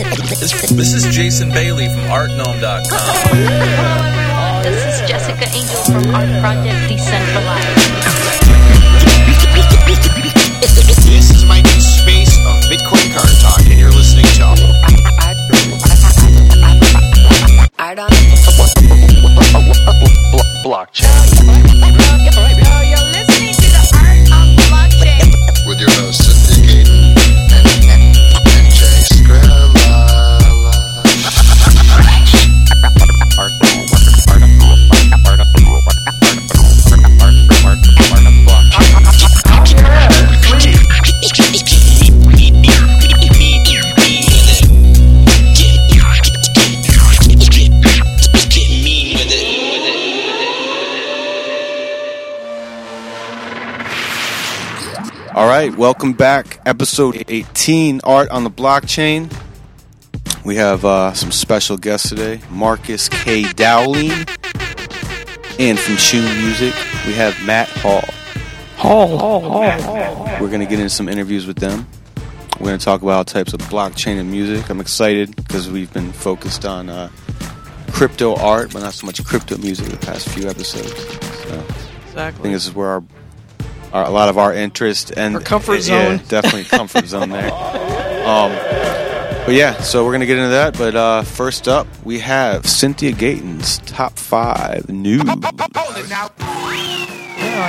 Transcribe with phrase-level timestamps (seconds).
[0.00, 2.88] This is Jason Bailey from Artnome.com.
[3.36, 4.62] Hello.
[4.62, 7.68] This is Jessica Angel from Art Project Decentralized.
[11.04, 14.44] This is my new space of Bitcoin card talk, and you're listening to
[17.78, 18.50] Art on with
[55.60, 56.58] right, welcome back.
[56.64, 59.30] Episode 18 Art on the Blockchain.
[60.42, 63.42] We have uh, some special guests today Marcus K.
[63.52, 64.10] Dowling.
[65.58, 66.72] And from Choon Music,
[67.06, 68.00] we have Matt Hall.
[68.78, 70.38] Hall, Hall, Hall, Hall.
[70.40, 71.86] We're going to get into some interviews with them.
[72.58, 74.70] We're going to talk about types of blockchain and music.
[74.70, 77.10] I'm excited because we've been focused on uh,
[77.92, 80.94] crypto art, but not so much crypto music the past few episodes.
[82.12, 83.04] So I think this is where our,
[83.92, 86.20] our a lot of our interest and Our comfort yeah, zone.
[86.28, 87.50] definitely comfort zone there.
[88.20, 88.52] Um,
[89.46, 90.76] but yeah, so we're gonna get into that.
[90.78, 95.22] But uh, first up, we have Cynthia Gaten's top five news.
[95.24, 95.34] Yeah,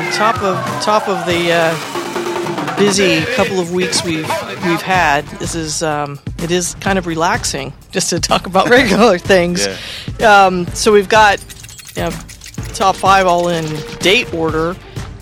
[0.05, 4.27] on top of top of the uh, busy couple of weeks we've
[4.65, 9.17] we've had, this is um, it is kind of relaxing just to talk about regular
[9.17, 9.65] things.
[10.21, 11.39] Um, so we've got
[11.95, 12.09] you know,
[12.73, 13.65] top five all in
[13.99, 14.75] date order.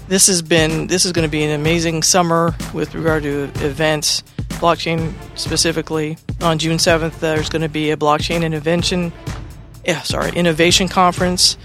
[0.09, 4.23] This has been this is going to be an amazing summer with regard to events,
[4.49, 6.17] blockchain specifically.
[6.41, 9.13] On June seventh, there's going to be a blockchain invention,
[9.85, 11.59] yeah, sorry, innovation conference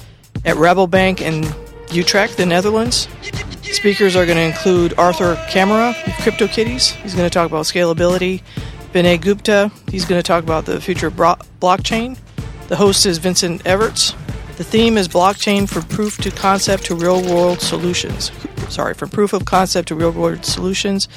[0.45, 1.47] at Rabobank in
[1.91, 3.09] Utrecht, the Netherlands.
[3.63, 6.97] Speakers are going to include Arthur Camara of CryptoKitties.
[6.97, 8.43] He's going to talk about scalability.
[8.93, 9.73] Vinay Gupta.
[9.91, 12.19] He's going to talk about the future of blockchain.
[12.69, 14.15] The host is Vincent Everts.
[14.57, 18.31] The theme is blockchain from proof to concept to real world solutions.
[18.69, 21.09] Sorry, from proof of concept to real world solutions.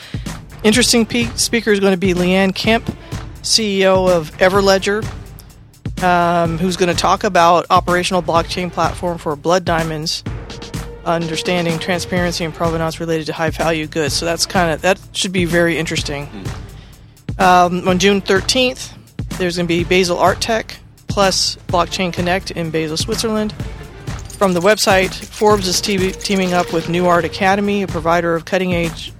[0.64, 2.90] Interesting pe- speaker is going to be Leanne Kemp,
[3.44, 5.04] CEO of Everledger,
[6.04, 10.24] um, who's going to talk about operational blockchain platform for blood diamonds,
[11.06, 14.16] understanding transparency and provenance related to high value goods.
[14.16, 16.28] So that's kind of that should be very interesting.
[17.38, 18.94] Um, on June 13th,
[19.38, 20.80] there's going to be Basel Art Tech
[21.18, 23.52] plus Blockchain Connect in Basel, Switzerland.
[24.38, 28.46] From the website, Forbes is te- teaming up with New Art Academy, a provider of
[28.46, 29.12] cutting edge,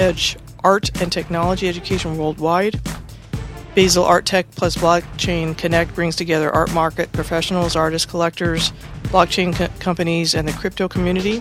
[0.00, 2.80] edge art and technology education worldwide.
[3.76, 8.72] Basel Art Tech plus Blockchain Connect brings together art market professionals, artists, collectors,
[9.04, 11.40] blockchain co- companies, and the crypto community.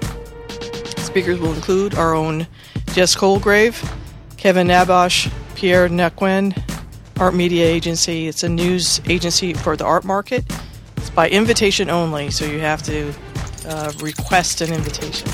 [0.97, 2.45] Speakers will include our own
[2.93, 3.83] Jess Colgrave,
[4.37, 6.53] Kevin Abosch, Pierre Naquen,
[7.19, 8.27] Art Media Agency.
[8.27, 10.45] It's a news agency for the art market.
[10.97, 13.11] It's by invitation only, so you have to
[13.67, 15.27] uh, request an invitation.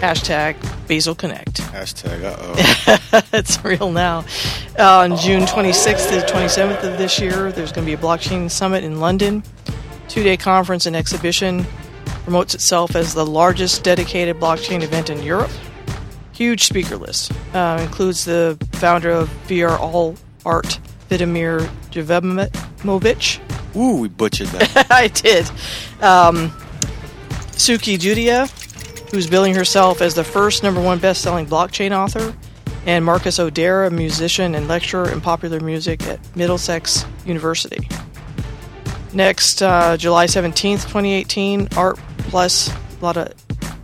[0.00, 0.56] Hashtag
[0.88, 1.60] Basel Connect.
[1.72, 3.22] Hashtag uh oh.
[3.32, 4.24] it's real now.
[4.78, 8.50] Uh, on June 26th to 27th of this year, there's going to be a blockchain
[8.50, 9.42] summit in London.
[10.08, 11.66] Two day conference and exhibition
[12.24, 15.50] promotes itself as the largest dedicated blockchain event in Europe.
[16.32, 17.32] Huge speaker list.
[17.54, 20.78] Uh, includes the founder of VR All Art,
[21.08, 21.60] Vitamir
[21.90, 23.76] Jevimovic.
[23.76, 24.86] Ooh, we butchered that.
[24.90, 25.46] I did.
[26.02, 26.50] Um,
[27.52, 28.48] Sukhi Judia,
[29.10, 32.34] who's billing herself as the first number one best-selling blockchain author,
[32.86, 37.88] and Marcus O'Dair, a musician and lecturer in popular music at Middlesex University.
[39.12, 43.32] Next, uh, July 17th, 2018, Art Plus, a lot of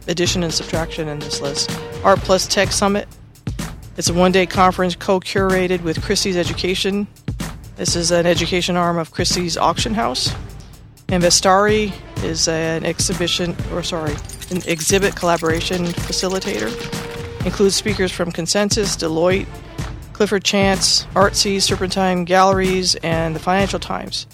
[0.09, 1.71] addition and subtraction in this list.
[2.05, 3.09] Art Plus Tech Summit.
[4.01, 7.07] It's a one day conference co curated with Christie's Education.
[7.77, 10.35] This is an education arm of Christie's Auction House.
[11.09, 11.93] Investari
[12.25, 14.15] is an exhibition, or sorry,
[14.51, 16.71] an exhibit collaboration facilitator.
[17.45, 19.47] Includes speakers from Consensus, Deloitte,
[20.15, 24.27] Clifford Chance, Artsy, Serpentine Galleries, and the Financial Times.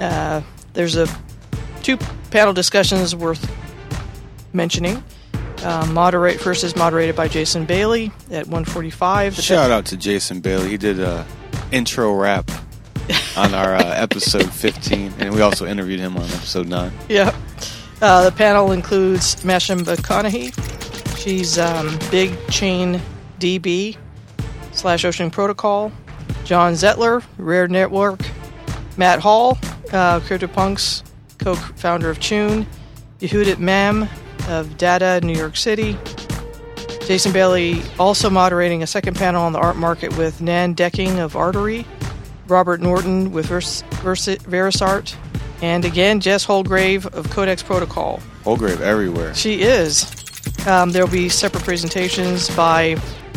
[0.00, 0.42] Uh,
[0.74, 1.08] there's a
[1.82, 1.96] two
[2.30, 3.50] panel discussions worth
[4.52, 5.02] mentioning.
[5.62, 9.36] Uh, moderate first is moderated by Jason Bailey at 145.
[9.36, 10.70] The Shout out to Jason Bailey.
[10.70, 11.26] He did a
[11.70, 12.50] intro rap
[13.36, 16.92] on our uh, episode 15, and we also interviewed him on episode 9.
[17.08, 17.36] Yeah.
[18.00, 20.54] Uh, the panel includes Masha McConaghy.
[21.18, 23.00] She's um, Big Chain
[23.38, 23.96] DB
[24.72, 25.92] slash Ocean Protocol.
[26.44, 28.20] John Zettler, Rare Network,
[28.96, 29.58] Matt Hall,
[29.92, 31.02] uh, CryptoPunks
[31.38, 32.66] co-founder of Choon,
[33.20, 34.08] Yehudit Mam
[34.50, 35.96] of Data New York City,
[37.06, 41.34] Jason Bailey also moderating a second panel on the art market with Nanne Dekking of
[41.36, 41.84] Artory,
[42.46, 45.14] Robert Norton with Vers- Vers- Verisart,
[45.62, 48.20] and again Jess Houlgrave of Codex Protocol.
[48.44, 49.34] Houlgrave everywhere.
[49.34, 50.06] She is.
[50.66, 52.94] Um, there will be separate presentations by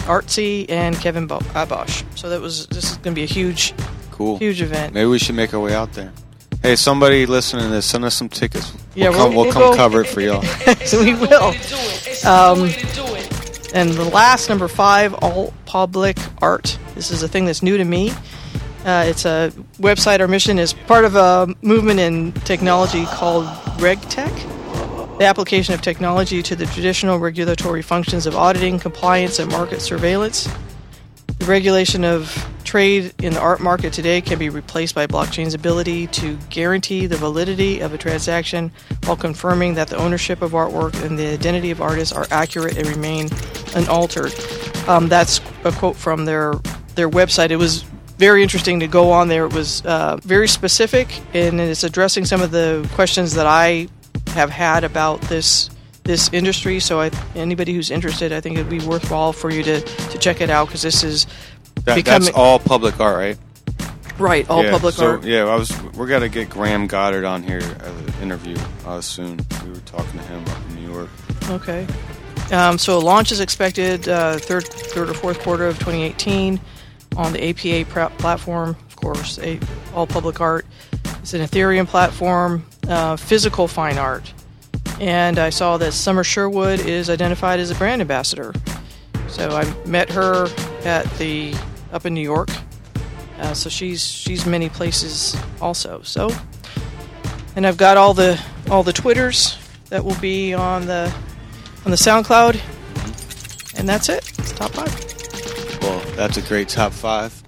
[0.08, 2.04] Artsy and Kevin Bo- Abosch.
[2.18, 3.74] So that was this is going to be a huge,
[4.12, 4.38] Cool.
[4.38, 4.94] huge event.
[4.94, 6.12] Maybe we should make our way out there.
[6.64, 8.72] Hey, somebody listening to this, send us some tickets.
[8.96, 10.42] Yeah, we'll come, we'll- we'll come we'll- cover it for y'all.
[10.86, 11.54] so we will.
[12.26, 12.70] Um,
[13.74, 16.78] and the last number five, all public art.
[16.96, 18.12] This is a thing that's new to me.
[18.86, 20.22] Uh, it's a website.
[20.22, 23.46] Our mission is part of a movement in technology called
[23.80, 29.82] RegTech, the application of technology to the traditional regulatory functions of auditing, compliance, and market
[29.82, 30.48] surveillance.
[31.44, 36.08] The regulation of trade in the art market today can be replaced by blockchain's ability
[36.08, 38.72] to guarantee the validity of a transaction
[39.04, 42.88] while confirming that the ownership of artwork and the identity of artists are accurate and
[42.88, 43.28] remain
[43.76, 44.34] unaltered.
[44.88, 46.54] Um, that's a quote from their
[46.96, 47.50] their website.
[47.50, 47.82] It was
[48.18, 49.46] very interesting to go on there.
[49.46, 53.90] It was uh, very specific and it's addressing some of the questions that I
[54.28, 55.70] have had about this
[56.04, 56.80] this industry.
[56.80, 60.42] So I, anybody who's interested, I think it'd be worthwhile for you to, to check
[60.42, 61.26] it out because this is
[61.86, 63.38] That, becoming that's all public art, right?
[64.20, 64.50] right.
[64.50, 65.24] All yeah, public so, art.
[65.24, 65.72] Yeah, I was.
[65.94, 69.40] We're gonna get Graham Goddard on here as an interview uh, soon.
[69.64, 71.10] We were talking to him up in New York.
[71.50, 71.88] Okay.
[72.52, 76.60] Um, so launch is expected uh, third, third or fourth quarter of 2018
[77.16, 78.76] on the APA pr- platform.
[78.88, 79.60] Of course, a,
[79.96, 80.66] all public art.
[81.22, 84.34] It's an Ethereum platform, uh, physical fine art,
[85.00, 88.54] and I saw that Summer Sherwood is identified as a brand ambassador.
[89.28, 90.48] So I met her
[90.84, 91.56] at the
[91.92, 92.50] up in New York.
[93.40, 96.02] Uh, so she's she's many places also.
[96.04, 96.30] So,
[97.56, 99.58] and I've got all the all the twitters
[99.90, 101.14] that will be on the
[101.86, 102.60] on the SoundCloud,
[103.78, 104.28] and that's it.
[104.40, 105.82] It's top five.
[105.82, 107.42] Well, that's a great top five.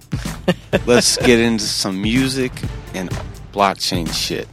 [0.86, 2.52] Let's get into some music
[2.94, 3.10] and
[3.52, 4.48] blockchain shit.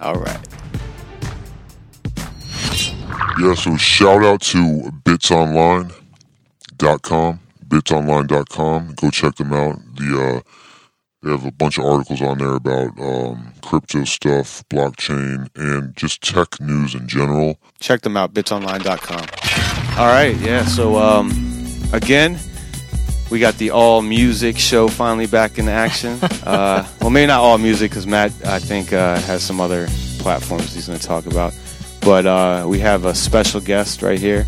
[0.00, 0.55] All right.
[3.40, 8.94] Yeah, so shout out to bitsonline.com, bitsonline.com.
[8.94, 9.78] Go check them out.
[9.96, 10.40] The uh,
[11.22, 16.22] they have a bunch of articles on there about um, crypto stuff, blockchain, and just
[16.22, 17.58] tech news in general.
[17.80, 19.98] Check them out, bitsonline.com.
[19.98, 20.64] All right, yeah.
[20.64, 21.32] So, um,
[21.92, 22.38] again,
[23.30, 26.16] we got the all music show finally back in action.
[26.44, 29.88] uh, well, maybe not all music because Matt, I think, uh, has some other
[30.20, 31.52] platforms he's going to talk about.
[32.06, 34.46] But uh, we have a special guest right here,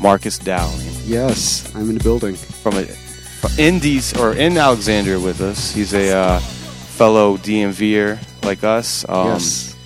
[0.00, 2.34] Marcus Dowling Yes, I'm in the building.
[2.34, 5.70] from a from Indies or in Alexandria with us.
[5.70, 9.06] He's a uh, fellow DMVer like us.
[9.06, 9.76] Um, yes.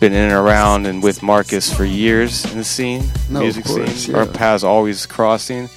[0.00, 3.64] Been in and around and with Marcus for years in the scene, No, of music
[3.64, 4.14] course, scene.
[4.14, 4.20] yeah.
[4.20, 5.70] Our paths always crossing.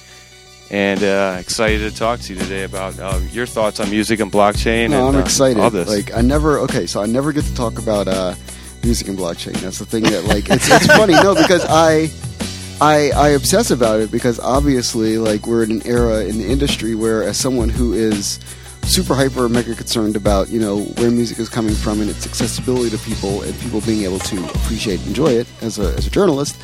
[0.70, 4.30] And uh, excited to talk to you today about uh, your thoughts on music and
[4.30, 4.90] blockchain.
[4.90, 5.58] No, and, I'm uh, excited.
[5.58, 5.88] All this.
[5.88, 8.34] Like I never okay, so I never get to talk about uh,
[8.82, 9.54] music and blockchain.
[9.60, 11.14] That's the thing that like it's, it's funny.
[11.14, 12.10] No, because I
[12.80, 16.94] I I obsess about it because obviously like we're in an era in the industry
[16.94, 18.40] where as someone who is
[18.82, 22.90] super hyper mega concerned about you know where music is coming from and its accessibility
[22.90, 26.10] to people and people being able to appreciate and enjoy it as a, as a
[26.10, 26.56] journalist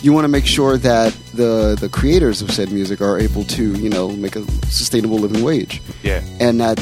[0.00, 3.74] you want to make sure that the the creators of said music are able to
[3.74, 6.22] you know make a sustainable living wage yeah.
[6.40, 6.78] and that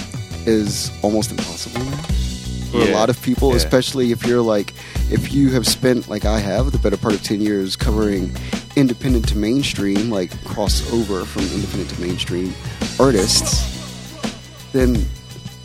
[0.47, 2.22] is almost impossible now
[2.73, 3.57] for a lot of people, yeah.
[3.57, 4.75] especially if you're like,
[5.11, 8.35] if you have spent like I have the better part of ten years covering
[8.77, 12.55] independent to mainstream, like crossover from independent to mainstream
[12.99, 13.63] artists,
[14.73, 15.05] then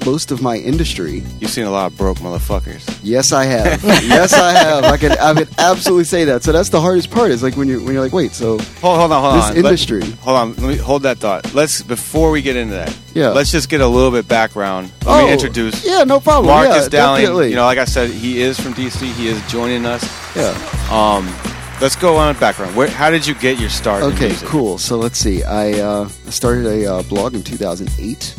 [0.07, 2.83] most of my industry, You've seen a lot of broke motherfuckers.
[3.03, 3.83] yes, I have,
[4.15, 4.83] yes, I have.
[4.85, 6.43] I could, I could absolutely say that.
[6.43, 7.31] So that's the hardest part.
[7.31, 9.57] Is like when you when you're like, wait, so Hold, hold on, hold This on.
[9.57, 10.01] industry.
[10.01, 10.47] Let, hold on.
[10.55, 11.53] Let me hold that thought.
[11.53, 12.95] Let's before we get into that.
[13.13, 13.29] Yeah.
[13.29, 14.91] Let's just get a little bit background.
[15.05, 16.47] Let me Oh, introduce Yeah, no problem.
[16.53, 17.21] Marcus yeah, Dowling.
[17.21, 17.49] definitely.
[17.49, 19.01] You know, like I said, he is from DC.
[19.13, 20.03] He is joining us.
[20.35, 20.53] yeah.
[20.91, 21.25] Um,
[21.81, 22.75] let's go on background.
[22.77, 24.03] Where, how did you get your start?
[24.03, 24.77] in Okay, cool.
[24.77, 25.43] So let's see.
[25.43, 28.35] I uh, started a uh, blog in 2008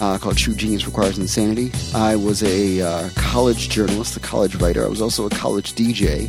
[0.00, 1.72] uh, called True Genius Requires Insanity.
[1.94, 4.84] I was a uh, college journalist, a college writer.
[4.84, 6.28] I was also a college DJ.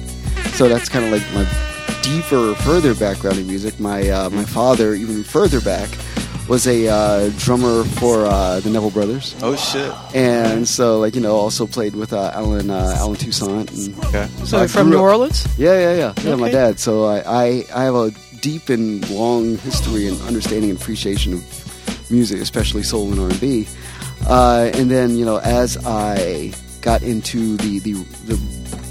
[0.55, 1.45] So that's kind of like my
[2.03, 3.79] deeper, further background in music.
[3.79, 5.89] My uh, my father, even further back,
[6.47, 9.91] was a uh, drummer for uh, the Neville Brothers, Oh shit.
[10.15, 13.71] and so like you know also played with uh, Allen uh, Allen Toussaint.
[13.71, 14.27] And Okay.
[14.45, 15.47] So I you're from New Orleans?
[15.57, 16.13] yeah, yeah, yeah.
[16.23, 16.79] Yeah, my dad.
[16.79, 18.11] So I, I, I have a
[18.41, 21.43] deep and long history and understanding and appreciation of
[22.09, 23.67] music, especially soul and R&B.
[24.27, 27.93] Uh, and then you know, as I got into the the,
[28.25, 28.35] the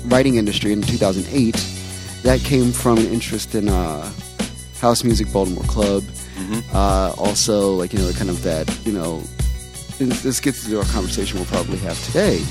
[0.07, 1.55] writing industry in 2008,
[2.23, 4.13] that came from an interest in uh,
[4.81, 6.05] house music, Baltimore Club.
[6.73, 9.21] Uh, also, like you know, kind of that you know,
[9.99, 12.43] this gets into our conversation we'll probably have today.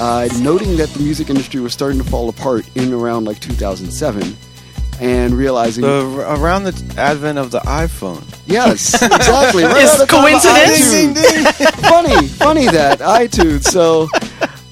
[0.00, 4.36] Uh, noting that the music industry was starting to fall apart in around like 2007,
[5.00, 8.22] and realizing The, around the advent of the iPhone.
[8.46, 9.62] Yes, exactly.
[9.64, 11.70] Right Is out of the time of coincidence?
[11.88, 13.64] funny, funny that iTunes.
[13.64, 14.08] So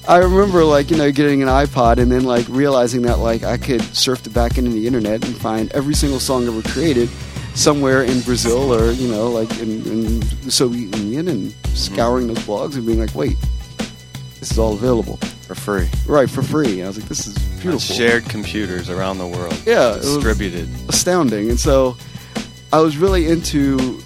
[0.07, 3.57] I remember like you know getting an iPod and then like realizing that like I
[3.57, 7.09] could surf the back end of the internet and find every single song ever created
[7.55, 12.39] somewhere in Brazil or you know like in, in the Soviet Union and scouring those
[12.39, 13.37] blogs and being like, wait,
[14.39, 15.19] this is all available
[15.55, 15.89] For free.
[16.07, 16.79] right for free.
[16.79, 17.79] And I was like, this is On beautiful.
[17.95, 19.55] shared computers around the world.
[19.65, 20.67] Yeah, it was- Distributed.
[20.89, 21.49] astounding.
[21.49, 21.95] And so
[22.71, 23.99] I was really into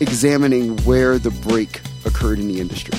[0.00, 2.98] examining where the break occurred in the industry.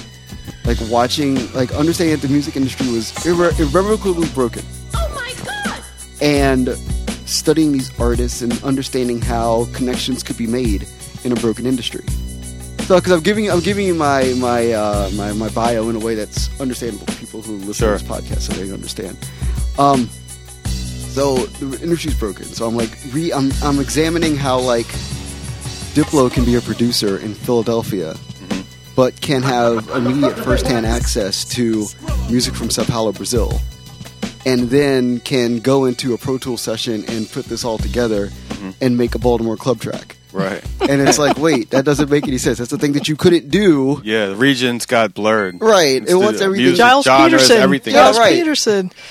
[0.66, 4.64] Like watching, like understanding that the music industry was irre- irrevocably broken.
[4.96, 5.82] Oh my god!
[6.22, 6.70] And
[7.26, 10.88] studying these artists and understanding how connections could be made
[11.24, 12.04] in a broken industry.
[12.90, 16.00] So, because I'm giving, I'm giving you my my, uh, my my bio in a
[16.00, 17.96] way that's understandable to people who listen Sure.
[17.96, 19.16] to this podcast, so they understand.
[19.78, 20.10] Um,
[20.66, 22.46] so the industry's broken.
[22.46, 24.88] So I'm like, re, I'm I'm examining how like
[25.94, 28.16] Diplo can be a producer in Philadelphia,
[28.96, 31.86] but can have immediate firsthand access to
[32.28, 33.62] music from Sao Paulo, Brazil,
[34.48, 38.32] and then can go into a Pro Tool session and put this all together
[38.82, 40.16] and make a Baltimore club track.
[40.34, 40.64] Right.
[40.90, 42.58] And it's like, wait, that doesn't make any sense.
[42.58, 44.02] That's the thing that you couldn't do.
[44.04, 45.62] Yeah, the regions got blurred.
[45.62, 46.02] Right.
[46.02, 47.58] It's It wants everything- music, Gilles genres, Peterson.
[47.58, 47.94] everything.
[47.94, 48.34] Yeah, Gilles right.
[48.34, 48.92] Peterson.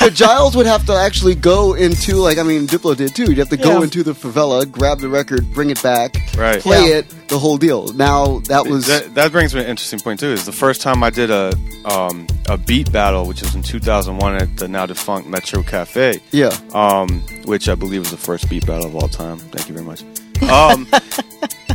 [0.00, 3.24] But Gilles would have to actually go into like I mean Diplo did too.
[3.24, 3.84] You'd have to go Yeah.
[3.84, 6.58] into the favela, grab the record, bring it back, Right.
[6.60, 6.94] play Yeah.
[6.96, 7.92] it, the whole deal.
[7.92, 10.28] Now that was that, that brings me an interesting point too.
[10.32, 11.52] Is the first time I did a
[11.84, 16.50] um, a beat battle, which was in 2001 at the now defunct Metro Cafe, yeah.
[16.74, 19.38] um, which I believe was the first beat battle of all time.
[19.38, 20.02] Thank you very much.
[20.42, 20.86] Um,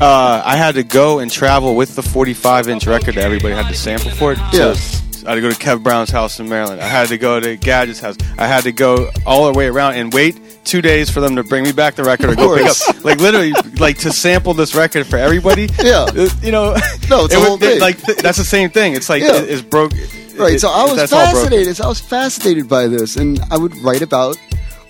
[0.01, 3.67] uh, I had to go and travel with the 45 inch record that everybody had
[3.67, 4.37] to sample for it.
[4.51, 4.73] Yeah.
[4.73, 6.81] So I had to go to Kev Brown's house in Maryland.
[6.81, 8.17] I had to go to Gadget's house.
[8.37, 11.43] I had to go all the way around and wait two days for them to
[11.43, 12.87] bring me back the record or go pick course.
[12.89, 13.03] up.
[13.05, 15.69] Like literally, like to sample this record for everybody.
[15.81, 16.05] Yeah.
[16.09, 16.75] Uh, you know.
[17.09, 17.79] No, it's it whole thing.
[17.81, 18.93] Like th- that's the same thing.
[18.93, 19.35] It's like Yeah.
[19.41, 19.91] it- it's broke.
[20.37, 20.53] Right.
[20.55, 21.41] it- so I was that's all broken.
[21.49, 21.75] fascinated.
[21.75, 24.37] So I was fascinated by this, and I would write about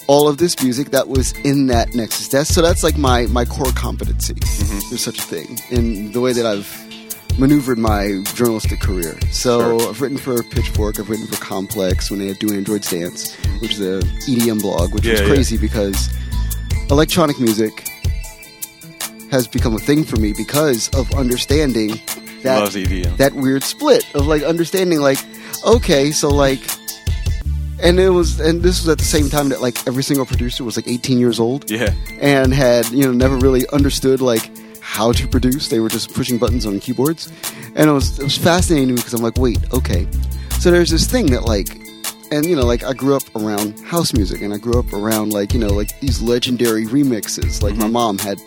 [0.08, 2.28] all of this music that was in that Nexus.
[2.28, 4.34] That's so that's like my my core competency.
[4.36, 4.80] Mm-hmm.
[4.90, 6.68] There's such a thing in the way that I've
[7.40, 9.18] maneuvered my journalistic career.
[9.32, 9.90] So Sure.
[9.90, 11.00] I've written for Pitchfork.
[11.00, 14.94] I've written for Complex when they had Do Androids Dance, which is a EDM blog,
[14.94, 15.28] which Yeah, was yeah.
[15.28, 16.10] crazy because
[16.92, 17.88] electronic music
[19.32, 22.00] has become a thing for me because of understanding
[22.44, 22.72] that
[23.18, 25.18] that weird split of like understanding like
[25.66, 26.60] okay so like
[27.84, 30.64] and it was and this was at the same time that like every single producer
[30.64, 31.70] was like 18 years old.
[31.70, 31.94] Yeah.
[32.20, 34.50] and had you know never really understood like
[34.80, 35.68] how to produce.
[35.68, 37.32] They were just pushing buttons on keyboards.
[37.76, 40.08] And it was it was fascinating to me because i'm like wait okay.
[40.60, 41.78] So there's this thing that like
[42.32, 45.34] and you know like i grew up around house music and i grew up around
[45.34, 47.62] like you know like these legendary remixes.
[47.62, 47.94] Like my mm-hmm.
[47.94, 48.42] mom had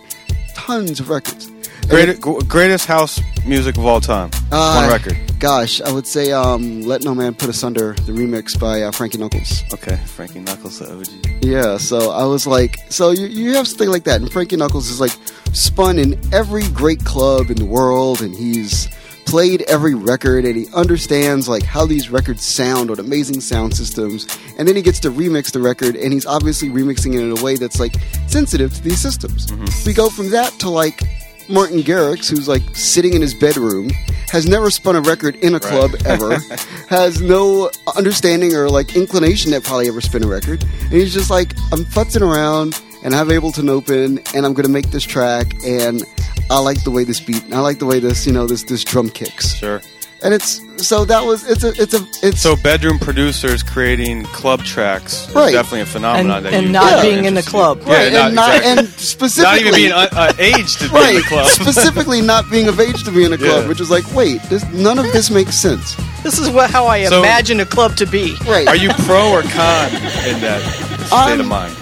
[0.55, 1.51] tons of records
[1.89, 4.31] Great, greatest house music of all time.
[4.51, 5.17] Uh, One record.
[5.39, 8.91] Gosh, I would say um, "Let No Man Put Us Under" the remix by uh,
[8.91, 9.63] Frankie Knuckles.
[9.73, 11.45] Okay, Frankie Knuckles, the OG.
[11.45, 14.89] Yeah, so I was like, so you, you have something like that, and Frankie Knuckles
[14.89, 15.13] is like
[15.53, 18.89] spun in every great club in the world, and he's
[19.27, 24.27] played every record, and he understands like how these records sound on amazing sound systems,
[24.59, 27.43] and then he gets to remix the record, and he's obviously remixing it in a
[27.45, 27.95] way that's like
[28.27, 29.53] sensitive to these systems.
[29.87, 31.01] We go from that to like
[31.49, 33.91] Martin Garrix, who's like sitting in his bedroom,
[34.31, 36.37] has never spun a record in a club ever,
[36.89, 41.31] has no understanding or like inclination that probably ever spin a record, and he's just
[41.31, 45.55] like, I'm futzing around and I have Ableton open, and I'm gonna make this track,
[45.65, 46.03] and
[46.51, 48.65] I like the way this beat, and I like the way this, you know, this
[48.65, 49.81] this drum kicks, Sure.
[50.23, 54.63] And it's so that was it's a it's a it's So bedroom producers creating club
[54.65, 55.53] tracks is Right.
[55.53, 57.83] definitely a phenomenon And- that and you not being in the club.
[57.87, 58.71] Yeah, right, not, and not exactly.
[58.85, 61.47] and specifically not even being uh, uh, aged to be in right, the club.
[61.63, 63.69] specifically not being of age to be in a club, Yeah.
[63.69, 65.95] which is like, wait, this, none of this makes sense.
[66.23, 68.35] This is what how I So- imagine a club to be.
[68.47, 68.67] Right.
[68.69, 69.89] Are you pro or con
[70.27, 70.61] in that
[71.07, 71.75] state I'm- of mind?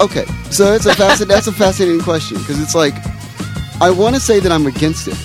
[0.00, 2.94] Okay, so that's a fascin- that's a fascinating question because it's like
[3.80, 5.16] I want to say that I'm against it,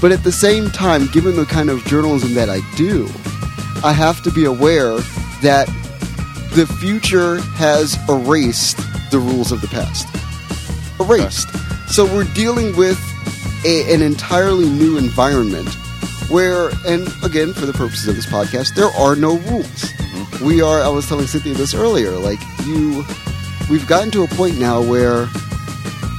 [0.00, 3.08] but at the same time, given the kind of journalism that I do,
[3.84, 4.98] I have to be aware
[5.42, 5.66] that
[6.54, 8.78] the future has erased
[9.10, 10.06] the rules of the past.
[11.00, 11.48] Erased.
[11.88, 12.98] So we're dealing with
[13.64, 15.68] a, an entirely new environment
[16.30, 19.66] where, and again, for the purposes of this podcast, there are no rules.
[19.66, 20.46] Mm-hmm.
[20.46, 20.80] We are.
[20.80, 22.12] I was telling Cynthia this earlier.
[22.12, 23.04] Like you,
[23.70, 25.28] we've gotten to a point now where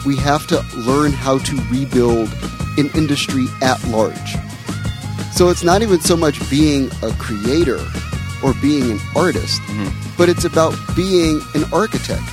[0.05, 2.29] we have to learn how to rebuild
[2.79, 4.31] an industry at large.
[5.33, 7.79] So it's not even so much being a creator
[8.43, 9.61] or being an artist,
[10.17, 12.23] but it's about being an architect.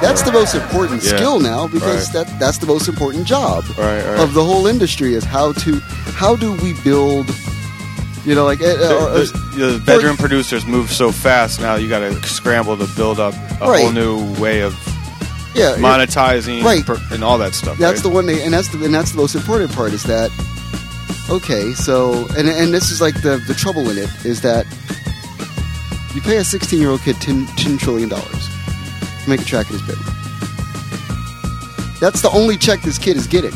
[0.00, 1.16] That's the most important Yeah.
[1.16, 2.24] skill now because Right.
[2.26, 4.18] that that's the most important job Right, right.
[4.20, 5.80] of the whole industry is how to
[6.14, 7.26] how do we build
[8.24, 9.24] you know like uh, uh, the,
[9.56, 11.74] the, the bedroom producers move so fast now.
[11.76, 13.82] You got to scramble to build up a Right.
[13.82, 14.74] whole new way of
[15.56, 16.84] yeah monetizing, Right.
[16.84, 17.78] per- and all that stuff.
[17.78, 18.02] That's right?
[18.02, 20.30] the one thing, and that's the and that's the most important part is that
[21.30, 24.66] okay, so and and this is like the the trouble in it is that
[26.14, 28.48] you pay a 16 year old kid 10, 10 trillion dollars
[29.24, 30.14] to make a track in his bedroom.
[32.00, 33.52] That's the only check this kid is getting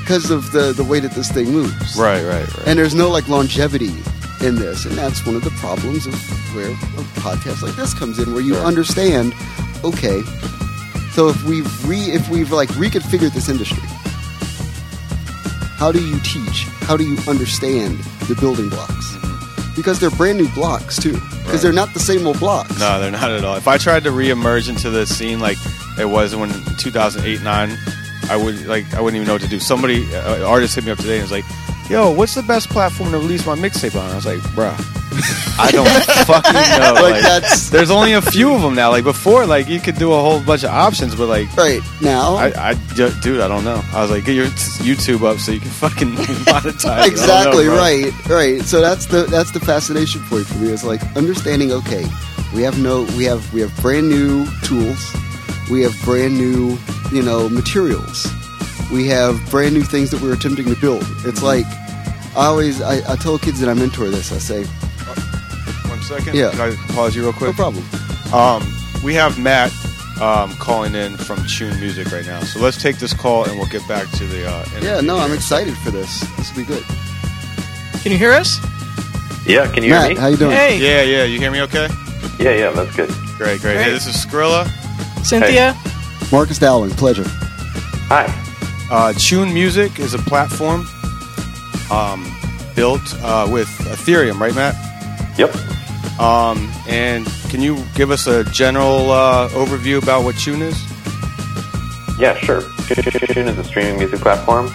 [0.00, 1.96] because of the the way that this thing moves.
[1.98, 2.66] right, right, right.
[2.66, 3.92] And there's no like longevity
[4.40, 6.14] in this, and that's one of the problems of
[6.54, 8.64] where a podcast like this comes in, where you Sure.
[8.64, 9.32] understand,
[9.82, 10.22] okay,
[11.16, 13.82] so if we've re if we've like reconfigured this industry,
[15.78, 16.64] how do you teach?
[16.80, 19.16] How do you understand the building blocks?
[19.74, 21.46] Because they're brand new blocks too, because.
[21.46, 21.62] Right.
[21.62, 22.78] they're not the same old blocks.
[22.78, 23.56] No, they're not at all.
[23.56, 25.56] If I tried to reemerge into the scene like
[25.98, 27.78] it was when 2008 9,
[28.28, 29.58] I would like I wouldn't even know what to do.
[29.58, 31.46] Somebody, uh, artist, hit me up today and was like,
[31.88, 34.76] "Yo, what's the best platform to release my mixtape on?" I was like, "Bruh,
[35.58, 35.88] I don't
[36.26, 38.90] fucking know." Like, that's- there's only a few of them now.
[38.90, 41.54] Like before, like you could do a whole bunch of options, but like.
[41.56, 43.82] Right now, I, I, dude, I don't know.
[43.92, 44.46] I was like, get your
[44.86, 46.66] YouTube up so you can fucking monetize.
[46.76, 46.86] it.
[46.86, 50.68] I don't exactly know, right right so that's the that's the fascination point for me
[50.68, 52.04] is like understanding okay
[52.54, 55.14] we have no we have we have brand new tools
[55.70, 56.76] we have brand new
[57.12, 58.26] you know materials
[58.92, 61.44] we have brand new things that we're attempting to build it's Mm-hmm.
[61.44, 61.66] like
[62.36, 64.64] i always I, I tell kids that i mentor this i say
[66.06, 66.34] second.
[66.36, 66.50] Yeah.
[66.50, 67.50] Can I pause you real quick?
[67.50, 67.84] no problem
[68.32, 68.62] Um,
[69.04, 69.72] we have Matt
[70.20, 72.40] um, calling in from Choon Music right now.
[72.40, 74.46] So let's take this call and we'll get back to the.
[74.48, 76.84] Uh, yeah interview no i'm excited for this this will be good
[78.02, 78.56] Can you hear us?
[79.46, 80.14] Yeah, can you hear me?
[80.16, 81.24] how you doing Hey, Yeah, yeah.
[81.24, 81.60] You hear me?
[81.62, 81.88] Okay.
[82.40, 83.10] Yeah, yeah, that's good.
[83.38, 83.76] Great, great.
[83.78, 84.66] Hey, this is Skrilla.
[85.24, 85.74] Cynthia.
[86.32, 87.24] marcus dowling pleasure
[88.08, 88.24] Hi.
[88.90, 90.86] Uh, Choon Music is a platform
[91.90, 92.24] um,
[92.74, 94.74] built uh, with Ethereum, right, Matt?
[95.38, 95.50] Yep.
[96.18, 100.80] Um, and can you give us a general uh, overview about what Choon is?
[102.18, 102.62] Yeah, sure.
[102.62, 104.68] Choon is a streaming music platform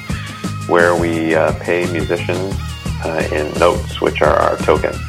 [0.67, 2.55] where we uh, pay musicians
[3.03, 5.01] uh, in notes, which are our tokens.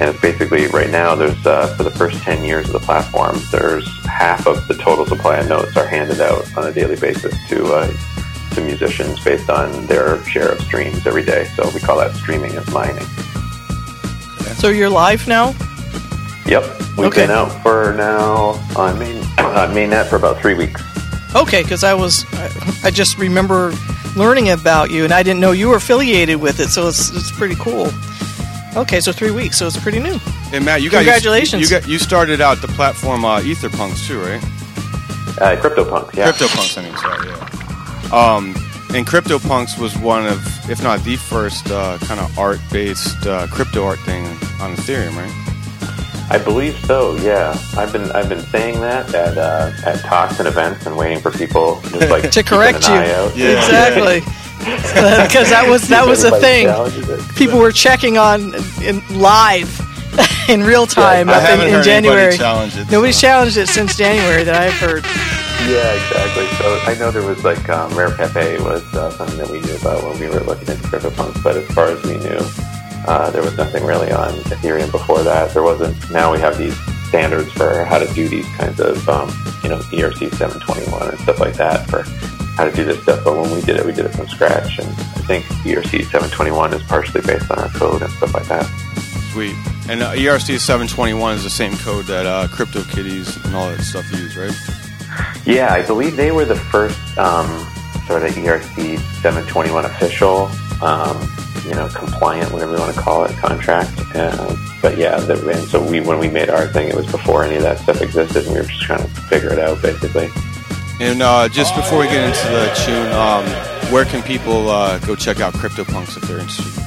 [0.00, 1.14] And it's basically right now.
[1.14, 5.04] There's uh, for the first ten years of the platform, there's half of the total
[5.04, 7.92] supply of notes are handed out on a daily basis to uh,
[8.52, 11.44] to musicians based on their share of streams every day.
[11.56, 13.06] So we call that streaming as mining.
[14.58, 15.54] So you're live now?
[16.46, 16.64] Yep,
[16.96, 17.22] we've Okay.
[17.26, 20.82] been out for now on main on mainnet for about three weeks.
[21.34, 23.72] Okay, because I was, I, I just remember
[24.16, 27.30] learning about you, and I didn't know you were affiliated with it, so it's it's
[27.30, 27.88] pretty cool.
[28.76, 30.18] Okay, so three weeks, so it's pretty new.
[30.52, 31.62] And Matt, you got Congratulations.
[31.62, 34.42] You, got you started out the platform uh, EtherPunks too, right?
[35.40, 36.32] Uh, CryptoPunks, yeah.
[36.32, 38.34] CryptoPunks, I mean, sorry, yeah.
[38.34, 38.54] Um,
[38.94, 43.84] and CryptoPunks was one of, if not the first, uh, kind of art-based uh, crypto
[43.84, 44.24] art thing
[44.60, 45.44] on Ethereum, right?
[46.30, 47.16] I believe so.
[47.16, 51.20] Yeah, I've been I've been saying that at uh, at talks and events and waiting
[51.20, 52.94] for people just like To correct you.
[52.94, 53.56] Yeah.
[53.58, 54.20] Exactly.
[54.58, 57.34] Because that was that was the Everybody thing.
[57.36, 59.70] People were checking on in live
[60.48, 61.28] in real time.
[61.28, 62.36] Yeah, I I in January.
[62.36, 63.26] challenge it, Nobody's so.
[63.28, 65.04] challenged it since January that I've heard.
[65.66, 66.46] Yeah, exactly.
[66.56, 69.74] So I know there was like um, Rare Pepe was uh, something that we knew
[69.76, 72.38] about when we were looking into CryptoPunks, but as far as we knew,
[73.06, 75.52] uh, there was nothing really on Ethereum before that.
[75.52, 76.10] There wasn't.
[76.10, 76.76] Now we have these
[77.08, 79.28] standards for how to do these kinds of, um,
[79.62, 82.02] you know, ERC 721 and stuff like that for
[82.56, 83.24] how to do this stuff.
[83.24, 86.74] But when we did it, we did it from scratch, and I think ERC 721
[86.74, 88.66] is partially based on our code and stuff like that.
[89.32, 89.54] Sweet.
[89.88, 94.10] And uh, ERC 721 is the same code that uh, CryptoKitties and all that stuff
[94.12, 94.52] use, right?
[95.44, 97.46] Yeah, I believe they were the first um,
[98.06, 100.50] sort of ERC 721 official,
[100.82, 101.16] um,
[101.64, 103.92] you know, compliant, whatever you want to call it, contract.
[104.14, 107.44] Uh, but yeah, the, and so we when we made our thing, it was before
[107.44, 110.28] any of that stuff existed, and we were just trying to figure it out, basically.
[111.00, 115.14] And uh, just before we get into the Choon, um, where can people uh, go
[115.14, 116.82] check out CryptoPunks if they're interested?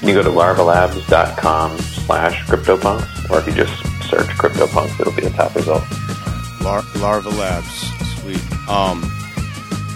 [0.00, 3.74] You can go to larvalabs.com slash CryptoPunks, or if you just
[4.08, 5.84] search CryptoPunks, it'll be the top result.
[6.62, 8.40] Lar- Larva Labs, sweet.
[8.68, 9.02] Um,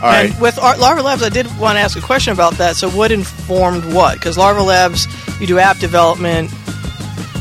[0.03, 0.31] All right.
[0.31, 2.77] And with Art, Larva Labs, I did want to ask a question about that.
[2.77, 4.15] So, what informed what?
[4.19, 5.07] Because Larva Labs,
[5.41, 6.51] you do app development,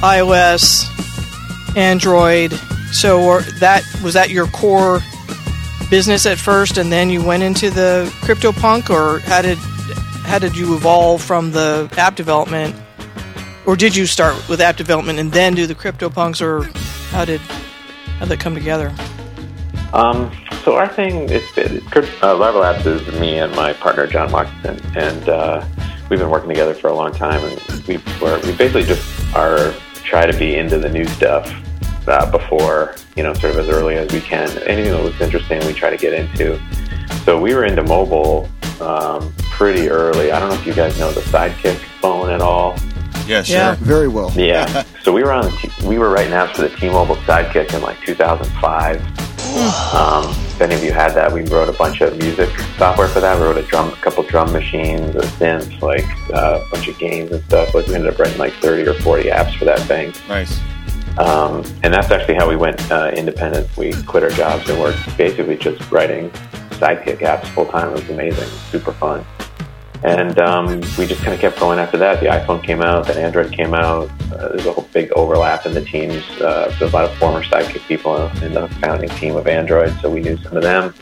[0.02, 0.86] iOS,
[1.76, 2.54] Android.
[2.92, 5.02] So, or that was that your core
[5.90, 10.56] business at first, and then you went into the CryptoPunk, or how did how did
[10.56, 12.76] you evolve from the app development,
[13.66, 16.64] or did you start with app development and then do the CryptoPunks, or
[17.10, 18.94] how did how did that come together?
[19.96, 20.32] Um,
[20.64, 21.44] so our thing is
[22.22, 25.66] uh, Larva Labs is me and my partner John Watson, and uh,
[26.10, 29.74] we've been working together for a long time, and we were, we basically just are
[30.04, 31.52] try to be into the new stuff
[32.08, 34.50] uh, before you know, sort of as early as we can.
[34.64, 36.60] Anything that looks interesting, we try to get into.
[37.24, 38.50] So we were into mobile
[38.82, 40.32] um, pretty early.
[40.32, 42.76] I don't know if you guys know the Sidekick phone at all.
[43.26, 43.58] Yeah, sure.
[43.58, 43.76] Yeah.
[43.76, 44.32] Very well.
[44.36, 44.84] Yeah.
[45.02, 45.50] so we were on.
[45.58, 49.35] T- we were writing apps for the T-Mobile Sidekick in like 2005.
[49.56, 53.22] Um, if any of you had that, we wrote a bunch of music software for
[53.22, 53.40] that.
[53.40, 56.98] We wrote a drum, a couple drum machines, a synth, like uh, a bunch of
[57.00, 57.74] games and stuff.
[57.74, 60.14] Like we ended up writing like 30 or 40 apps for that thing.
[60.28, 60.60] Nice.
[61.18, 63.76] Um, and that's actually how we went uh, independent.
[63.78, 66.30] We quit our jobs and we're basically just writing
[66.72, 67.90] sidekick apps full time.
[67.90, 69.26] It was amazing, super fun.
[70.04, 72.20] And um, we just kind of kept going after that.
[72.20, 74.10] The iPhone came out, then Android came out.
[74.32, 76.24] Uh, there's a whole big overlap in the teams.
[76.42, 80.10] Uh, there's a lot of former Sidekick people in the founding team of Android, so
[80.10, 80.94] we knew some of them.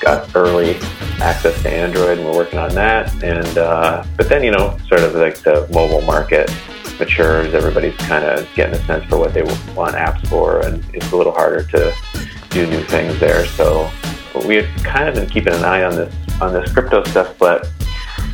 [0.00, 0.76] Got early
[1.20, 3.10] access to Android, and we're working on that.
[3.22, 6.50] And uh, but then you know, sort of like the mobile market
[6.98, 7.54] matures.
[7.54, 9.42] Everybody's kind of getting a sense for what they
[9.74, 11.94] want apps for, and it's a little harder to
[12.50, 13.46] do new things there.
[13.46, 13.90] So
[14.46, 17.70] we had kind of been keeping an eye on this on this crypto stuff, but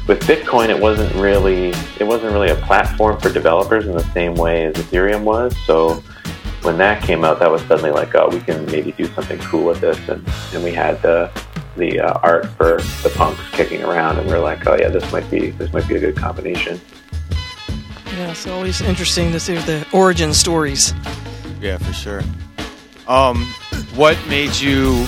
[0.09, 4.35] with Bitcoin, it wasn't really it wasn't really a platform for developers in the same
[4.35, 5.57] way as Ethereum was.
[5.67, 6.03] So
[6.63, 9.65] when that came out, that was suddenly like, oh, we can maybe do something cool
[9.65, 11.31] with this, and and we had the
[11.77, 15.11] the uh, art for the punks kicking around, and we are like, oh yeah, this
[15.13, 16.81] might be this might be a good combination.
[18.07, 20.93] Yeah, it's always interesting to see the origin stories.
[21.61, 22.23] Yeah, for sure.
[23.09, 23.47] Um,
[23.95, 25.07] what made you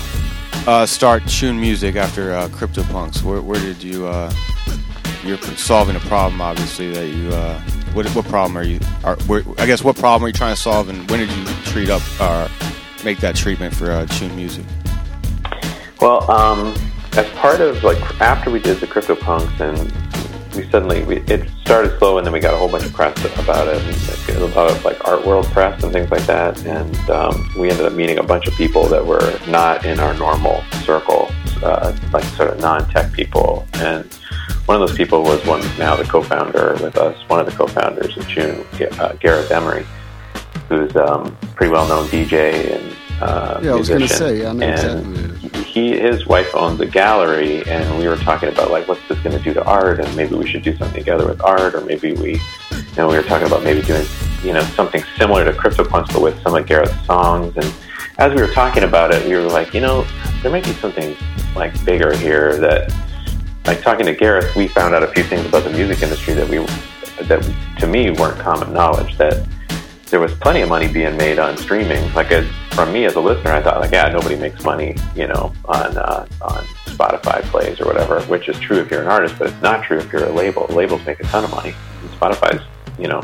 [0.66, 3.22] uh, start Choon Music after uh, CryptoPunks?
[3.22, 4.06] Where, where did you?
[4.06, 4.32] Uh,
[5.26, 6.90] you're solving a problem, obviously.
[6.92, 7.30] That you.
[7.30, 7.60] Uh,
[7.94, 8.80] what, what problem are you?
[9.04, 11.44] Are, where, I guess what problem are you trying to solve, and when did you
[11.64, 12.48] treat up or
[13.04, 14.64] make that treatment for uh, Choon Music?
[16.00, 16.74] Well, um,
[17.12, 19.92] as part of like after we did the CryptoPunks and
[20.56, 23.16] we suddenly we, it started slow, and then we got a whole bunch of press
[23.38, 26.64] about it, and a lot of like art world press and things like that.
[26.66, 30.14] And um, we ended up meeting a bunch of people that were not in our
[30.14, 31.28] normal circle,
[31.62, 33.66] uh, like sort of non-tech people.
[33.74, 34.04] And
[34.66, 38.16] one of those people was one now the co-founder with us, one of the co-founders
[38.16, 39.86] of Choon, uh, Gareth Emery,
[40.68, 44.52] who's um, pretty well-known DJ and uh, yeah, I was going to say, yeah, I
[44.52, 45.62] know and exactly.
[45.62, 49.36] he, his wife owns a gallery, and we were talking about like, what's this going
[49.36, 52.12] to do to art, and maybe we should do something together with art, or maybe
[52.14, 54.04] we, you know, we were talking about maybe doing,
[54.42, 57.56] you know, something similar to CryptoPunks, but with some of Gareth's songs.
[57.56, 57.72] And
[58.18, 60.04] as we were talking about it, we were like, you know,
[60.42, 61.16] there might be something
[61.54, 62.92] like bigger here that,
[63.66, 66.48] like talking to Gareth, we found out a few things about the music industry that
[66.48, 66.58] we,
[67.26, 67.42] that
[67.78, 69.46] to me weren't common knowledge that
[70.10, 72.12] there was plenty of money being made on streaming.
[72.14, 75.26] Like as, from me as a listener, I thought like, yeah, nobody makes money, you
[75.26, 79.36] know, on uh, on Spotify plays or whatever, which is true if you're an artist,
[79.38, 80.66] but it's not true if you're a label.
[80.70, 81.74] Labels make a ton of money.
[82.02, 82.62] And Spotify's,
[82.98, 83.22] you know,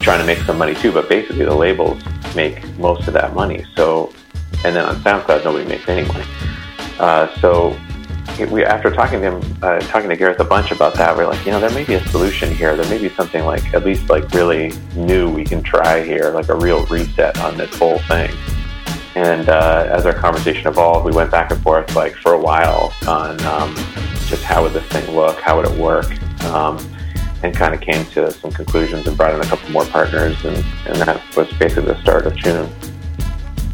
[0.00, 2.02] trying to make some money too, but basically the labels
[2.34, 3.64] make most of that money.
[3.76, 4.12] So,
[4.64, 6.24] and then on SoundCloud, nobody makes any money.
[6.98, 7.78] Uh, so
[8.50, 11.44] we after talking to him, uh, talking to Gareth a bunch about that, we're like,
[11.44, 12.76] you know, there may be a solution here.
[12.76, 16.48] There may be something like at least like really new we can try here, like
[16.48, 18.30] a real reset on this whole thing.
[19.14, 22.92] And uh, as our conversation evolved, we went back and forth like for a while
[23.06, 23.74] on um,
[24.26, 26.06] just how would this thing look, how would it work,
[26.44, 26.78] um,
[27.42, 30.56] and kind of came to some conclusions and brought in a couple more partners, and,
[30.86, 32.70] and that was basically the start of Choon.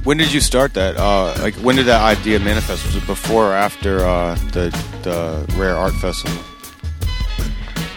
[0.07, 0.97] When did you start that?
[0.97, 2.87] Uh, like, when did that idea manifest?
[2.87, 4.71] Was it before or after uh, the
[5.03, 6.41] the Rare Art Festival?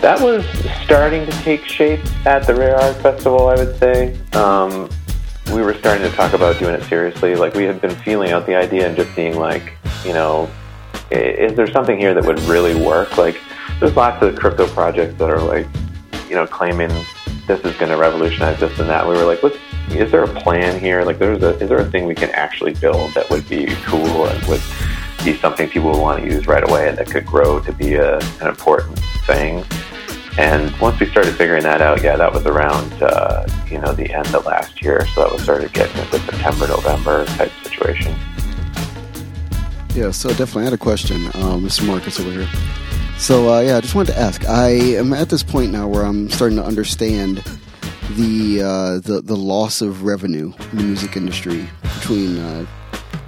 [0.01, 0.43] That was
[0.83, 3.49] starting to take shape at the Rare Art Festival.
[3.49, 4.89] I would say um,
[5.53, 7.35] we were starting to talk about doing it seriously.
[7.35, 10.49] Like we had been feeling out the idea and just being like, you know,
[11.11, 13.19] is there something here that would really work?
[13.19, 13.39] Like,
[13.79, 15.67] there's lots of crypto projects that are like,
[16.27, 16.89] you know, claiming
[17.45, 19.07] this is going to revolutionize this and that.
[19.07, 19.59] We were like, let's
[19.91, 21.03] is there a plan here?
[21.03, 24.25] Like, there's a, is there a thing we can actually build that would be cool
[24.25, 24.61] and would
[25.23, 27.95] be something people would want to use right away and that could grow to be
[27.95, 29.63] a, an important thing?
[30.37, 34.13] And once we started figuring that out, yeah, that was around, uh, you know, the
[34.13, 35.05] end of last year.
[35.07, 38.15] So that was started getting into September, November type situation.
[39.95, 41.85] Yeah, so definitely I had a question, um, Mr.
[41.85, 42.47] Marcus over here.
[43.17, 44.47] So uh, yeah, I just wanted to ask.
[44.47, 47.43] I am at this point now where I'm starting to understand
[48.15, 51.67] the uh, the the loss of revenue in the music industry
[51.99, 52.65] between uh,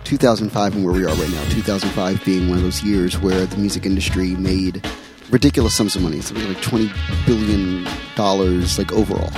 [0.03, 1.43] 2005 and where we are right now.
[1.49, 4.85] 2005 being one of those years where the music industry made
[5.29, 6.91] ridiculous sums of money, something like 20
[7.25, 9.31] billion dollars, like overall.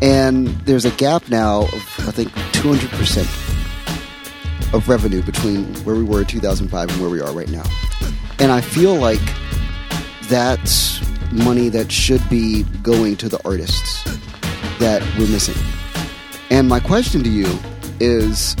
[0.00, 3.28] And there's a gap now of I think 200 percent
[4.72, 7.64] of revenue between where we were in 2005 and where we are right now.
[8.38, 9.20] And I feel like
[10.24, 11.00] that's
[11.32, 14.04] money that should be going to the artists
[14.78, 15.54] that we're missing.
[16.50, 17.46] And my question to you
[18.00, 18.56] is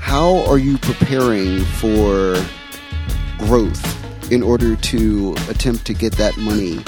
[0.00, 2.36] how are you preparing for
[3.38, 6.78] growth in order to attempt to get that money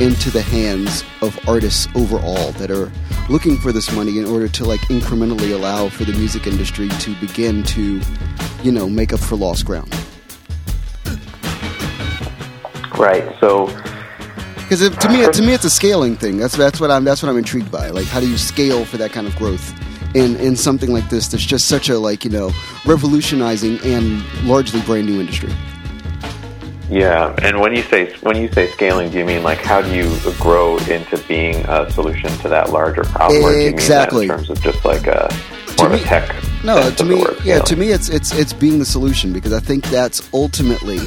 [0.00, 2.90] into the hands of artists overall that are
[3.28, 7.14] looking for this money in order to like incrementally allow for the music industry to
[7.16, 8.00] begin to
[8.62, 9.92] you know make up for lost ground
[13.02, 13.34] Right.
[13.40, 13.66] So
[14.72, 17.28] because to me to me it's a scaling thing that's that's what i'm that's what
[17.28, 19.74] i'm intrigued by like how do you scale for that kind of growth
[20.14, 22.50] in in something like this that's just such a like you know
[22.86, 25.52] revolutionizing and largely brand new industry
[26.90, 29.94] yeah, and when you say when you say scaling, do you mean like how do
[29.94, 33.42] you grow into being a solution to that larger problem?
[33.42, 34.24] Or do you mean that Exactly.
[34.24, 35.34] in terms of just like a
[35.78, 36.36] more of a me- tech.
[36.62, 39.86] No, to me, yeah, to me, it's it's it's being the solution because I think
[39.86, 40.98] that's ultimately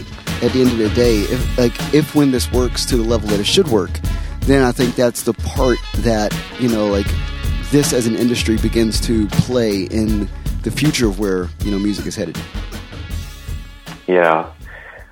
[0.43, 3.27] at the end of the day, if like if when this works to the level
[3.29, 3.91] that it should work,
[4.41, 7.07] then I think that's the part that you know, like
[7.71, 10.29] this as an industry begins to play in
[10.63, 12.37] the future of where you know music is headed.
[14.07, 14.51] Yeah,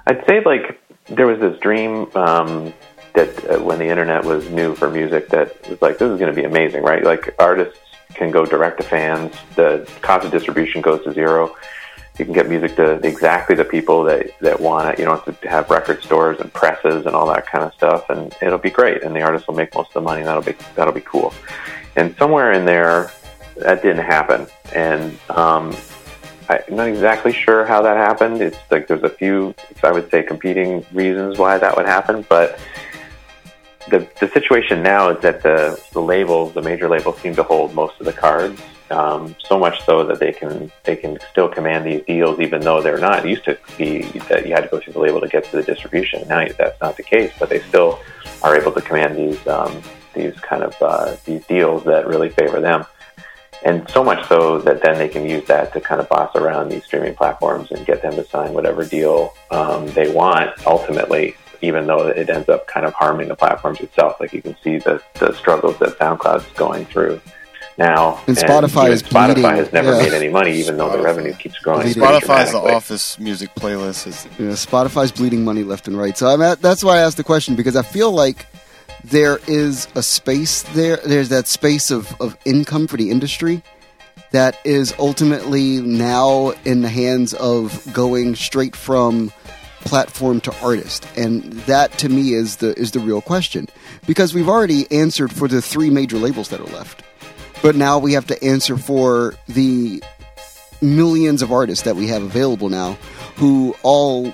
[0.07, 2.73] I'd say like there was this dream um,
[3.13, 6.33] that uh, when the internet was new for music, that was like this is going
[6.33, 7.03] to be amazing, right?
[7.03, 7.79] Like artists
[8.13, 11.55] can go direct to fans, the cost of distribution goes to zero.
[12.19, 14.99] You can get music to exactly the people that that want it.
[14.99, 18.09] You don't have to have record stores and presses and all that kind of stuff,
[18.09, 19.01] and it'll be great.
[19.03, 20.23] And the artist will make most of the money.
[20.23, 21.33] That'll be that'll be cool.
[21.95, 23.11] And somewhere in there,
[23.57, 24.45] that didn't happen.
[24.73, 25.75] And um,
[26.49, 28.41] I'm not exactly sure how that happened.
[28.41, 32.25] It's like there's a few, I would say, competing reasons why that would happen.
[32.29, 32.59] But
[33.89, 37.73] the the situation now is that the the labels, the major labels, seem to hold
[37.73, 38.61] most of the cards.
[38.89, 42.81] Um, so much so that they can they can still command these deals, even though
[42.81, 43.25] they're not.
[43.25, 45.55] It used to be that you had to go through the label to get to
[45.55, 46.27] the distribution.
[46.27, 47.99] Now that's not the case, but they still
[48.43, 49.81] are able to command these um,
[50.13, 52.85] these kind of uh, these deals that really favor them
[53.65, 56.69] and so much so that then they can use that to kind of boss around
[56.69, 61.87] these streaming platforms and get them to sign whatever deal um, they want ultimately even
[61.87, 65.01] though it ends up kind of harming the platforms itself like you can see the,
[65.15, 67.19] the struggles that soundcloud's going through
[67.77, 69.43] now And Spotify even is spotify bleeding.
[69.55, 70.03] has never Yeah.
[70.03, 72.03] made any money even though the revenue keeps growing Bleeding.
[72.03, 72.57] pretty Spotify's the.
[72.59, 74.07] Office music playlist.
[74.07, 76.17] Is You know, Spotify's bleeding money left and right.
[76.17, 78.45] So I'm at, that's why I asked the question because I feel like
[79.03, 80.97] there is a space there.
[80.97, 83.61] There's that space of, of income for the industry
[84.31, 89.31] that is ultimately now in the hands of going straight from
[89.81, 93.67] platform to artist and that to me is the is the real question
[94.07, 97.03] because we've already answered for the three major labels that are left
[97.63, 100.03] but now we have to answer for the
[100.81, 102.93] millions of artists that we have available now
[103.37, 104.31] who all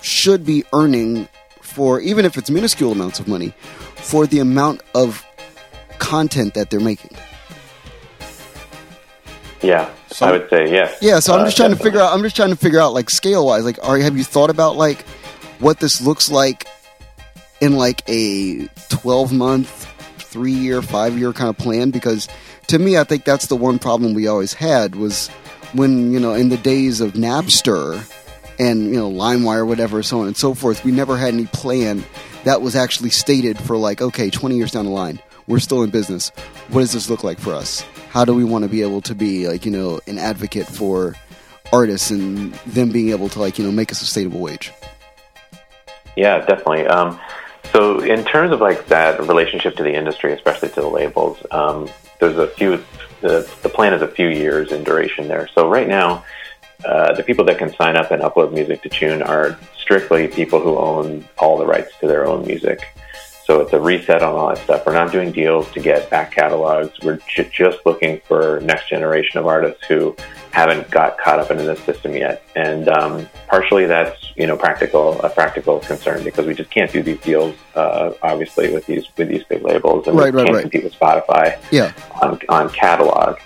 [0.00, 1.28] should be earning
[1.60, 3.52] for even if it's minuscule amounts of money
[3.96, 5.26] for the amount of
[5.98, 7.10] content that they're making.
[9.62, 10.96] yeah so, i would say yes.
[11.02, 12.94] Yeah, so I'm Uh, just trying to figure out I'm just trying to figure out
[12.94, 15.02] like scale wise like are have you thought about like
[15.58, 16.66] what this looks like
[17.60, 19.86] in like a 12 month,
[20.18, 21.90] 3 year, 5 year kind of plan?
[21.90, 22.28] Because
[22.68, 25.28] to me I think that's the one problem we always had was
[25.72, 28.02] when, you know, in the days of Napster
[28.58, 32.04] and, you know, LimeWire whatever so on and so forth, we never had any plan
[32.44, 35.90] that was actually stated for like okay, 20 years down the line, we're still in
[35.90, 36.30] business.
[36.68, 37.84] What does this look like for us?
[38.10, 41.14] How do we want to be able to be like, you know, an advocate for
[41.72, 44.72] artists and them being able to like, you know, make a sustainable wage?
[46.16, 46.86] Yeah, definitely.
[46.86, 47.18] Um,
[47.72, 51.88] so, in terms of like that relationship to the industry, especially to the labels, um,
[52.20, 52.84] there's a few.
[53.20, 55.48] The, the plan is a few years in duration there.
[55.54, 56.24] So right now,
[56.84, 60.60] uh, the people that can sign up and upload music to Choon are strictly people
[60.60, 62.86] who own all the rights to their own music.
[63.48, 64.84] So it's a reset on all that stuff.
[64.84, 66.92] We're not doing deals to get back catalogs.
[67.02, 70.14] We're ju- just looking for next generation of artists who
[70.50, 72.42] haven't got caught up into the system yet.
[72.56, 77.02] And um, partially that's you know practical a practical concern because we just can't do
[77.02, 80.54] these deals uh, obviously with these with these big labels and Right, we right, can't
[80.56, 80.62] right.
[80.62, 81.92] compete with Spotify Yeah.
[82.20, 83.38] on, on catalog.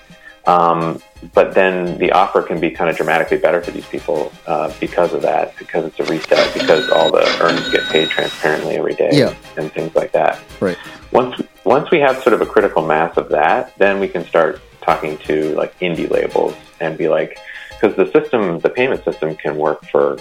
[0.46, 1.00] Um,
[1.35, 5.12] but then the offer can be kind of dramatically better for these people uh, because
[5.14, 9.11] of that, because it's a reset, because all the earnings get paid transparently every day,
[9.12, 9.35] Yeah.
[9.57, 10.40] and things like that.
[10.61, 10.76] Right.
[11.12, 14.61] Once once we have sort of a critical mass of that, then we can start
[14.81, 17.38] talking to like indie labels and be like,
[17.70, 20.18] because the system, the payment system, can work for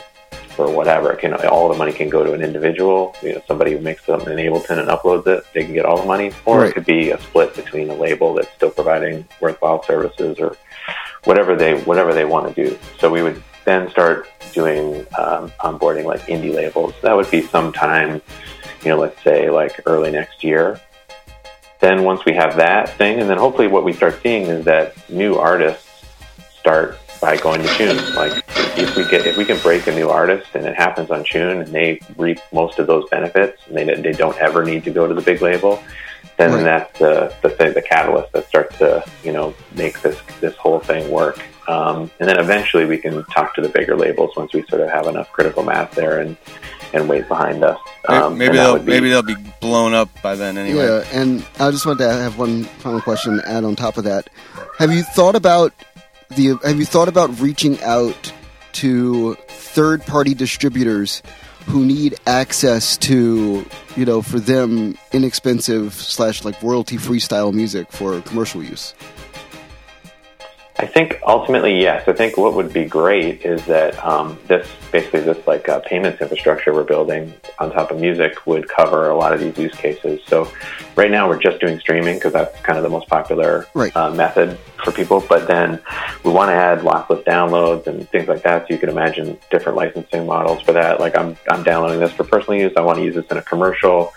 [0.61, 1.15] for whatever.
[1.15, 3.15] Can all the money can go to an individual.
[3.23, 5.97] You know, somebody who makes something in Ableton and uploads it, they can get all
[5.99, 6.69] the money, or Right.
[6.69, 10.55] it could be a split between a label that's still providing worthwhile services or
[11.23, 12.77] whatever they whatever they want to do.
[12.99, 16.93] So we would then start doing um, onboarding like indie labels.
[17.01, 18.21] That would be sometime,
[18.83, 20.79] you know, let's say like early next year.
[21.79, 24.93] Then once we have that thing, and then hopefully what we start seeing is that
[25.09, 25.87] new artists
[26.59, 28.15] start by going to Choon.
[28.15, 28.43] Like
[28.77, 31.63] if we get if we can break a new artist and it happens on Choon
[31.63, 35.07] and they reap most of those benefits and they they don't ever need to go
[35.07, 35.81] to the big label,
[36.37, 36.63] then Right.
[36.63, 40.79] that's the the thing, the catalyst that starts to you know make this this whole
[40.79, 41.39] thing work.
[41.67, 44.89] Um, and then eventually we can talk to the bigger labels once we sort of
[44.89, 46.35] have enough critical mass there and
[46.93, 47.77] and weight behind us.
[48.09, 50.85] Um, maybe they'll be- maybe they'll be blown up by then anyway.
[50.85, 54.03] Yeah, and I just wanted to have one final question to add on top of
[54.05, 54.29] that.
[54.79, 55.71] Have you thought about
[56.35, 56.57] the?
[56.63, 58.33] Have you thought about reaching out
[58.73, 61.21] to third-party distributors
[61.65, 63.65] who need access to,
[63.95, 68.93] you know, for them inexpensive slash like royalty-free style music for commercial use?
[70.81, 72.07] I think ultimately, yes.
[72.07, 76.19] I think what would be great is that um, this basically this like uh, payments
[76.19, 80.21] infrastructure we're building on top of music would cover a lot of these use cases.
[80.25, 80.51] So
[80.95, 83.95] right now we're just doing streaming because that's kind of the most popular Right.
[83.95, 85.23] uh, method for people.
[85.29, 85.79] But then
[86.25, 88.67] we want to add lossless downloads and things like that.
[88.67, 90.99] So you can imagine different licensing models for that.
[90.99, 92.73] Like I'm I'm downloading this for personal use.
[92.75, 94.13] I want to use this in a commercial.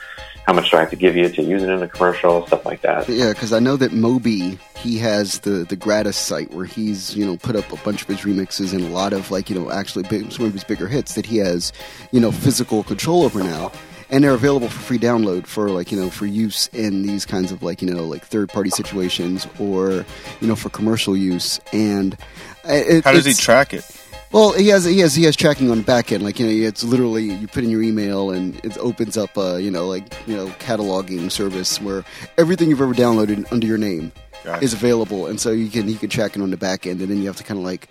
[0.47, 2.47] How much do I have to give you to use it in a commercial?
[2.47, 3.09] Stuff like that.
[3.09, 7.25] Yeah, because I know that Moby he has the the gratis site where he's you
[7.25, 9.71] know put up a bunch of his remixes and a lot of like you know
[9.71, 11.73] actually big, some of his bigger hits that he has
[12.13, 13.73] you know physical control over now,
[14.11, 17.51] and they're available for free download for like you know for use in these kinds
[17.51, 20.05] of like you know like third party situations or
[20.43, 22.15] you know for commercial use and.
[22.69, 23.85] uh, It, How does he track it?
[24.35, 26.23] Well, he has he has he has tracking on the back end.
[26.25, 29.63] Like you know, it's literally you put in your email and it opens up a
[29.63, 32.05] you know like you know cataloging service where
[32.37, 34.13] everything you've ever downloaded under your name
[34.45, 34.65] Gotcha.
[34.65, 37.09] is available, and so you can you can track it on the back end, and
[37.11, 37.89] then you have to kind of like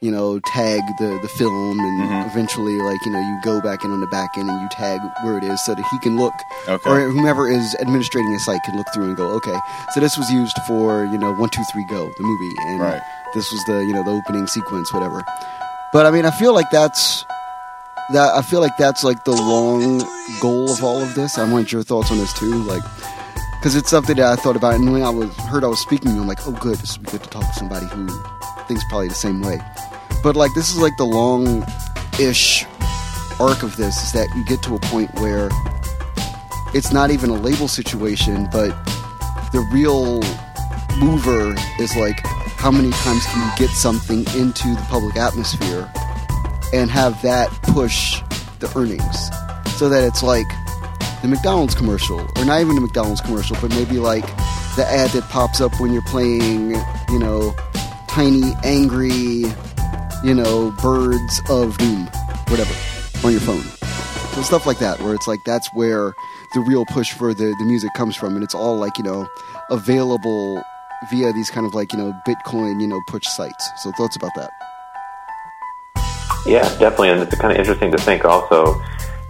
[0.00, 2.30] you know tag the the film, and Mm-hmm.
[2.30, 5.00] eventually like you know you go back in on the back end and you tag
[5.22, 6.32] where it is so that he can look
[6.68, 6.88] Okay.
[6.88, 9.58] or whomever is administrating a site can look through and go okay
[9.92, 13.02] so this was used for you know one two three go the movie and Right.
[13.34, 15.22] this was the you know the opening sequence whatever
[15.92, 17.24] but I mean, I feel like that's
[18.12, 18.34] that.
[18.34, 20.02] I feel like that's like the long
[20.40, 21.38] goal of all of this.
[21.38, 22.82] I want your thoughts on this too, like
[23.60, 26.12] because it's something that I thought about, and when I was heard I was speaking,
[26.12, 28.08] I'm like, oh, good, this would be good to talk to somebody who
[28.66, 29.60] thinks probably the same way.
[30.22, 32.64] But like, this is like the long-ish
[33.38, 35.50] arc of this is that you get to a point where
[36.72, 38.70] it's not even a label situation, but
[39.52, 40.22] the real
[40.98, 42.24] mover is like
[42.60, 45.90] how many times can you get something into the public atmosphere
[46.74, 48.20] and have that push
[48.58, 49.30] the earnings?
[49.78, 50.46] So that it's like
[51.22, 54.26] the McDonald's commercial or not even the McDonald's commercial but maybe like
[54.76, 56.72] the ad that pops up when you're playing
[57.08, 57.54] you know
[58.08, 59.46] tiny angry
[60.22, 62.06] you know birds of doom
[62.48, 62.74] whatever
[63.24, 63.62] on your phone.
[64.34, 66.12] So stuff like that where it's like that's where
[66.52, 68.34] the real push for the, the music comes from.
[68.34, 69.26] And it's all like you know
[69.70, 70.62] available
[71.10, 74.32] via these kind of like you know bitcoin you know push sites so thoughts about
[74.36, 74.50] that
[76.46, 78.80] Yeah, definitely, and it's kind of interesting to think also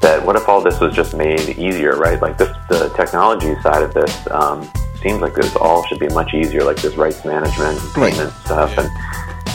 [0.00, 2.20] that what if all this was just made easier, right?
[2.22, 4.70] Like this, the technology side of this um,
[5.02, 8.12] seems like this all should be much easier, like this rights management, Right.
[8.14, 8.88] payment stuff, and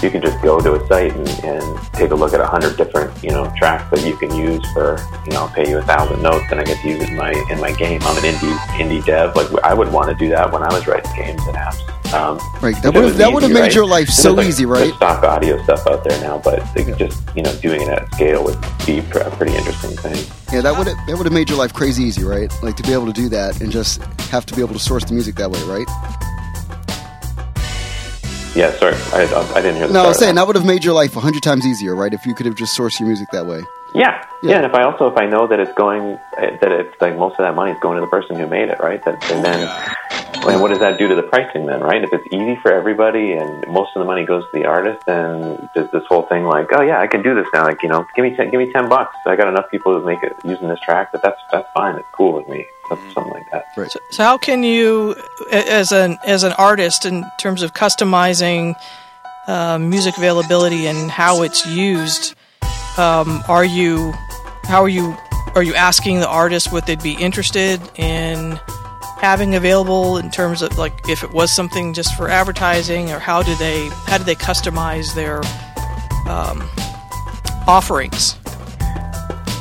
[0.04, 2.75] you can just go to a site and, and take a look at a hundred
[2.78, 5.82] different, you know, tracks that you can use for, you know, I'll pay you a
[5.84, 8.01] thousand notes, and I get to use it in my in my game.
[8.04, 9.34] I'm an indie indie dev.
[9.36, 11.80] Like I would want to do that when I was writing games and apps.
[12.13, 13.76] Um, Right, that that would've made right?
[13.76, 14.94] your life so like, easy, right?
[14.96, 18.43] stock audio stuff out there now, but could just you know doing it at scale
[18.43, 20.16] would be a pretty interesting thing.
[20.53, 22.93] yeah that would that would have made your life crazy easy right like to be
[22.93, 25.49] able to do that and just have to be able to source the music that
[25.49, 25.88] way right
[28.56, 29.24] Yeah, sorry, I,
[29.56, 30.41] I didn't hear no i was saying that.
[30.41, 32.56] that would have made your life a hundred times easier right if you could have
[32.56, 33.62] just sourced your music that way
[33.95, 34.51] Yeah, Yeah.
[34.51, 37.34] yeah, and if I also if I know that it's going that it's like most
[37.34, 39.03] of that money is going to the person who made it, right?
[39.06, 39.68] That and then
[40.54, 42.04] and what does that do to the pricing then, right?
[42.04, 45.70] If it's easy for everybody and most of the money goes to the artist, then
[45.76, 47.64] does this whole thing like, oh yeah, I can do this now.
[47.64, 49.16] Like you know, give me ten, give me ten bucks.
[49.26, 51.96] I got enough people to make it using this track, but that's that's fine.
[51.96, 52.66] It's cool with me.
[52.89, 53.66] That's something like that.
[53.76, 55.16] right So, so how can you
[55.52, 58.76] as an as an artist in terms of customizing
[59.48, 62.36] uh, music availability and how it's used.
[62.98, 64.12] Um, are you
[64.64, 65.16] how are you
[65.54, 68.60] are you asking the artist what they'd be interested in
[69.18, 73.41] having available in terms of like if it was something just for advertising or how
[73.41, 75.38] do they how do they customize their
[76.30, 76.68] um,
[77.68, 78.38] offerings?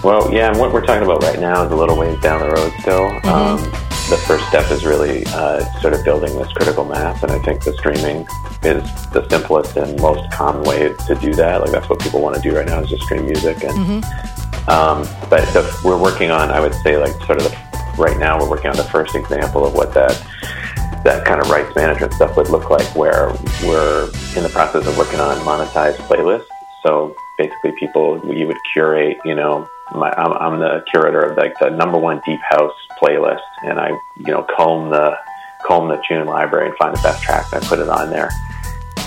[0.02, 2.50] Well, yeah, and what we're talking about right now is a little ways down the
[2.50, 3.08] road still.
[3.08, 3.28] Mm-hmm.
[3.28, 7.38] Um, the first step is really uh, sort of building this critical mass, and I
[7.38, 8.26] think the streaming
[8.62, 11.62] is the simplest and most common way to do that.
[11.62, 14.70] Like that's what people want to do right now is just stream music, and mm-hmm.
[14.70, 17.56] um, but the, we're working on, I would say, like sort of the,
[17.98, 20.12] right now we're working on the first example of what that
[21.04, 23.28] that kind of rights management stuff would look like, where
[23.62, 26.46] we're in the process of working on monetized playlists.
[26.82, 31.58] So basically, people you would curate, you know, my, I'm, I'm the curator of like
[31.58, 35.16] the number one deep house playlist, and I you know comb the
[35.66, 38.30] comb the Choon library and find the best tracks and I put it on there.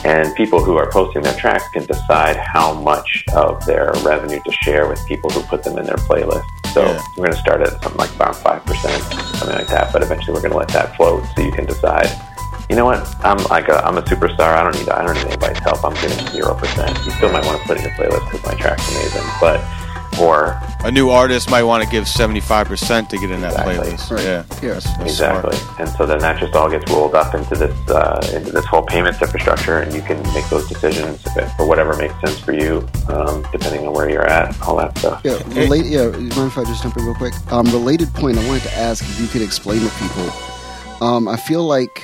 [0.05, 4.51] And people who are posting their tracks can decide how much of their revenue to
[4.51, 6.45] share with people who put them in their playlist.
[6.73, 7.01] So yeah.
[7.15, 9.91] we're going to start at something like about five percent, something like that.
[9.91, 12.09] But eventually, we're going to let that float so you can decide.
[12.69, 12.99] You know what?
[13.25, 14.55] I'm like a, I'm a superstar.
[14.55, 15.83] I don't need I don't need anybody's help.
[15.83, 16.97] I'm getting zero percent.
[17.05, 19.61] You still might want to put in your playlist because my track's amazing, but
[20.19, 23.75] or a new artist might want to give 75% to get in that exactly.
[23.75, 24.11] playlist.
[24.11, 24.23] Right.
[24.23, 24.45] Yeah.
[24.61, 24.83] Yes.
[24.97, 25.55] That's exactly.
[25.55, 25.79] Smart.
[25.79, 28.83] And so then that just all gets rolled up into this uh, into this whole
[28.83, 31.21] payments infrastructure, and you can make those decisions
[31.55, 35.21] for whatever makes sense for you, um, depending on where you're at, all that stuff.
[35.23, 35.41] Yeah.
[35.59, 36.07] Relate, yeah.
[36.07, 37.33] Mind if I just jump in real quick?
[37.51, 38.37] Um, related point.
[38.37, 40.31] I wanted to ask if you could explain to people.
[41.01, 42.01] Um, I feel like,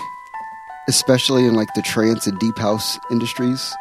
[0.88, 3.74] especially in like the trance and deep house industries,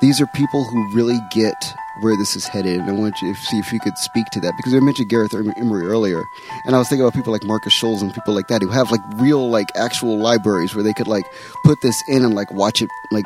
[0.00, 2.80] these are people who really get where this is headed.
[2.80, 5.08] And I want you to see if you could speak to that because I mentioned
[5.08, 6.22] Gareth Emery earlier,
[6.64, 8.90] and I was thinking about people like Markus Schulz and people like that who have
[8.90, 11.24] like real like actual libraries where they could like
[11.64, 13.24] put this in and like watch it like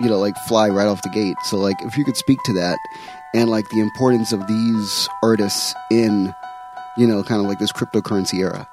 [0.00, 1.36] you know like fly right off the gate.
[1.44, 2.78] So like if you could speak to that
[3.34, 6.34] and like the importance of these artists in
[6.96, 8.68] you know kind of like this cryptocurrency era.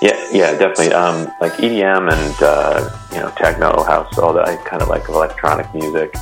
[0.00, 0.92] Yeah, yeah, definitely.
[0.92, 5.72] Um, like EDM and uh, you know techno house, all that kind of like electronic
[5.74, 6.14] music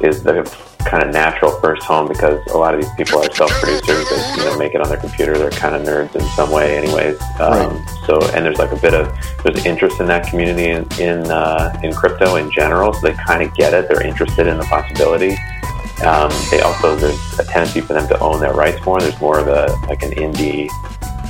[0.00, 0.44] is the
[0.88, 4.08] kind of natural first home because a lot of these people are self-producers.
[4.08, 5.36] They you know make it on their computer.
[5.36, 7.20] They're kind of nerds in some way, anyways.
[7.40, 8.04] Um, right.
[8.06, 11.78] So and there's like a bit of there's interest in that community in in, uh,
[11.82, 12.94] in crypto in general.
[12.94, 13.88] So they kind of get it.
[13.88, 15.36] They're interested in the possibility.
[16.04, 19.00] Um, they also there's a tendency for them to own their rights more.
[19.00, 20.68] There's more of a like an indie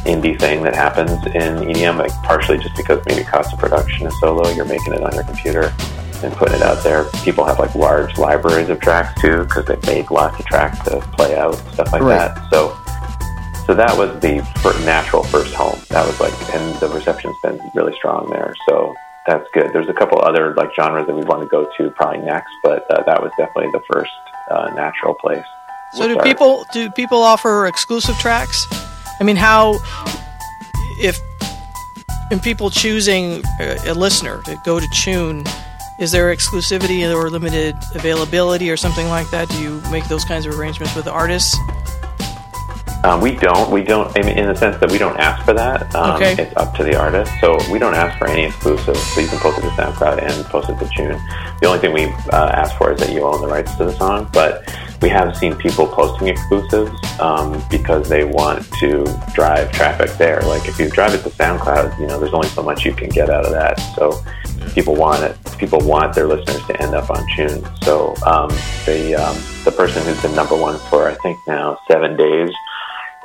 [0.05, 4.21] indie thing that happens in EDM, like partially just because maybe cost of production is
[4.21, 4.51] so low.
[4.53, 5.75] You're making it on your computer
[6.23, 7.05] and putting it out there.
[7.25, 11.01] People have like large libraries of tracks too because they've made lots of tracks to
[11.13, 12.35] play out stuff like right.
[12.35, 12.51] that.
[12.51, 12.77] So,
[13.67, 14.37] so that was the
[14.85, 15.79] natural first home.
[15.91, 18.55] That was like, and the reception's been really strong there.
[18.69, 18.95] So
[19.27, 19.73] that's good.
[19.73, 22.91] There's a couple other like genres that we want to go to probably next, but
[22.91, 24.13] uh, that was definitely the first
[24.51, 25.45] uh, natural place.
[25.93, 26.27] So we'll do start.
[26.27, 28.67] people do people offer exclusive tracks?
[29.21, 29.79] I mean, how
[31.01, 31.19] if
[32.31, 35.47] in people choosing a listener to go to Choon
[35.99, 39.49] is there exclusivity or limited availability or something like that?
[39.49, 41.57] Do you make those kinds of arrangements with the artists?
[43.05, 43.71] Um, we don't.
[43.71, 44.17] We don't.
[44.19, 45.95] I mean, in the sense that we don't ask for that.
[45.95, 46.41] Um, okay.
[46.41, 47.33] It's up to the artist.
[47.41, 49.01] So we don't ask for any exclusives.
[49.15, 51.61] So you can post it to SoundCloud and post it to Choon.
[51.61, 53.93] The only thing we uh, ask for is that you own the rights to the
[53.93, 54.29] song.
[54.33, 54.69] But
[55.01, 60.41] we have seen people posting exclusives um, because they want to drive traffic there.
[60.43, 63.09] Like if you drive it to SoundCloud, you know, there's only so much you can
[63.09, 63.77] get out of that.
[63.95, 64.21] So
[64.75, 65.37] people want it.
[65.59, 67.63] People want their listeners to end up on Choon.
[67.85, 68.49] So um,
[68.87, 72.51] the um, the person who's been number one for I think now seven days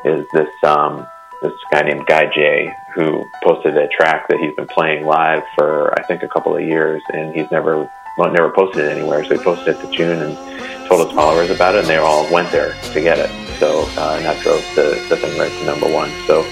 [0.05, 1.07] is this um,
[1.41, 5.93] this guy named Guy J who posted a track that he's been playing live for
[5.99, 9.23] I think a couple of years, and he's never well, never posted it anywhere.
[9.25, 12.31] So he posted it to Choon and told his followers about it, and they all
[12.31, 13.29] went there to get it.
[13.59, 16.11] So uh, and that drove the, the thing right to number one.
[16.27, 16.43] So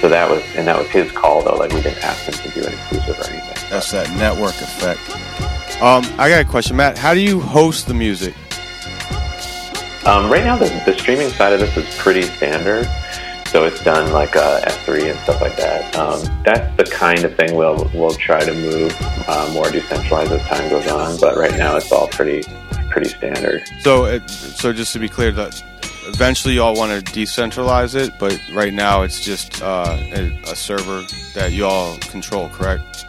[0.00, 1.56] so that was and that was his call though.
[1.56, 3.70] Like we didn't ask him to do an exclusive or anything.
[3.70, 5.00] That's that network effect.
[5.82, 6.98] Um, I got a question, Matt.
[6.98, 8.34] How do you host the music?
[10.06, 12.88] Um, right now, the, the streaming side of this is pretty standard.
[13.48, 15.96] So it's done like uh, S3 and stuff like that.
[15.96, 18.94] Um, that's the kind of thing we'll we'll try to move
[19.26, 21.18] uh, more decentralized as time goes on.
[21.18, 22.42] But right now, it's all pretty
[22.90, 23.62] pretty standard.
[23.80, 25.62] So, it, so just to be clear, that
[26.08, 31.04] eventually y'all want to decentralize it, but right now it's just uh, a, a, server
[31.34, 33.06] that y'all control, correct?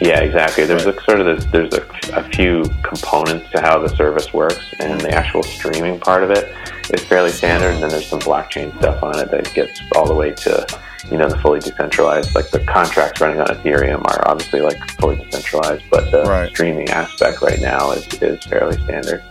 [0.00, 0.64] Yeah, exactly.
[0.64, 4.64] There's a sort of this, there's a, a, few components to how the service works,
[4.78, 6.54] and the actual streaming part of it
[6.94, 7.74] is fairly standard.
[7.74, 10.66] And then there's some blockchain stuff on it that gets all the way to
[11.10, 15.16] you know, the fully decentralized, like the contracts running on Ethereum are obviously like fully
[15.16, 16.50] decentralized, but the Right.
[16.50, 19.22] streaming aspect right now is, is fairly standard.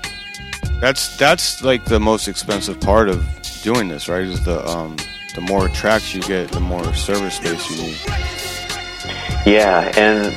[0.79, 3.25] That's that's like the most expensive part of
[3.63, 4.23] doing this, right?
[4.23, 4.95] Is the um
[5.35, 7.97] the more tracks you get, the more server space you need.
[9.45, 10.35] Yeah, and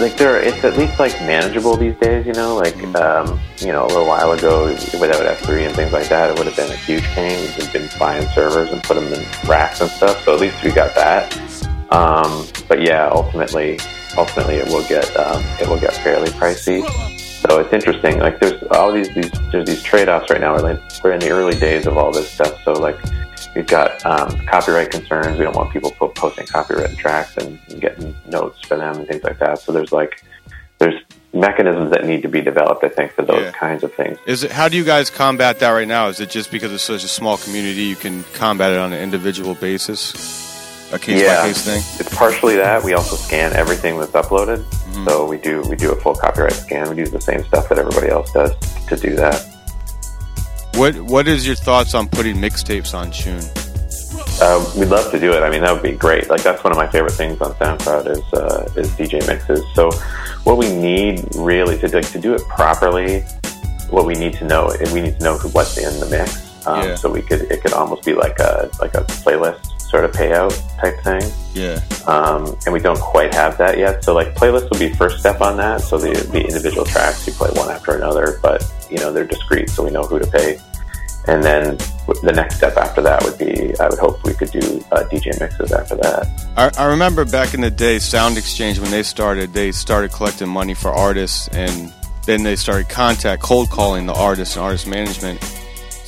[0.00, 2.26] like there, it's at least like manageable these days.
[2.26, 4.66] You know, like um, you know, a little while ago,
[5.00, 7.52] without S3 and things like that, it would have been a huge pain.
[7.58, 10.24] We've been buying servers and put them in racks and stuff.
[10.24, 11.36] So at least we got that.
[11.90, 13.78] Um, but yeah, ultimately,
[14.16, 16.82] ultimately, it will get um, it will get fairly pricey.
[17.48, 18.18] So it's interesting.
[18.18, 20.54] Like there's all these these there's these trade offs right now.
[20.54, 22.62] We're, like, we're in the early days of all this stuff.
[22.62, 22.98] So like
[23.54, 25.38] we've got um, copyright concerns.
[25.38, 29.08] We don't want people po- posting copyrighted tracks and, and getting notes for them and
[29.08, 29.60] things like that.
[29.60, 30.22] So there's like
[30.78, 31.00] there's
[31.32, 32.84] mechanisms that need to be developed.
[32.84, 33.52] I think for those Yeah.
[33.52, 34.18] kinds of things.
[34.26, 36.08] Is it how do you guys combat that right now?
[36.08, 39.00] Is it just because it's such a small community you can combat it on an
[39.00, 40.47] individual basis?
[40.90, 41.82] A case yeah, by case thing?
[42.00, 42.82] it's partially that.
[42.82, 44.58] We also scan everything that's uploaded.
[44.58, 45.04] Mm-hmm.
[45.06, 46.88] So we do we do a full copyright scan.
[46.88, 48.54] We do the same stuff that everybody else does
[48.86, 49.44] to do that.
[50.74, 53.44] What what is your thoughts on putting mixtapes on Choon?
[54.40, 55.42] Uh, we'd love to do it.
[55.42, 56.30] I mean, that would be great.
[56.30, 59.62] Like that's one of my favorite things on SoundCloud is uh, is DJ mixes.
[59.74, 59.90] So
[60.44, 63.20] what we need really to like, to do it properly,
[63.90, 66.66] what we need to know, we need to know what's in the mix.
[66.66, 66.94] Um, Yeah.
[66.94, 70.54] So we could it could almost be like a like a playlist sort of payout
[70.78, 71.22] type thing.
[71.54, 71.80] Yeah.
[72.06, 74.04] um, and we don't quite have that yet.
[74.04, 75.80] So like playlists would be first step on that.
[75.80, 79.70] So the the individual tracks you play one after another, but you know they're discrete,
[79.70, 80.58] so we know who to pay.
[81.26, 81.76] And then
[82.22, 85.38] the next step after that would be I would hope we could do uh, DJ
[85.40, 86.26] mixes after that.
[86.56, 90.72] I, I remember back in the day, SoundExchange when they started, they started collecting money
[90.74, 91.92] for artists, and
[92.24, 95.38] then they started contact cold calling the artists and artist management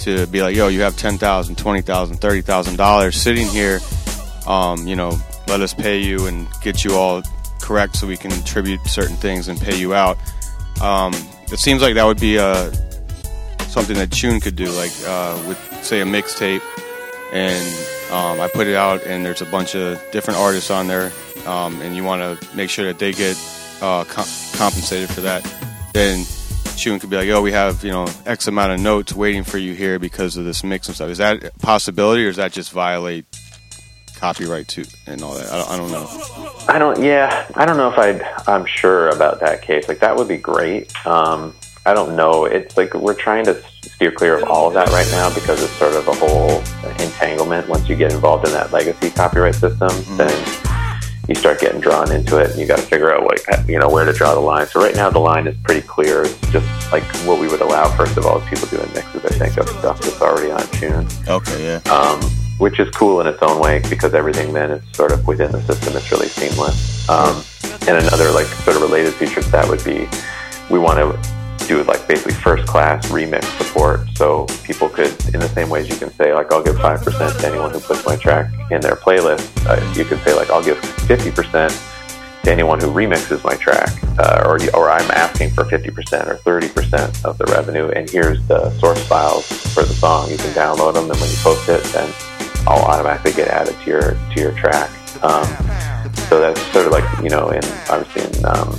[0.00, 3.80] to be like, "Yo, you have ten thousand, twenty thousand, thirty thousand dollars sitting here.
[4.50, 7.22] Um, you know, let us pay you and get you all
[7.60, 10.18] correct, so we can attribute certain things and pay you out."
[10.80, 11.12] Um,
[11.52, 12.72] it seems like that would be uh,
[13.68, 16.62] something that Choon could do, like uh, with say a mixtape
[17.32, 17.64] and
[18.10, 21.12] um, I put it out, and there's a bunch of different artists on there,
[21.46, 23.36] um, and you want to make sure that they get
[23.80, 25.42] uh, com- compensated for that.
[25.94, 26.20] Then
[26.76, 29.58] Choon could be like, "Oh, we have you know X amount of notes waiting for
[29.58, 32.52] you here because of this mix and stuff." Is that a possibility, or does that
[32.52, 33.26] just violate
[34.20, 35.50] copyright too and all that?
[35.50, 36.52] I don't, I don't know.
[36.68, 37.02] I don't.
[37.02, 38.22] Yeah, I don't know if I'd.
[38.46, 39.88] I'm sure about that case.
[39.88, 40.94] Like that would be great.
[41.06, 41.54] Um,
[41.86, 42.44] I don't know.
[42.44, 45.72] It's like we're trying to steer clear of all of that right now because it's
[45.72, 46.58] sort of a whole
[47.04, 47.68] entanglement.
[47.68, 50.30] Once you get involved in that legacy copyright system, then
[51.26, 53.88] you start getting drawn into it, and you got to figure out what you know
[53.88, 54.66] where to draw the line.
[54.66, 56.22] So right now, the line is pretty clear.
[56.24, 57.88] It's just like what we would allow.
[57.96, 59.24] First of all, is people doing mixes.
[59.24, 61.92] I think of stuff that's already on Choon Okay, yeah.
[61.92, 62.20] um,
[62.60, 65.60] which is cool in its own way because everything then is sort of within the
[65.62, 65.96] system.
[65.96, 67.08] It's really seamless.
[67.08, 67.42] Um,
[67.88, 70.06] and another like sort of related feature to that would be
[70.68, 74.00] we want to do like basically first class remix support.
[74.16, 77.38] So people could, in the same ways you can say like I'll give five percent
[77.40, 79.48] to anyone who puts my track in their playlist.
[79.66, 81.72] Uh, you could say like I'll give fifty percent
[82.44, 86.36] to anyone who remixes my track, uh, or or I'm asking for fifty percent or
[86.36, 90.30] thirty percent of the revenue, and here's the source files for the song.
[90.30, 92.12] You can download them, and when you post it, then
[92.66, 94.90] I'll automatically get added to your to your track.
[95.22, 95.46] Um,
[96.28, 98.78] so that's sort of like you know, in obviously in um,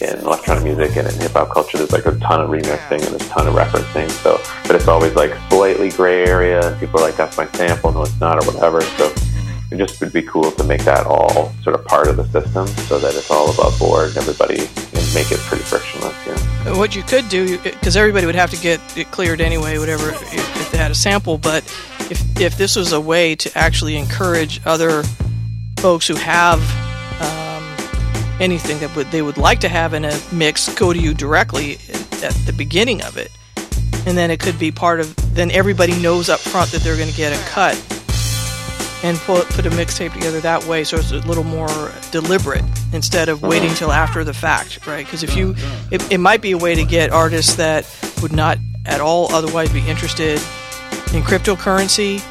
[0.00, 3.14] in electronic music and in hip hop culture, there's like a ton of remixing and
[3.14, 4.10] a ton of referencing.
[4.22, 7.92] So, but it's always like slightly gray area, and people are like, "That's my sample,"
[7.92, 8.80] no, it's not, or whatever.
[8.82, 9.12] So
[9.70, 12.66] it just would be cool to make that all sort of part of the system
[12.66, 16.14] so that it's all above board and everybody can make it pretty frictionless.
[16.26, 16.78] Yeah.
[16.78, 20.34] What you could do, because everybody would have to get it cleared anyway, whatever, if,
[20.34, 21.36] if they had a sample.
[21.36, 21.64] But
[22.10, 25.02] if if this was a way to actually encourage other
[25.78, 26.60] folks who have
[27.20, 31.14] um, anything that would they would like to have in a mix, go to you
[31.14, 31.74] directly
[32.22, 33.30] at the beginning of it,
[34.06, 35.14] and then it could be part of.
[35.34, 37.74] Then everybody knows up front that they're going to get a cut,
[39.04, 43.28] and put put a mixtape together that way, so it's a little more deliberate instead
[43.28, 45.04] of waiting till after the fact, right?
[45.04, 45.54] Because if you,
[45.90, 47.86] it, it might be a way to get artists that
[48.22, 50.40] would not at all otherwise be interested
[51.14, 52.22] in cryptocurrency.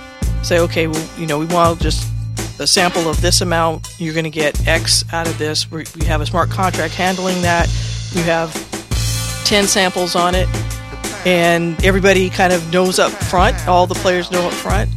[0.44, 2.08] Say, okay, well, you know, we want just
[2.60, 3.88] a sample of this amount.
[3.98, 5.70] You're going to get X out of this.
[5.70, 7.68] We we have a smart contract handling that.
[8.12, 8.54] You have
[9.46, 10.48] ten samples on it,
[11.26, 13.68] and everybody kind of knows up front.
[13.68, 14.90] All the players know up front.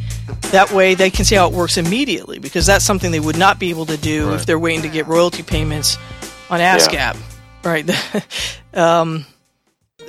[0.53, 3.59] That way, they can see how it works immediately because that's something they would not
[3.59, 5.97] be able to do if they're waiting to get royalty payments
[6.49, 7.17] on ASCAP,
[7.63, 7.89] right?
[8.75, 9.25] um,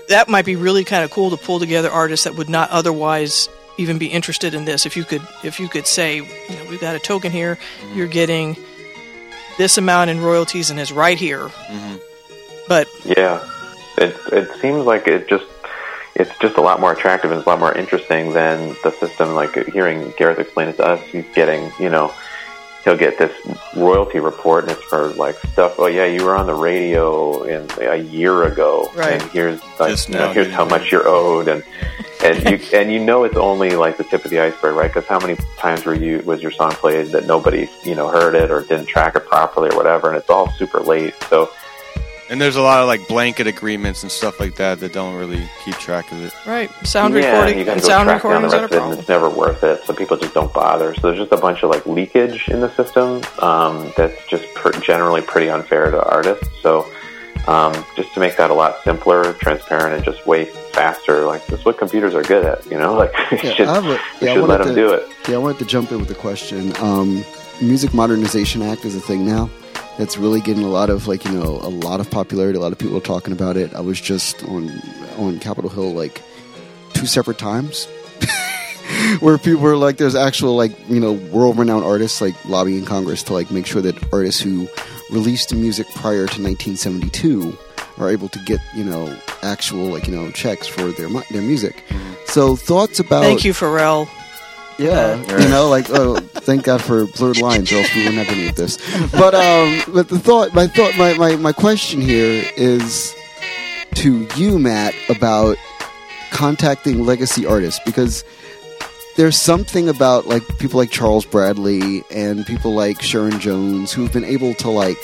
[0.10, 3.50] that might be really kind of cool to pull together artists that would not otherwise
[3.82, 6.24] even be interested in this if you could if you could say you
[6.56, 7.58] know we've got a token here
[7.96, 8.56] you're getting
[9.58, 11.96] this amount in royalties and is right here Mm-hmm.
[12.68, 13.44] but Yeah,
[13.98, 15.46] it it seems like it just
[16.16, 19.34] it's just a lot more attractive and it's a lot more interesting than the system.
[19.34, 22.14] Like hearing Gareth explain it to us, he's getting you know
[22.84, 23.32] he'll get this
[23.76, 25.76] royalty report and it's for like stuff.
[25.80, 29.14] Oh yeah, you were on the radio in a year ago, Right.
[29.14, 31.64] and here's like you know, here's how much you're owed and.
[32.24, 34.94] And you and you know it's only like the tip of the iceberg, right?
[34.94, 38.36] Because how many times were you was your song played that nobody you know heard
[38.36, 41.14] it or didn't track it properly or whatever, and it's all super late.
[41.30, 41.50] So
[42.30, 45.50] And there's a lot of like blanket agreements and stuff like that that don't really
[45.66, 46.34] keep track of it.
[46.46, 48.62] right sound yeah, recording you gotta and go sound track down the recordings are a
[48.62, 49.84] rest of it, and it's never worth it.
[49.86, 50.94] So people just don't bother.
[50.96, 54.78] So there's just a bunch of like leakage in the system um, that's just pr-
[54.80, 56.48] generally pretty unfair to artists.
[56.62, 56.88] So
[57.48, 61.66] um, just to make that a lot simpler, transparent, and just way faster, like that's
[61.66, 62.66] what computers are good at.
[62.70, 63.90] You know, like we Yeah, should, a- we
[64.28, 65.08] yeah, should let wanted them to- do it.
[65.28, 66.74] Yeah, I wanted to jump in with a question.
[66.78, 67.24] Um,
[67.62, 69.50] Music Modernization Act is a thing now.
[69.98, 72.58] That's really getting a lot of like you know a lot of popularity.
[72.58, 73.74] A lot of people are talking about it.
[73.76, 74.72] I was just on
[75.18, 76.22] on Capitol Hill like
[76.94, 77.86] two separate times,
[79.20, 83.22] where people were like, "There's actual like you know world renowned artists like lobbying Congress
[83.24, 84.68] to like make sure that artists who
[85.12, 87.58] released music prior to 1972
[87.98, 91.42] are able to get you know actual like you know checks for their mu- their
[91.42, 91.84] music."
[92.26, 94.08] So thoughts about thank you pharrell
[94.82, 98.36] yeah, you know, like oh, thank God for blurred lines, or else we wouldn't have
[98.36, 98.78] any of this.
[99.12, 103.14] But um, but the thought, my thought, my, my my question here is
[103.96, 105.58] to you, Matt, about
[106.32, 108.24] contacting legacy artists because
[109.18, 114.24] there's something about like people like Charles Bradley and people like Sharon Jones who've been
[114.24, 114.98] able to like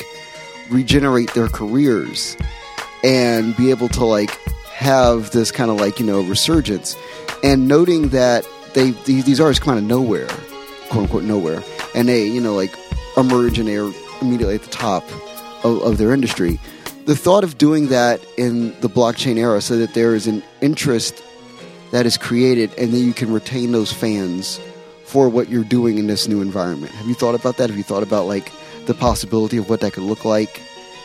[0.70, 2.38] regenerate their careers
[3.04, 4.32] and be able to like
[4.66, 6.96] have this kind of like you know resurgence.
[7.44, 10.28] And noting that they these, these artists come out of nowhere
[10.90, 11.62] quote unquote nowhere
[11.96, 12.74] and they you know like
[13.18, 13.92] emerge and they're
[14.22, 15.04] immediately at the top
[15.64, 16.60] of, of their industry.
[17.06, 21.24] The thought of doing that in the blockchain era so that there is an interest
[21.92, 24.60] that is created and then you can retain those fans
[25.06, 26.92] for what you're doing in this new environment.
[26.92, 27.70] Have you thought about that?
[27.70, 28.52] Have you thought about like
[28.86, 30.62] the possibility of what that could look like?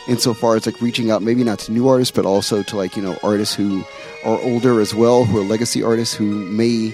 [0.07, 3.01] Insofar as like reaching out maybe not to new artists but also to like you
[3.01, 3.83] know artists who
[4.25, 6.93] are older as well who are legacy artists who may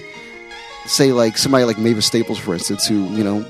[0.86, 3.44] say like somebody like Mavis Staples for instance who you know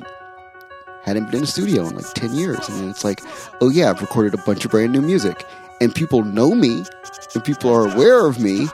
[1.05, 2.67] hadn't been in the studio in like 10 years.
[2.69, 3.21] And then it's like
[3.61, 5.45] oh yeah I've recorded a bunch of brand new music.
[5.83, 6.85] And people know me
[7.35, 8.69] and people are aware of me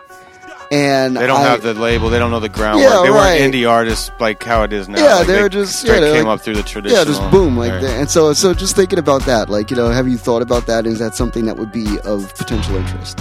[0.71, 2.11] and They don't I- have the label.
[2.11, 2.89] They don't know the groundwork.
[2.91, 3.41] Yeah, they right.
[3.41, 4.99] weren't indie artists like how it is now.
[5.03, 6.99] Yeah, Like, they're they just straight yeah, they're came like- up through the traditional.
[6.99, 7.83] Yeah, just boom like Right.
[7.83, 8.01] that.
[8.01, 10.87] And so, so just thinking about that, like you know, have you thought about that?
[10.87, 13.21] Is that something that would be of potential interest?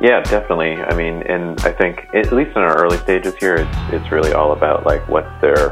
[0.00, 0.76] Yeah, definitely.
[0.82, 4.32] I mean, and I think at least in our early stages here, it's it's really
[4.32, 5.70] all about like what's their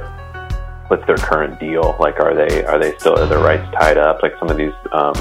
[0.89, 1.97] what's their current deal?
[1.99, 4.23] Like, are they are they still are their rights tied up?
[4.23, 5.15] Like some of these um,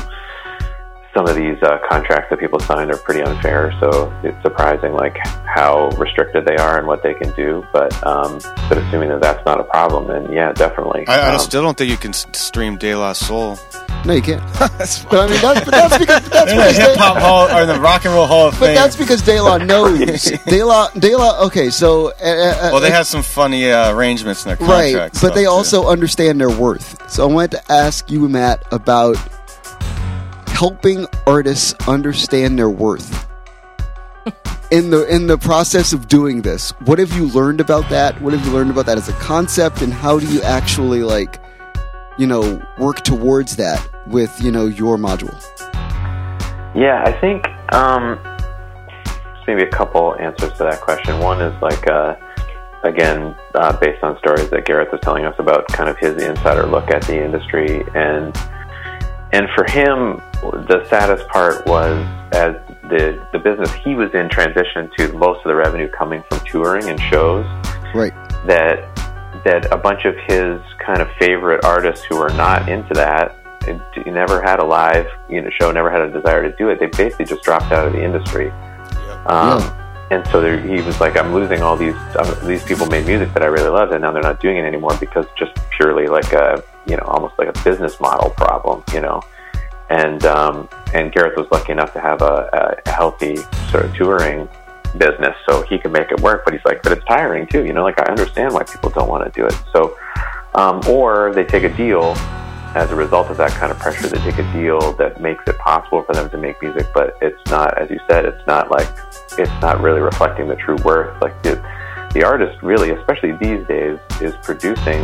[1.18, 3.74] some of these uh, contracts that people sign are pretty unfair.
[3.80, 7.66] So it's surprising like how restricted they are and what they can do.
[7.74, 8.40] But um,
[8.70, 11.08] but assuming that that's not a problem, then yeah, definitely.
[11.08, 13.58] I, I Um, still don't think you can stream De La Soul.
[14.06, 14.44] No, you can't.
[14.60, 17.50] but I mean, that's, but that's because that's They're in the because hip hop hall
[17.50, 18.70] or the rock and roll hall of fame.
[18.70, 19.98] But that's because De La knows.
[20.46, 21.46] De La, De La.
[21.48, 24.84] Okay, so uh, uh, well, they uh, have some funny uh, arrangements in their contracts,
[24.84, 25.22] right, contracts.
[25.22, 27.10] but they also understand their worth.
[27.12, 29.18] So I wanted to ask you, Matt, about
[30.58, 33.28] helping artists understand their worth.
[34.72, 38.22] In the in the process of doing this, what have you learned about that?
[38.22, 41.40] What have you learned about that as a concept, and how do you actually like,
[42.18, 45.34] you know, work towards that with you know your module?
[46.76, 48.20] Yeah, I think um,
[49.06, 51.18] there's maybe a couple answers to that question.
[51.20, 52.18] One is like, uh,
[52.84, 56.66] again, uh, based on stories that Gareth was telling us about, kind of his insider
[56.66, 58.36] look at the industry, and
[59.32, 61.98] and for him, the saddest part was
[62.34, 62.56] as
[62.90, 66.88] the the business he was in transitioned to most of the revenue coming from touring
[66.90, 67.46] and shows
[67.96, 68.14] Right.
[68.48, 68.86] that
[69.46, 73.36] that a bunch of his kind of favorite artists who are not into that
[73.68, 76.80] and never had a live you know show, never had a desire to do it.
[76.80, 78.52] They basically just dropped out of the industry.
[79.26, 79.62] Um,
[80.10, 83.34] And so there, he was like, "I'm losing all these um, these people made music
[83.34, 86.32] that I really loved, and now they're not doing it anymore because just purely like
[86.32, 89.22] a you know almost like a business model problem, you know."
[89.90, 93.38] And um, and Gareth was lucky enough to have a, a healthy
[93.72, 94.50] sort of touring
[94.98, 96.44] business, so he could make it work.
[96.44, 97.84] But he's like, but it's tiring too, you know.
[97.84, 99.56] Like I understand why people don't want to do it.
[99.74, 99.98] So,
[100.56, 102.16] um, or they take a deal
[102.76, 104.08] as a result of that kind of pressure.
[104.08, 107.40] They take a deal that makes it possible for them to make music, but it's
[107.50, 108.88] not, as you said, it's not like
[109.38, 111.22] it's not really reflecting the true worth.
[111.22, 111.56] Like the
[112.14, 115.02] the artist really, especially these days, is producing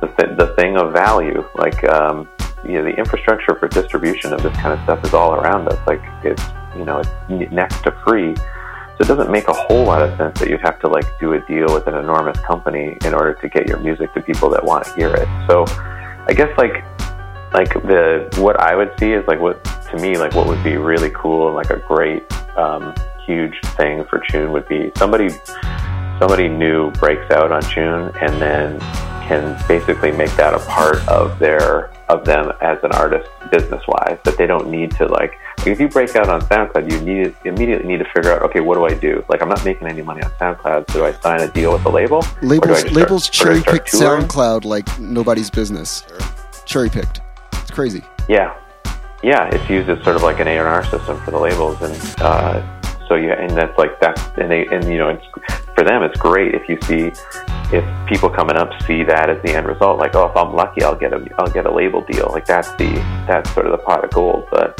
[0.00, 1.44] the, th- the thing of value.
[1.54, 2.28] Like, um,
[2.68, 5.78] you know, the infrastructure for distribution of this kind of stuff is all around us.
[5.86, 6.42] Like, it's,
[6.76, 7.10] you know, it's
[7.50, 8.36] next to free.
[8.36, 11.32] So it doesn't make a whole lot of sense that you'd have to like do
[11.32, 14.64] a deal with an enormous company in order to get your music to people that
[14.64, 15.28] want to hear it.
[15.48, 15.64] So
[16.26, 16.84] I guess like
[17.52, 20.76] like the what I would see is like what to me like what would be
[20.76, 22.92] really cool and like a great um,
[23.24, 25.30] huge thing for Choon would be somebody
[26.18, 28.80] somebody new breaks out on Choon and then
[29.28, 34.18] can basically make that a part of their of them as an artist business wise
[34.24, 35.34] that they don't need to like
[35.66, 38.76] if you break out on SoundCloud you need immediately need to figure out okay what
[38.76, 39.22] do I do?
[39.28, 41.82] Like I'm not making any money on SoundCloud so do I sign a deal with
[41.82, 42.24] the label?
[42.40, 46.04] Labels labels cherry picked SoundCloud like nobody's business.
[46.64, 47.20] Cherry picked
[47.52, 48.02] it's crazy.
[48.28, 48.56] Yeah.
[49.22, 52.78] Yeah it's used as sort of like an A&R system for the labels and uh,
[53.08, 55.26] so yeah, and that's like that's and they and you know it's
[55.74, 57.10] for them it's great if you see
[57.72, 59.98] if people coming up see that as the end result.
[59.98, 62.28] Like oh, if I'm lucky, I'll get a I'll get a label deal.
[62.32, 62.94] Like that's the
[63.26, 64.46] that's sort of the pot of gold.
[64.50, 64.78] But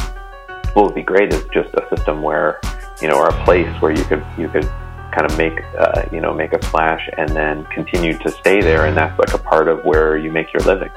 [0.75, 2.61] what would be great is just a system where
[3.01, 4.65] you know or a place where you could you could
[5.13, 8.87] kind of make uh, you know make a splash and then continue to stay there,
[8.87, 10.91] and that's like a part of where you make your living.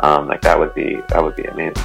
[0.00, 1.84] Um, like that would be that would be amazing.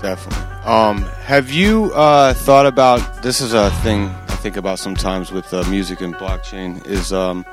[0.00, 0.44] Definitely.
[0.64, 3.40] Um, have you uh, thought about this?
[3.40, 6.84] Is a thing think about sometimes with uh, music and blockchain.
[6.86, 7.44] Is um,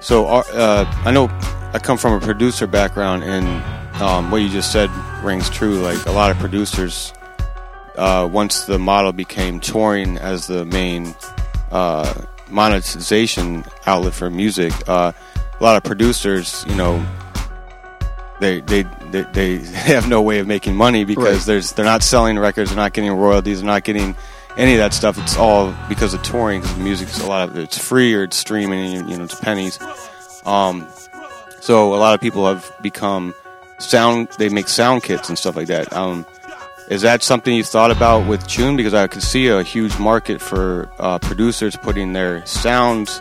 [0.00, 1.28] so uh, I know
[1.72, 4.90] I come from a producer background, and um, what you just said
[5.22, 5.80] rings true.
[5.80, 7.12] Like a lot of producers,
[7.96, 11.14] uh, once the model became touring as the main
[11.70, 15.12] uh, monetization outlet for music, uh,
[15.60, 17.04] a lot of producers, you know,
[18.40, 21.46] they they they, they have no way of making money because right.
[21.46, 24.16] there's they're not selling records, they're not getting royalties, they're not getting
[24.56, 25.18] any of that stuff.
[25.18, 26.60] It's all because of touring.
[26.60, 29.78] Because music's a lot of it's free or it's streaming, you know it's pennies.
[30.44, 30.86] Um,
[31.60, 33.34] so a lot of people have become
[33.78, 34.28] sound.
[34.38, 35.92] They make sound kits and stuff like that.
[35.92, 36.26] Um,
[36.90, 38.76] is that something you thought about with Choon?
[38.76, 43.20] Because I could see a huge market for uh, producers putting their sounds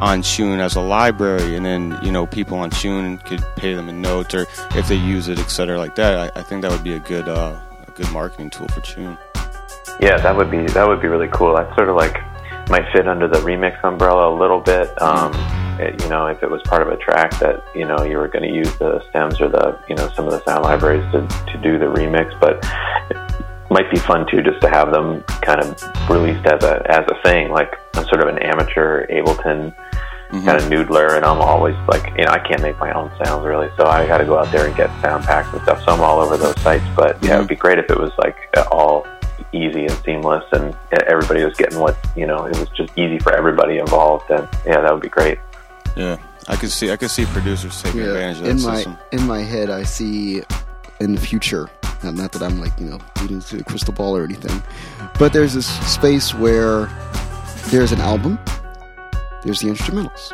[0.00, 3.88] on Choon as a library, and then you know people on Choon could pay them
[3.88, 4.46] in notes or
[4.76, 5.78] if they use it, etc.
[5.78, 6.36] Like that.
[6.36, 9.18] I, I, think that would be a good uh, a good marketing tool for Choon.
[10.00, 11.56] Yeah, that would be that would be really cool.
[11.56, 12.16] That sort of like
[12.68, 14.90] might fit under the remix umbrella a little bit.
[15.00, 15.32] Um,
[15.80, 18.28] it, you know, if it was part of a track that you know you were
[18.28, 21.26] going to use the stems or the you know some of the sound libraries to
[21.52, 22.64] to do the remix, but
[23.10, 23.16] it
[23.70, 25.76] might be fun too just to have them kind of
[26.08, 30.44] released as a as a thing like I'm sort of an amateur Ableton mm-hmm.
[30.44, 33.44] kind of noodler and I'm always like you know I can't make my own sounds
[33.44, 35.92] really so I got to go out there and get sound packs and stuff so
[35.92, 37.32] I'm all over those sites but yeah mm-hmm.
[37.32, 38.36] it would be great if it was like
[38.70, 39.06] all
[39.52, 40.76] easy and seamless and
[41.06, 44.80] everybody was getting what you know it was just easy for everybody involved and yeah
[44.80, 45.38] that would be great
[45.96, 46.16] yeah
[46.48, 48.92] I could see I could see producers taking yeah, advantage of that in system.
[48.92, 50.42] my in my head I see
[51.00, 51.70] in the future
[52.02, 54.62] not, not that I'm like, you know, reading through a crystal ball or anything.
[55.18, 56.88] But there's this space where
[57.66, 58.38] there's an album,
[59.44, 60.32] there's the instrumentals,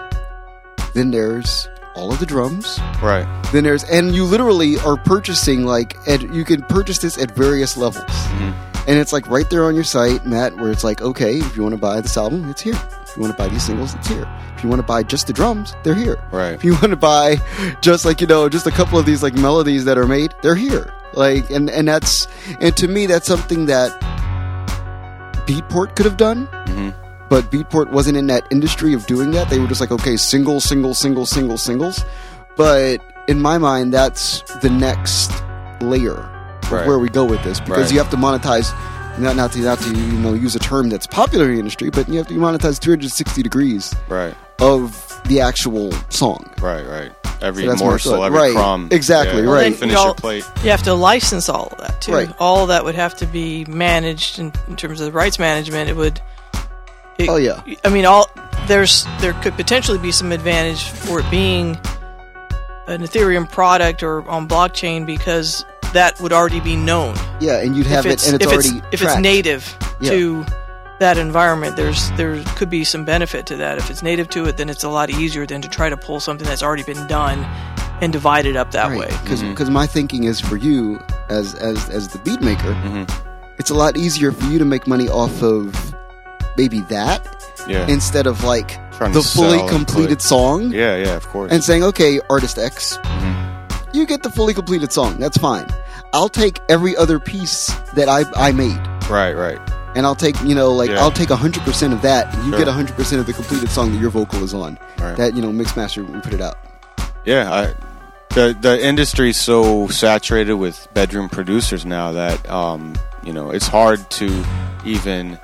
[0.92, 2.78] then there's all of the drums.
[3.02, 3.26] Right.
[3.52, 7.76] Then there's, and you literally are purchasing, like, at, you can purchase this at various
[7.76, 8.04] levels.
[8.04, 8.73] Mm-hmm.
[8.86, 11.62] And it's like right there on your site, Matt, where it's like, okay, if you
[11.62, 12.78] want to buy this album, it's here.
[13.02, 14.28] If you want to buy these singles, it's here.
[14.56, 16.22] If you want to buy just the drums, they're here.
[16.30, 16.52] Right.
[16.52, 17.36] If you want to buy
[17.80, 20.54] just like, you know, just a couple of these like melodies that are made, they're
[20.54, 20.92] here.
[21.14, 22.26] Like, and and that's
[22.60, 23.98] and to me, that's something that
[25.46, 26.46] Beatport could have done.
[26.48, 26.90] Mm-hmm.
[27.30, 29.48] But Beatport wasn't in that industry of doing that.
[29.48, 32.04] They were just like, okay, single, single, single, single, singles.
[32.56, 35.32] But in my mind, that's the next
[35.80, 36.33] layer
[36.70, 36.86] right.
[36.86, 37.92] where we go with this because right.
[37.92, 38.72] you have to monetize.
[39.16, 41.88] Not, not to not to you know use a term that's popular in the industry,
[41.88, 44.34] but you have to monetize 360 degrees right.
[44.58, 46.52] of the actual song.
[46.60, 47.12] Right, right
[47.44, 48.52] every so morsel, every right.
[48.52, 48.88] crumb.
[48.90, 49.74] Exactly, yeah, right.
[49.74, 50.44] Finish you your plate.
[50.62, 52.12] You have to license all of that too.
[52.12, 52.34] Right.
[52.38, 55.90] All of that would have to be managed in, in terms of the rights management.
[55.90, 56.20] It would.
[57.18, 57.62] It, oh yeah.
[57.84, 58.28] I mean, all
[58.66, 61.76] there's there could potentially be some advantage for it being
[62.86, 67.16] an Ethereum product or on blockchain because that would already be known.
[67.40, 70.10] Yeah, and you'd have it, and it's if already it's, if it's native yeah.
[70.10, 70.46] to
[71.00, 73.78] that environment, there's there could be some benefit to that.
[73.78, 76.20] If it's native to it, then it's a lot easier than to try to pull
[76.20, 77.44] something that's already been done
[78.00, 78.98] and divide it up that right.
[78.98, 79.06] way.
[79.22, 79.72] Because mm-hmm.
[79.72, 83.04] my thinking is for you as as as the beat maker, mm-hmm.
[83.58, 85.94] it's a lot easier for you to make money off of
[86.56, 87.26] maybe that
[87.68, 87.86] yeah.
[87.88, 90.70] instead of like Trying the fully completed song.
[90.70, 91.50] Yeah, yeah, of course.
[91.52, 93.96] And saying, okay, artist X, mm-hmm.
[93.96, 95.18] you get the fully completed song.
[95.18, 95.66] That's fine.
[96.14, 98.80] I'll take every other piece that I I made.
[99.10, 99.60] Right, right
[99.94, 101.00] and I'll take you know like Yeah.
[101.00, 102.64] I'll take hundred percent of that, and you Sure.
[102.64, 104.78] get hundred percent of the completed song that your vocal is on.
[104.98, 105.16] Right.
[105.16, 106.56] That you know mix master and put it out.
[107.24, 107.74] Yeah, I,
[108.34, 114.08] the the industry's so saturated with bedroom producers now that um, you know it's hard
[114.12, 114.44] to
[114.84, 115.38] even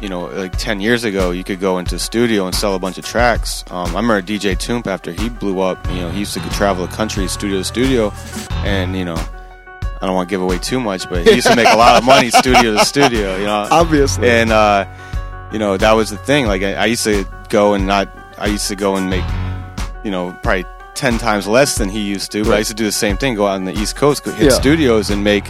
[0.00, 2.98] you know like ten years ago you could go into studio and sell a bunch
[2.98, 3.64] of tracks.
[3.70, 5.86] Um, I remember DJ Toomp after he blew up.
[5.90, 8.12] You know he used to travel the country studio to studio,
[8.64, 9.18] and you know.
[10.04, 11.96] I don't want to give away too much, but he used to make a lot
[11.96, 13.66] of money studio to studio, you know.
[13.70, 14.28] Obviously.
[14.28, 14.84] And uh,
[15.50, 16.44] you know that was the thing.
[16.46, 18.14] Like I, I used to go and not.
[18.36, 19.24] I used to go and make,
[20.04, 22.44] you know, probably ten times less than he used to.
[22.44, 23.34] But I used to do the same thing.
[23.34, 24.58] Go out on the East Coast, go hit Yeah.
[24.58, 25.46] studios, and make,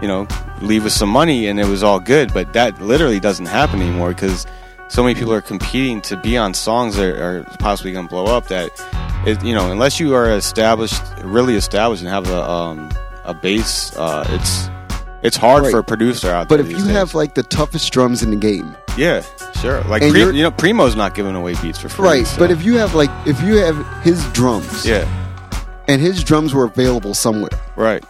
[0.00, 0.26] you know,
[0.62, 2.32] leave with some money, and it was all good.
[2.32, 4.46] But that literally doesn't happen anymore because
[4.88, 8.24] so many people are competing to be on songs that are possibly going to blow
[8.24, 8.48] up.
[8.48, 8.70] That
[9.26, 12.88] it, you know, unless you are established, really established, and have a um,
[13.24, 14.68] a bass, uh, it's
[15.22, 15.70] it's hard Right.
[15.70, 16.64] for a producer out But there.
[16.64, 16.96] But if you days.
[16.96, 19.22] have like the toughest drums in the game, Yeah,
[19.60, 19.80] sure.
[19.84, 22.04] Like you're- know, Primo's not giving away beats for free.
[22.04, 22.26] right?
[22.26, 25.06] so- But if you have like if you have his drums, yeah,
[25.88, 28.04] and his drums were available somewhere right,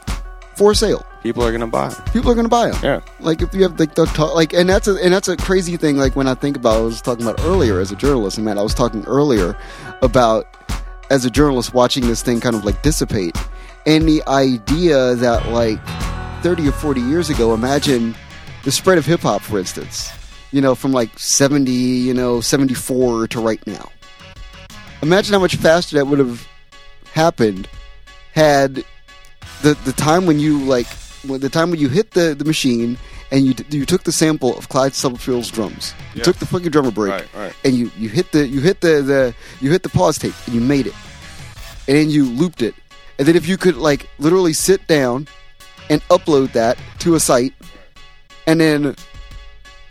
[0.56, 1.86] for sale, people are gonna buy.
[1.86, 1.94] 'em.
[2.12, 2.80] people are going to buy them.
[2.82, 4.04] Yeah, Like if you have like the
[4.34, 5.96] like, and that's a and that's a crazy thing.
[5.98, 8.58] Like when I think about, I was talking about earlier as a journalist, and man,
[8.58, 9.54] I was talking earlier
[10.00, 10.46] about
[11.10, 13.36] as a journalist watching this thing kind of like dissipate,
[13.86, 15.78] and the idea that like
[16.42, 18.14] thirty or forty years ago, imagine
[18.64, 20.10] the spread of hip hop, for instance,
[20.52, 23.90] you know, from like seventy, you know, seventy four to right now.
[25.02, 26.46] Imagine how much faster that would have
[27.12, 27.68] happened
[28.32, 28.84] had
[29.62, 30.86] the the time when you like
[31.26, 32.96] when the time when you hit the, the machine
[33.30, 36.24] and you you took the sample of Clyde Stubblefield's drums, you Yeah.
[36.24, 37.52] took the fucking drummer break, Right, right.
[37.64, 40.54] and you, you hit the you hit the, the you hit the pause tape and
[40.54, 40.94] you made it,
[41.88, 42.74] and then you looped it,
[43.22, 45.28] and then if you could like literally sit down
[45.88, 47.54] and upload that to a site,
[48.48, 48.96] and then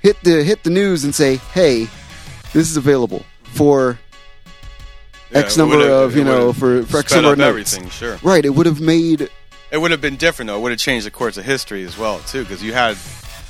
[0.02, 1.88] hit the hit the news and say, hey,
[2.52, 3.98] this is available for
[5.32, 7.48] X number of you know for, for X number of notes.
[7.48, 7.90] everything.
[7.90, 9.30] Sure, Right, it would have made
[9.72, 10.58] it would have been different though.
[10.58, 12.98] It would have changed the course of history as well too, because you had,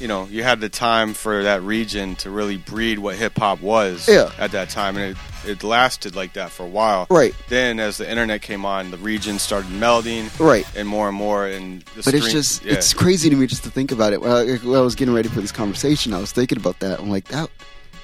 [0.02, 3.62] you know, you had the time for that region to really breed what hip hop
[3.62, 4.08] was.
[4.10, 4.32] Yeah.
[4.40, 7.08] at that time, and it it lasted like that for a while.
[7.10, 7.34] Right.
[7.50, 10.28] Then, as the internet came on, the region started melding.
[10.40, 10.66] Right.
[10.76, 12.74] And more and more, and the But it's just yeah.
[12.74, 14.22] it's crazy to me just to think about it.
[14.22, 17.00] When I, when I was getting ready for this conversation, I was thinking about that.
[17.00, 17.50] I'm like that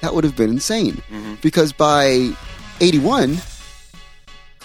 [0.01, 1.35] that would have been insane Mm-hmm.
[1.41, 2.31] because by
[2.79, 3.37] '81,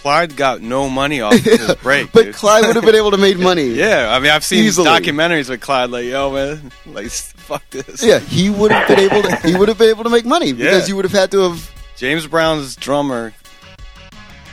[0.02, 2.10] Clyde got no money off of his break.
[2.12, 2.34] but dude.
[2.34, 3.68] Clyde would have been able to make money.
[3.74, 4.88] Yeah, I mean, I've seen Easily.
[4.88, 8.02] documentaries with Clyde, like, yo, man, like, fuck this.
[8.02, 9.36] Yeah, he would have been able to.
[9.36, 10.86] He would have been able to make money because Yeah.
[10.88, 11.70] you would have had to have.
[11.96, 13.32] James Brown's drummer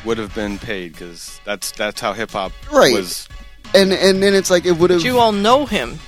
[0.05, 2.93] would have been paid because that's that's how hip hop Right.
[2.93, 3.27] was.
[3.73, 5.01] And and then it's like it would have.
[5.01, 5.99] You all know him.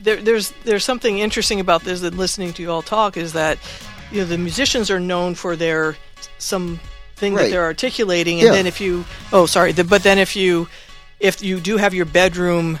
[0.00, 3.58] There, there's there's something interesting about this that listening to you all talk is that
[4.10, 5.96] you know the musicians are known for their
[6.38, 6.78] some
[7.22, 7.44] thing Right.
[7.44, 8.52] that they're articulating, and Yeah.
[8.52, 10.68] then if you oh sorry, the, but then if you
[11.20, 12.80] if you do have your bedroom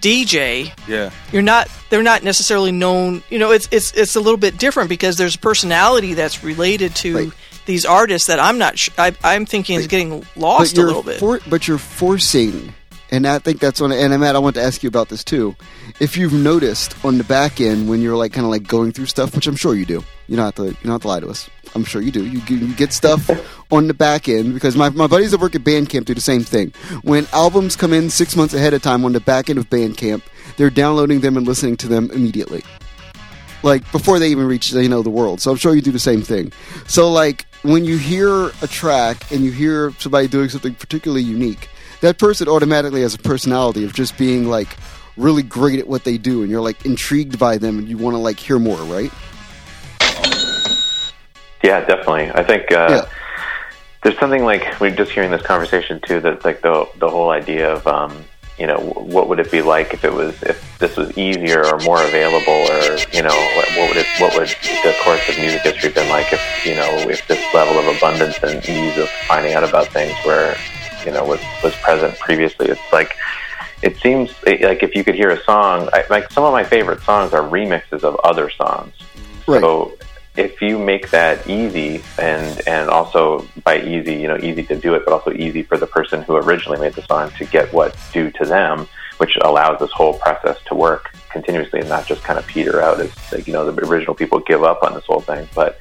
[0.00, 3.22] DJ, Yeah, you're not they're not necessarily known.
[3.30, 7.14] You know, it's it's it's a little bit different because there's personality that's related to
[7.16, 7.32] Right.
[7.66, 8.78] these artists that I'm not.
[8.78, 11.18] Sh- I, I'm thinking is getting lost a little bit.
[11.18, 12.74] for- but you're forcing,
[13.10, 13.92] and I think that's one.
[13.92, 15.56] And Matt, I want to ask you about this too.
[15.98, 19.06] If you've noticed on the back end when you're like kind of like going through
[19.06, 20.02] stuff, which I'm sure you do.
[20.28, 20.66] You don't have to.
[20.66, 21.50] You don't have to lie to us.
[21.74, 22.24] I'm sure you do.
[22.26, 23.30] You, get- you get stuff
[23.72, 26.42] on the back end because my, my buddies that work at Bandcamp do the same
[26.42, 26.72] thing.
[27.02, 30.22] When albums come in six months ahead of time on the back end of Bandcamp,
[30.56, 32.62] they're downloading them and listening to them immediately
[33.62, 35.40] like before they even reach you know the world.
[35.40, 36.52] So I'm sure you do the same thing.
[36.86, 41.68] So like when you hear a track and you hear somebody doing something particularly unique,
[42.00, 44.76] that person automatically has a personality of just being like
[45.16, 48.14] really great at what they do, and you're like intrigued by them, and you want
[48.14, 49.10] to like hear more, right?
[51.62, 52.30] Yeah, definitely.
[52.30, 53.04] I think uh, Yeah.
[54.02, 56.20] there's something like we're just hearing this conversation too.
[56.20, 58.24] That's like the the whole idea of um,
[58.58, 61.78] you know what would it be like if it was if this was easier or
[61.80, 65.60] more available or you know what, what would it what would the course of music
[65.62, 69.52] history been like if you know if this level of abundance and ease of finding
[69.54, 70.56] out about things where
[71.04, 72.68] you know was was present previously.
[72.68, 73.16] It's like
[73.82, 77.00] it seems like if you could hear a song, I, like some of my favorite
[77.02, 78.92] songs are remixes of other songs.
[79.46, 79.60] Right.
[79.60, 79.92] So
[80.36, 84.94] if you make that easy and and also by easy, you know, easy to do
[84.94, 88.12] it, but also easy for the person who originally made the song to get what's
[88.12, 88.88] due to them,
[89.18, 93.00] which allows this whole process to work continuously and not just kind of peter out
[93.00, 95.48] as like you know the original people give up on this whole thing.
[95.54, 95.78] But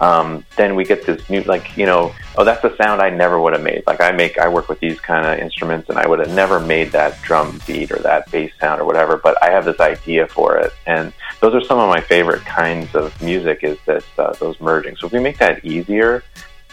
[0.00, 3.40] um, then we get this new like you know oh that's a sound I never
[3.40, 3.84] would have made.
[3.86, 6.58] Like I make I work with these kind of instruments and I would have never
[6.60, 9.16] made that drum beat or that bass sound or whatever.
[9.16, 12.94] But I have this idea for it, and those are some of my favorite kinds
[12.94, 13.60] of music.
[13.62, 14.96] Is this uh, those merging?
[14.96, 16.24] So if we make that easier,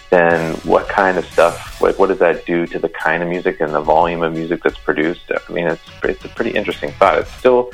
[0.09, 1.81] then what kind of stuff?
[1.81, 4.63] Like what does that do to the kind of music and the volume of music
[4.63, 5.31] that's produced?
[5.31, 7.19] I mean, it's it's a pretty interesting thought.
[7.19, 7.71] It's still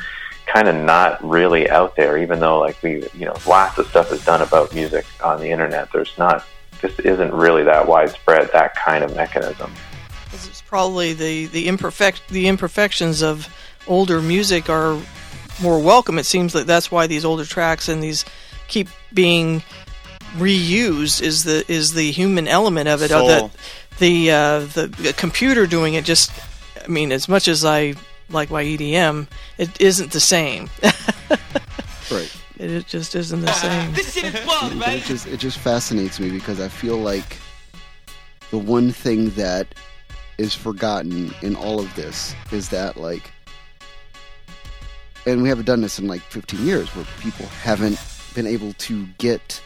[0.47, 4.11] kind of not really out there, even though like we, you know, lots of stuff
[4.11, 5.91] is done about music on the internet.
[5.91, 6.45] There's not,
[6.81, 9.71] this isn't really that widespread, that kind of mechanism.
[10.31, 13.47] It's probably the, the imperfect, the imperfections of
[13.87, 14.99] older music are
[15.61, 16.17] more welcome.
[16.17, 18.23] It seems like that's why these older tracks and these
[18.67, 19.63] keep being
[20.35, 23.09] reused is the, is the human element of it.
[23.09, 23.27] Soul.
[23.27, 23.51] That
[23.99, 26.31] the, uh, the, the computer doing it just,
[26.83, 27.95] I mean, as much as I
[28.29, 30.69] like my EDM, it isn't the same.
[32.11, 32.33] right.
[32.57, 33.93] It, it, just isn't the same.
[33.93, 34.97] this shit is fun, man.
[34.97, 37.37] It just it just fascinates me because I feel like
[38.49, 39.67] the one thing that
[40.37, 43.31] is forgotten in all of this is that like
[45.25, 47.99] and we haven't done this in like 15 years where people haven't
[48.33, 49.61] been able to get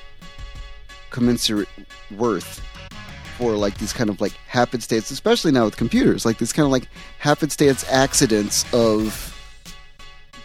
[1.11, 1.69] commensurate
[2.17, 2.65] worth
[3.41, 6.71] for like these kind of like happenstance, especially now with computers, like these kind of
[6.71, 6.87] like
[7.17, 9.27] happenstance accidents of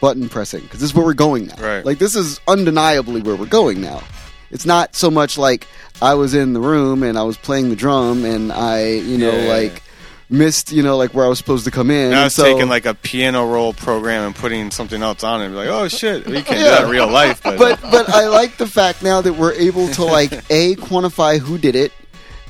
[0.00, 1.56] button pressing because this is where we're going now.
[1.56, 1.84] Right.
[1.84, 4.02] Like this is undeniably where we're going now.
[4.50, 5.66] It's not so much like
[6.00, 9.30] I was in the room and I was playing the drum and I, you know,
[9.30, 9.82] Yeah, yeah, like
[10.30, 12.12] missed, you know, like where I was supposed to come in.
[12.12, 15.42] Now And it's so, taking like a piano roll program and putting something else on
[15.42, 15.46] it.
[15.46, 17.42] And be like, oh shit, we can't do that in real life.
[17.42, 21.38] But, but but I like the fact now that we're able to like a quantify
[21.38, 21.92] who did it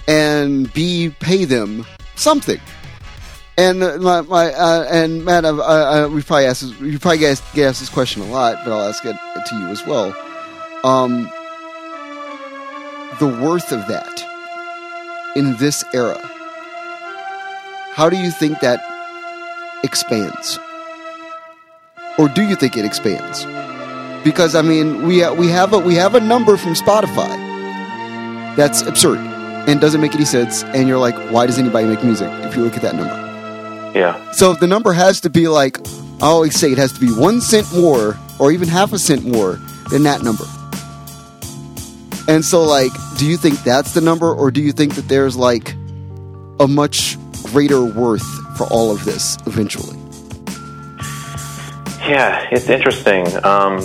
[0.06, 2.60] and b pay them something.
[3.58, 7.18] And uh, my, my uh, and Matt, I, I, we probably asked this, you probably
[7.18, 9.84] get asked, get asked this question a lot, but I'll ask it to you as
[9.86, 10.14] well.
[10.84, 11.30] Um,
[13.18, 14.22] the worth of that
[15.36, 16.20] in this era.
[17.94, 18.80] How do you think that
[19.84, 20.58] expands,
[22.18, 23.46] or do you think it expands?
[24.26, 27.30] because I mean we we have a we have a number from Spotify
[28.56, 29.20] that's absurd
[29.66, 32.62] and doesn't make any sense and you're like why does anybody make music if you
[32.62, 34.30] look at that number Yeah.
[34.32, 35.78] so the number has to be like
[36.22, 39.24] I always say it has to be one cent more or even half a cent
[39.24, 39.54] more
[39.90, 40.44] than that number
[42.32, 45.36] and so like do you think that's the number or do you think that there's
[45.36, 45.72] like
[46.60, 48.24] a much greater worth
[48.56, 49.96] for all of this eventually
[52.08, 53.26] Yeah, it's interesting.
[53.44, 53.80] Um,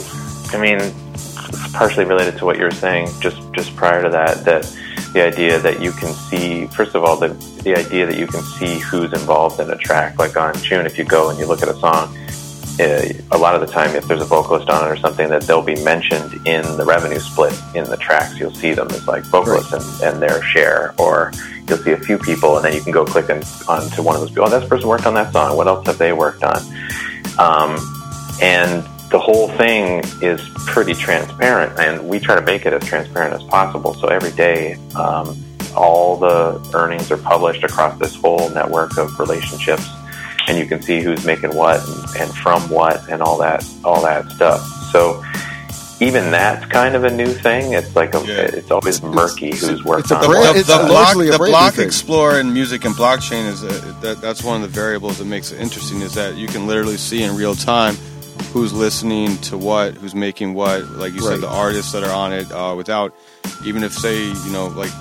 [0.53, 0.77] I mean,
[1.13, 4.45] it's partially related to what you were saying just just prior to that.
[4.45, 4.63] That
[5.13, 7.29] the idea that you can see, first of all, the
[7.63, 10.17] the idea that you can see who's involved in a track.
[10.17, 12.15] Like on Choon, if you go and you look at a song,
[12.79, 15.43] uh, a lot of the time, if there's a vocalist on it or something, that
[15.43, 18.39] they'll be mentioned in the revenue split in the tracks.
[18.39, 21.31] You'll see them as like vocalists and, and their share, or
[21.67, 24.21] you'll see a few people, and then you can go click on, onto one of
[24.21, 24.45] those people.
[24.45, 25.57] Oh, that person worked on that song.
[25.57, 26.61] What else have they worked on?
[27.37, 27.77] Um,
[28.41, 33.33] and the whole thing is pretty transparent, and we try to make it as transparent
[33.33, 33.93] as possible.
[33.93, 35.37] So every day, um,
[35.75, 39.87] all the earnings are published across this whole network of relationships,
[40.47, 44.01] and you can see who's making what and, and from what and all that all
[44.01, 44.61] that stuff.
[44.91, 45.21] So
[45.99, 47.73] even that's kind of a new thing.
[47.73, 48.23] It's like a,
[48.57, 50.53] it's always murky who's worked it's a on brand- what.
[50.53, 53.67] the, it's the block, the block explorer in music and blockchain is a,
[54.01, 56.01] that, that's one of the variables that makes it interesting.
[56.01, 57.95] Is that you can literally see in real time
[58.53, 60.83] who's listening to what, who's making what.
[60.91, 61.33] Like you Right.
[61.33, 63.15] said, the artists that are on it uh, without
[63.65, 64.91] even if say you know like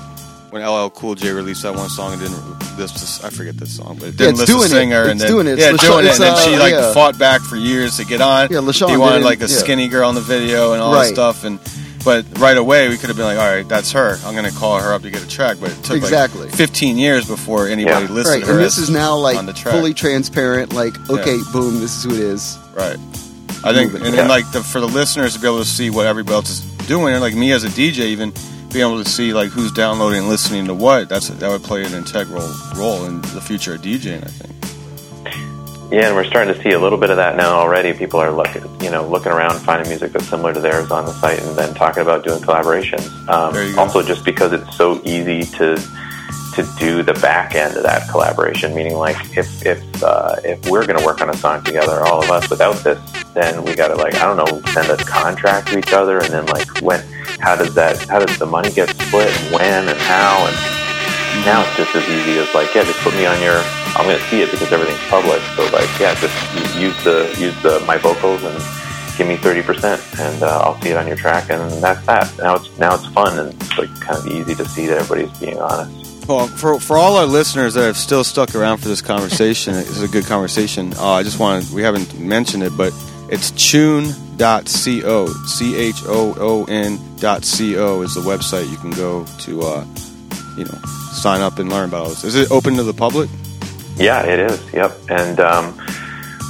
[0.51, 3.77] when LL Cool J released that one song and didn't this, this I forget this
[3.77, 4.81] song, but it didn't it's list the it.
[4.81, 5.59] singer and then doing it.
[5.59, 6.93] yeah It's doing it, and then it's, she uh, like yeah.
[6.93, 8.49] fought back for years to get on.
[8.51, 9.47] Yeah, LaShawn he wanted like a yeah.
[9.63, 11.07] skinny girl in the video and all Right.
[11.07, 11.59] that stuff and.
[12.03, 14.17] But right away, we could have been like, "All right, that's her.
[14.25, 16.47] I'm going to call her up to get a track." But it took Exactly.
[16.47, 18.11] like 15 years before anybody Yeah.
[18.11, 18.53] listed right her.
[18.55, 19.75] and this is now like on the track.
[19.75, 22.97] fully transparent like okay boom this is who it is Right.
[23.63, 26.07] I think, and then like the, for the listeners to be able to see what
[26.07, 28.33] everybody else is doing, and like me as a DJ, even
[28.73, 31.85] being able to see like who's downloading and listening to what, that's that would play
[31.85, 34.25] an integral role in the future of DJing.
[34.25, 34.57] I think.
[35.93, 37.93] Yeah, and we're starting to see a little bit of that now already.
[37.93, 41.13] People are looking, you know, looking around, finding music that's similar to theirs on the
[41.13, 43.09] site, and then talking about doing collaborations.
[43.29, 43.81] Um, There you go.
[43.83, 45.75] also, just because it's so easy to
[46.55, 50.87] to do the back end of that collaboration, meaning like if if uh, if we're
[50.87, 52.99] going to work on a song together, all of us, without this,
[53.35, 56.33] then we got to like I don't know, send a contract to each other, and
[56.33, 57.01] then like when,
[57.39, 61.63] how does that, how does the money get split, and when, and how, and now
[61.63, 63.63] it's just as easy as like, yeah, just put me on your.
[63.97, 65.41] I'm going to see it because everything's public.
[65.57, 68.57] So like, yeah, just use the use the my vocals and
[69.17, 72.37] give me 30%, and uh, I'll see it on your track, and that's that.
[72.39, 75.39] Now it's now it's fun and it's like kind of easy to see that everybody's
[75.39, 76.00] being honest.
[76.31, 80.01] Well, for for all our listeners that have still stuck around for this conversation, it's
[80.01, 80.95] a good conversation.
[80.95, 82.93] Uh, I just want to, we haven't mentioned it, but
[83.31, 89.25] it's choon.co, C H O O N dot co is the website you can go
[89.41, 89.85] to, uh,
[90.57, 90.79] you know,
[91.11, 92.23] sign up and learn about this.
[92.23, 93.29] Is it open to the public?
[93.97, 94.73] Yeah, it is.
[94.73, 95.77] Yep, and um,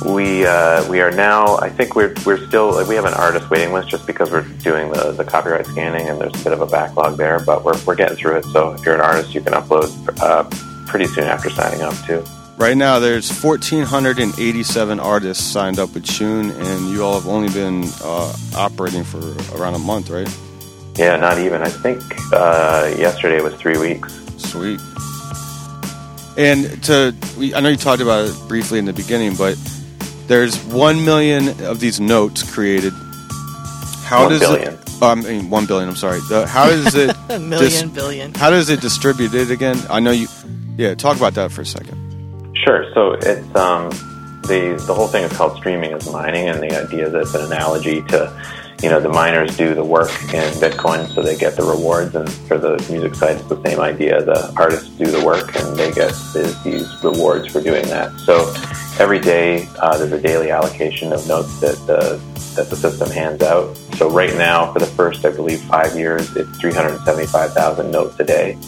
[0.05, 1.57] we uh, we are now.
[1.59, 4.91] I think we're we're still we have an artist waiting list just because we're doing
[4.93, 7.41] the, the copyright scanning and there's a bit of a backlog there.
[7.41, 8.45] But we're we're getting through it.
[8.47, 9.91] So if you're an artist, you can upload
[10.21, 10.45] uh,
[10.87, 12.25] pretty soon after signing up too.
[12.57, 17.85] Right now, there's 1,487 artists signed up with Choon, and you all have only been
[18.05, 19.19] uh, operating for
[19.57, 20.29] around a month, right?
[20.97, 21.63] Yeah, not even.
[21.63, 22.03] I think
[22.35, 24.13] uh, yesterday was three weeks.
[24.37, 24.79] Sweet.
[26.37, 29.57] And to, we, I know you talked about it briefly in the beginning, but
[30.31, 32.93] there's one million of these notes created.
[34.05, 34.75] How One does billion.
[34.75, 34.81] it?
[35.03, 35.89] oh, I mean, one billion.
[35.89, 36.21] I'm sorry.
[36.29, 37.17] The, how does it?
[37.31, 38.33] A million billion.
[38.35, 39.77] How does it distribute it again?
[39.91, 40.29] I know you.
[40.77, 41.99] Yeah, talk about that for a second.
[42.65, 42.89] Sure.
[42.95, 43.91] So it's um,
[44.43, 47.47] the the whole thing is called streaming as mining, and the idea is it's an
[47.47, 48.31] analogy to
[48.83, 52.31] you know the miners do the work in Bitcoin, so they get the rewards, and
[52.31, 54.23] for the music side, it's the same idea.
[54.23, 56.13] The artists do the work, and they get
[56.65, 58.13] these rewards for doing that.
[58.21, 58.53] So
[58.99, 62.21] every day uh, there's a daily allocation of notes that the
[62.57, 63.77] that the system hands out.
[63.97, 68.59] So right now, for the first, I believe, five years, it's 375,000 notes a day.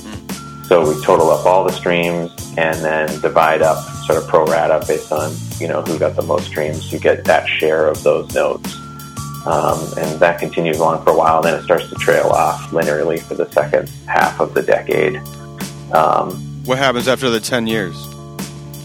[0.66, 4.84] So we total up all the streams and then divide up sort of pro rata
[4.86, 6.92] based on, you know, who got the most streams.
[6.92, 8.81] You get that share of those notes.
[9.46, 11.42] Um, and that continues on for a while.
[11.42, 15.16] Then it starts to trail off linearly for the second half of the decade.
[15.92, 16.30] Um,
[16.64, 17.96] What happens after the ten years?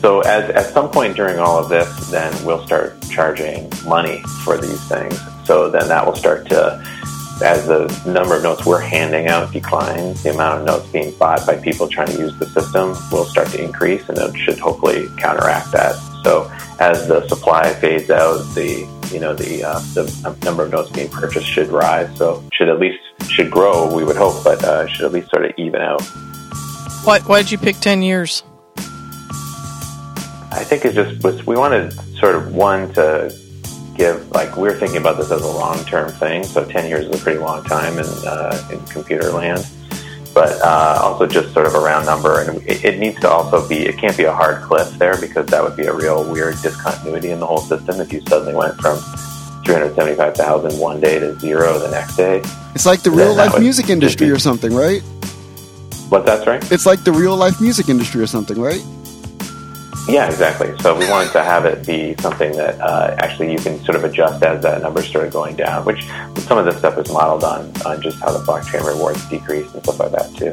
[0.01, 4.57] so as, at some point during all of this, then we'll start charging money for
[4.57, 5.19] these things.
[5.45, 6.83] So then that will start to,
[7.43, 11.45] as the number of notes we're handing out declines, the amount of notes being bought
[11.47, 15.07] by people trying to use the system will start to increase, and it should hopefully
[15.17, 15.95] counteract that.
[16.23, 20.89] So as the supply fades out, the you know the uh, the number of notes
[20.91, 22.15] being purchased should rise.
[22.17, 22.99] So should at least
[23.29, 26.01] should grow, we would hope, but uh, should at least sort of even out.
[27.03, 28.43] Why why did you pick ten years?
[30.51, 31.45] I think it just was.
[31.45, 33.33] We wanted sort of one to
[33.95, 36.43] give like we're thinking about this as a long term thing.
[36.43, 39.67] So ten years is a pretty long time in uh, in computer land,
[40.37, 42.41] but uh, also just sort of a round number.
[42.41, 43.87] And it, it needs to also be.
[43.87, 47.31] It can't be a hard cliff there because that would be a real weird discontinuity
[47.31, 48.99] in the whole system if you suddenly went from.
[49.65, 52.43] 375,000 one day to zero the next day.
[52.75, 55.01] It's like the real life music industry be- or something, right?
[56.09, 56.71] What that's right?
[56.71, 58.81] It's like the real life music industry or something, right?
[60.07, 60.77] Yeah, exactly.
[60.79, 64.05] So we wanted to have it be something that uh, actually you can sort of
[64.05, 66.05] adjust as that number started going down, which
[66.39, 69.83] some of this stuff is modeled on, on just how the blockchain rewards decrease and
[69.83, 70.51] stuff like that too.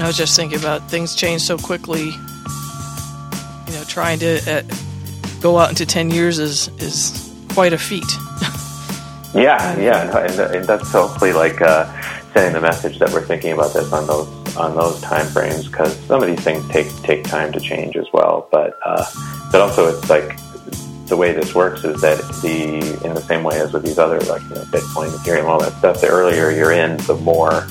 [0.00, 2.10] I was just thinking about things change so quickly.
[3.66, 4.62] You know, trying to uh,
[5.40, 8.04] go out into ten years is is quite a feat.
[9.34, 11.84] Yeah, yeah, and, and that's hopefully like uh,
[12.32, 14.26] sending the message that we're thinking about this on those
[14.58, 18.06] on those time frames because some of these things take take time to change as
[18.12, 18.48] well.
[18.50, 19.04] But uh,
[19.52, 20.38] but also it's like
[21.06, 24.20] the way this works is that the in the same way as with these other
[24.22, 26.00] like you know Bitcoin, Ethereum, all that stuff.
[26.00, 27.66] The earlier you're in, the more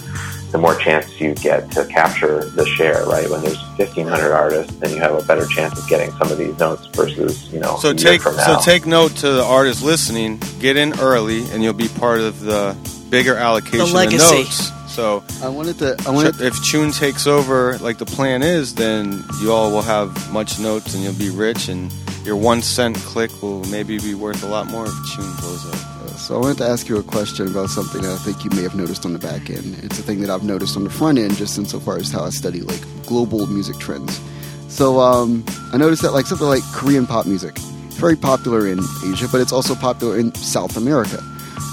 [0.52, 3.06] the more chance you get to capture the share.
[3.06, 6.38] Right when there's 1,500 artists, then you have a better chance of getting some of
[6.38, 8.60] these notes versus you know So a year take from now.
[8.60, 10.40] so take note to the artists listening.
[10.60, 12.76] Get in early, and you'll be part of the
[13.10, 14.36] bigger allocation of legacy.
[14.44, 14.72] notes.
[14.98, 15.96] So I wanted to.
[16.08, 16.42] I wanted.
[16.42, 20.96] if Choon takes over, like the plan is, then you all will have much notes,
[20.96, 21.94] and you'll be rich, and
[22.26, 26.18] your one cent click will maybe be worth a lot more if Choon blows up.
[26.18, 28.64] So I wanted to ask you a question about something that I think you may
[28.64, 29.78] have noticed on the back end.
[29.84, 32.32] It's a thing that I've noticed on the front end, just insofar as how I
[32.32, 34.20] study like global music trends.
[34.68, 38.80] So um, I noticed that like something like Korean pop music, it's very popular in
[39.06, 41.20] Asia, but it's also popular in South America,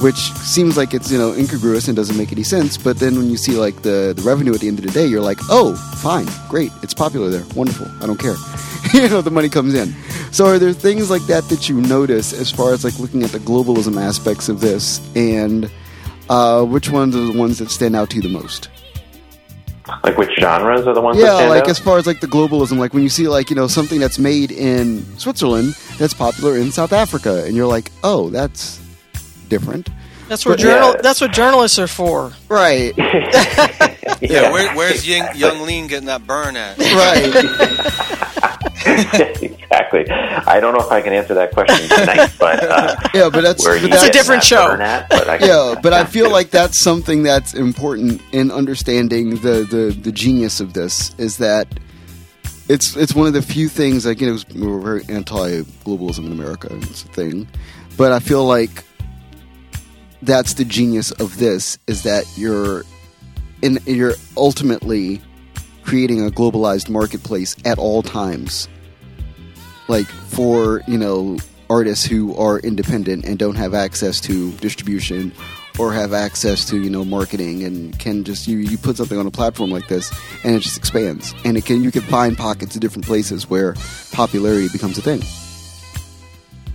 [0.00, 2.76] which seems like it's you know incongruous and doesn't make any sense.
[2.76, 5.06] But then when you see like the the revenue at the end of the day,
[5.06, 8.34] you're like, oh, fine, great, it's popular there, wonderful, I don't care.
[8.94, 9.94] you know, the money comes in.
[10.32, 13.30] So are there things like that that you notice as far as like looking at
[13.30, 15.70] the globalism aspects of this, and
[16.28, 18.68] uh, which ones are the ones that stand out to you the most?
[20.02, 21.68] like which genres are the ones that Yeah, like out?
[21.68, 24.18] as far as like the globalism, like when you see like you know something that's
[24.18, 28.80] made in Switzerland that's popular in South Africa, and you're like, oh, that's
[29.54, 29.88] different,
[30.28, 30.90] That's what But- journal.
[30.94, 31.02] Yeah.
[31.02, 32.32] That's what journalists are for.
[32.48, 32.92] right?
[34.20, 36.78] Yeah, where, where's young, Yung Lean getting that burn at?
[36.78, 37.30] right.
[39.42, 40.08] exactly.
[40.10, 43.64] I don't know if I can answer that question tonight, but uh, yeah, but that's
[43.64, 44.72] where but that's a different that show.
[44.72, 49.30] At, but I can- yeah, but I feel like that's something that's important in understanding
[49.40, 51.66] the, the, the genius of this is that
[52.68, 55.60] it's it's one of the few things like you know it was, we're very anti
[55.84, 57.46] globalism in America it's a thing,
[57.98, 58.84] but I feel like
[60.24, 62.84] that's the genius of this is that you're
[63.62, 65.20] in you're ultimately
[65.82, 68.68] creating a globalized marketplace at all times.
[69.88, 71.38] Like for you know
[71.70, 75.32] artists who are independent and don't have access to distribution
[75.78, 79.26] or have access to you know marketing and can just you, you put something on
[79.26, 80.12] a platform like this
[80.44, 81.34] and it just expands.
[81.44, 83.74] And it can you can find pockets of different places where
[84.12, 85.22] popularity becomes a thing.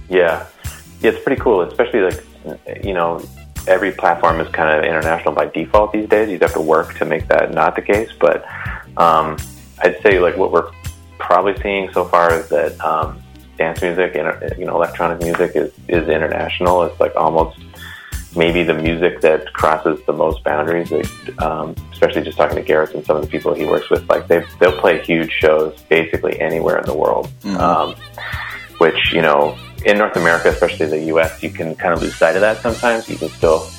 [0.10, 0.46] Yeah,
[1.02, 1.62] yeah, it's pretty cool.
[1.62, 2.24] Especially like
[2.84, 3.22] you know,
[3.68, 6.30] every platform is kind of international by default these days.
[6.30, 8.10] You'd have to work to make that not the case.
[8.20, 8.46] But
[8.98, 9.38] um,
[9.80, 10.72] I'd say like what we're
[11.18, 13.22] probably seeing so far is that um,
[13.58, 16.84] dance music and you know electronic music is is international.
[16.84, 17.60] It's like almost
[18.36, 20.92] maybe the music that crosses the most boundaries.
[20.92, 24.08] Like, um, especially just talking to Garrett and some of the people he works with,
[24.10, 27.30] like they they'll play huge shows basically anywhere in the world.
[27.46, 27.96] Um,
[28.80, 32.36] which you know in North America, especially the U.S., you can kind of lose sight
[32.36, 33.10] of that sometimes.
[33.10, 33.70] You can still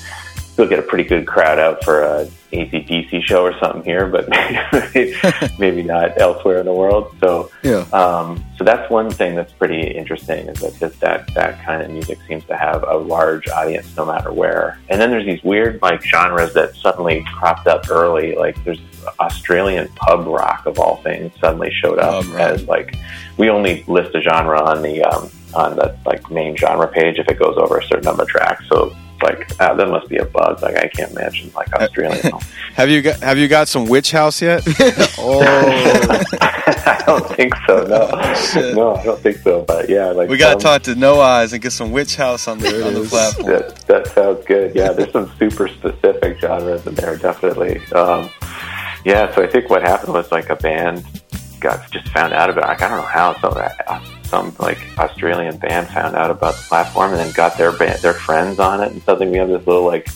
[0.60, 4.28] still get a pretty good crowd out for a ACDC show or something here, but
[4.28, 5.14] maybe,
[5.58, 7.14] maybe not elsewhere in the world.
[7.20, 11.64] So yeah um, so that's one thing that's pretty interesting is that just that that
[11.64, 14.78] kind of music seems to have a large audience no matter where.
[14.88, 18.34] And then there's these weird like genres that suddenly cropped up early.
[18.34, 18.80] Like there's
[19.18, 22.96] Australian pub rock of all things suddenly showed up as like
[23.38, 27.28] we only list a genre on the um, on the like main genre page if
[27.28, 28.64] it goes over a certain number of tracks.
[28.68, 30.62] So like uh, that must be a bug.
[30.62, 32.32] Like I can't imagine like Australian.
[32.74, 34.62] Have you got Have you got some Witch House yet?
[35.18, 35.40] oh
[36.40, 37.82] I don't think so.
[37.84, 39.62] No, no, I don't think so.
[39.62, 42.16] But yeah, like We got to some- talk to No Eyes and get some Witch
[42.16, 43.46] House on the on the platform.
[43.48, 44.74] That, that sounds good.
[44.74, 47.78] Yeah, there's some super specific genres in there, definitely.
[47.92, 48.30] Um,
[49.04, 51.04] yeah, so I think what happened was like a band
[51.60, 52.68] got just found out about.
[52.68, 56.62] Like, I don't know how some uh, some like Australian band found out about the
[56.62, 59.66] platform and then got their band, their friends on it, and suddenly we have this
[59.66, 60.08] little like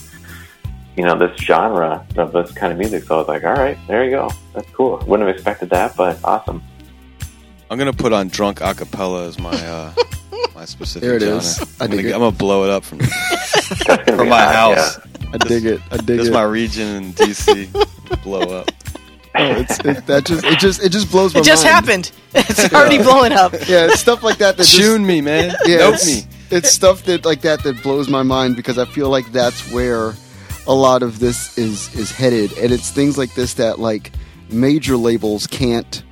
[0.95, 3.03] you know this genre of this kind of music.
[3.03, 4.31] So I was like, all right, there you go.
[4.53, 5.03] That's cool.
[5.05, 6.63] Wouldn't have expected that, but awesome.
[7.69, 9.93] I'm gonna put on drunk acapella as my uh,
[10.55, 11.01] my specific.
[11.01, 11.37] There it genre.
[11.37, 11.59] is.
[11.79, 12.13] I I'm gonna, it.
[12.13, 14.99] I'm gonna blow it up from from my hot, house.
[15.33, 18.23] I dig it I dig This is my region in DC.
[18.23, 18.71] blow up.
[19.37, 21.75] Oh, it's, it, that just it just it just blows my It just mind.
[21.75, 22.11] happened.
[22.35, 23.53] It's already blowing up.
[23.67, 25.55] yeah it's stuff like that that just, Tune me, man.
[25.65, 26.23] Yeah, Note it's, me.
[26.51, 30.13] it's stuff that like that that blows my mind because I feel like that's where
[30.67, 34.11] a lot of this is is headed, and it's things like this that like
[34.49, 36.03] major labels can't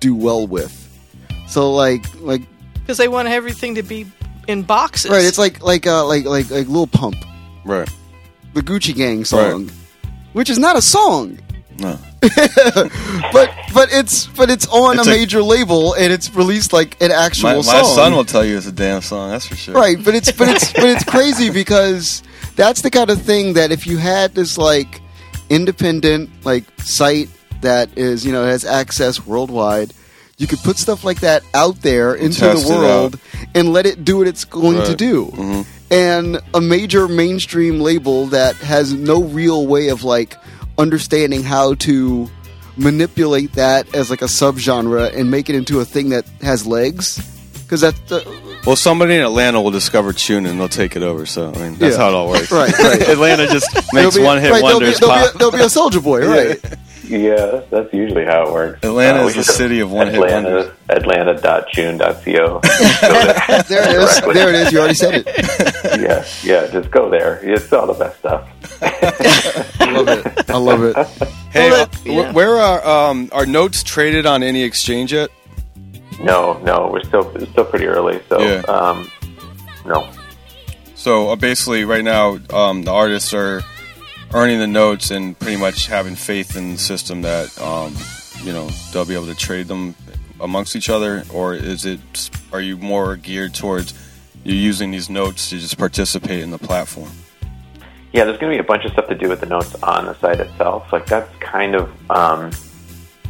[0.00, 0.80] do well with.
[1.48, 2.42] So like like
[2.74, 4.06] Because they want everything to be
[4.48, 5.10] in boxes.
[5.10, 7.16] right, it's like like uh, like like like Lil Pump,
[7.64, 7.88] Right.
[8.54, 9.70] the Gucci Gang song,
[10.32, 11.38] which is not a song.
[11.78, 11.98] No.
[13.32, 17.00] but but it's but it's on It's a a- major label and it's released like
[17.02, 17.94] an actual My, my song.
[17.94, 19.30] son will tell you it's a damn song.
[19.30, 19.74] That's for sure.
[19.74, 22.22] Right, but it's but it's but it's crazy because
[22.56, 25.00] that's the kind of thing that if you had this like
[25.50, 27.28] independent like site
[27.60, 29.92] that is you know has access worldwide,
[30.38, 33.18] you could put stuff like that out there into Test the world
[33.54, 34.98] and let it do what it's going to Right.
[34.98, 35.26] do.
[35.34, 35.66] Mhm.
[35.90, 40.34] And a major mainstream label that has no real way of like
[40.78, 42.28] understanding how to
[42.76, 47.18] manipulate that as like a subgenre and make it into a thing that has legs
[47.62, 51.24] because that's the, Well, somebody in Atlanta will discover Choon and they'll take it over.
[51.26, 52.02] So I mean, that's Yeah.
[52.02, 52.50] how it all works.
[52.52, 53.00] Right, right.
[53.08, 54.98] Atlanta just makes be- one hit right, there'll be- wonders.
[55.00, 55.34] There'll be, pop.
[55.34, 56.60] a, there'll be a Soulja Boy, right?
[56.62, 56.74] Yeah,
[57.08, 58.80] that's usually how it works.
[58.84, 60.72] Atlanta Uh, is the city of one hit Atlanta, wonders.
[60.88, 62.60] Atlanta.choon.co.
[63.68, 64.20] There it is.
[64.20, 64.72] There it is.
[64.72, 65.26] You already said it.
[66.00, 67.40] yeah, yeah, just go there.
[67.42, 68.48] It's all the best stuff.
[69.80, 70.50] I love it.
[70.50, 70.96] I love it.
[71.52, 72.32] Hey, Well, uh, that- yeah.
[72.32, 75.30] where are um, are notes traded on any exchange yet?
[76.20, 78.60] No, no, we're still it's still pretty early, so Yeah.
[78.68, 79.10] um,
[79.86, 80.08] no.
[80.94, 83.62] So uh, basically, right now, um, the artists are
[84.34, 87.94] earning the notes and pretty much having faith in the system that um,
[88.44, 89.94] you know they'll be able to trade them
[90.40, 92.30] amongst each other, or is it?
[92.52, 93.94] Are you more geared towards
[94.44, 97.10] you using these notes to just participate in the platform?
[98.12, 100.06] Yeah, there's going to be a bunch of stuff to do with the notes on
[100.06, 100.92] the site itself.
[100.92, 102.50] Like that's kind of um,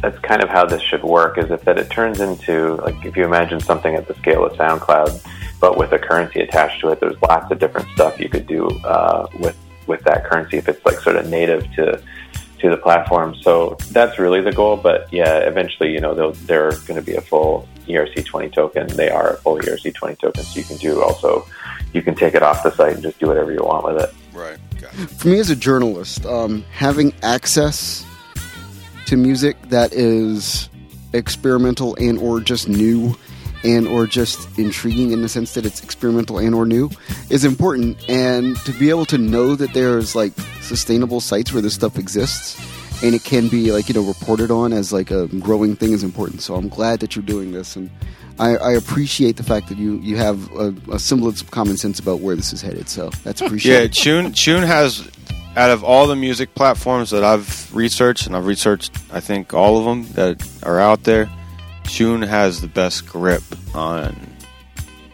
[0.01, 1.37] that's kind of how this should work.
[1.37, 4.53] Is if that it turns into like if you imagine something at the scale of
[4.53, 5.23] SoundCloud,
[5.59, 6.99] but with a currency attached to it.
[6.99, 9.57] There's lots of different stuff you could do uh, with
[9.87, 12.01] with that currency if it's like sort of native to
[12.59, 13.35] to the platform.
[13.41, 14.77] So that's really the goal.
[14.77, 18.87] But yeah, eventually, you know, they'll, they're going to be a full ERC20 token.
[18.87, 21.45] They are a full ERC20 token, so you can do also
[21.93, 24.13] you can take it off the site and just do whatever you want with it.
[24.33, 24.57] Right.
[25.17, 28.05] For me as a journalist, um, having access
[29.07, 30.69] to music that is
[31.13, 33.15] experimental and or just new
[33.65, 36.89] and or just intriguing in the sense that it's experimental and or new
[37.29, 41.73] is important and to be able to know that there's like sustainable sites where this
[41.73, 42.55] stuff exists
[43.03, 46.03] and it can be like you know reported on as like a growing thing is
[46.03, 47.89] important so i'm glad that you're doing this and
[48.37, 51.99] I, I appreciate the fact that you you have a, a, semblance of common sense
[51.99, 52.89] about where this is headed.
[52.89, 53.95] So that's appreciated.
[53.95, 55.09] Yeah, Choon Choon has
[55.55, 59.77] out of all the music platforms that I've researched, and I've researched I think all
[59.77, 61.29] of them that are out there.
[61.85, 63.43] Choon has the best grip
[63.73, 64.15] on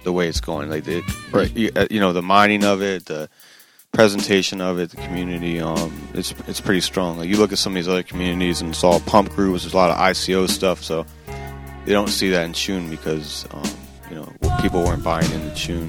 [0.04, 0.70] the way it's going.
[0.70, 1.04] Like it,
[1.34, 1.56] right.
[1.56, 3.30] you, uh, you know, the mining of it, the
[3.92, 5.60] presentation of it, the community.
[5.60, 7.18] Um, it's it's pretty strong.
[7.18, 9.64] Like you look at some of these other communities, and it's all pump grooves.
[9.64, 11.06] There's a lot of ICO stuff, so
[11.86, 13.70] they don't see that in Choon because um,
[14.10, 15.88] you know people weren't buying into Choon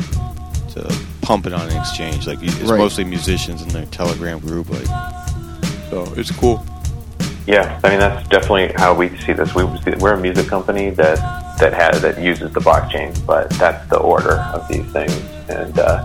[0.74, 2.26] to pump it on an exchange.
[2.26, 2.78] Like it's right.
[2.78, 4.68] mostly musicians in their Telegram group.
[4.68, 4.86] Like
[5.90, 6.64] so, it's cool.
[7.46, 9.54] Yeah, I mean that's definitely how we see this.
[9.54, 11.16] We we're a music company that
[11.58, 15.14] that has that uses the blockchain, but that's the order of these things,
[15.48, 16.04] and uh,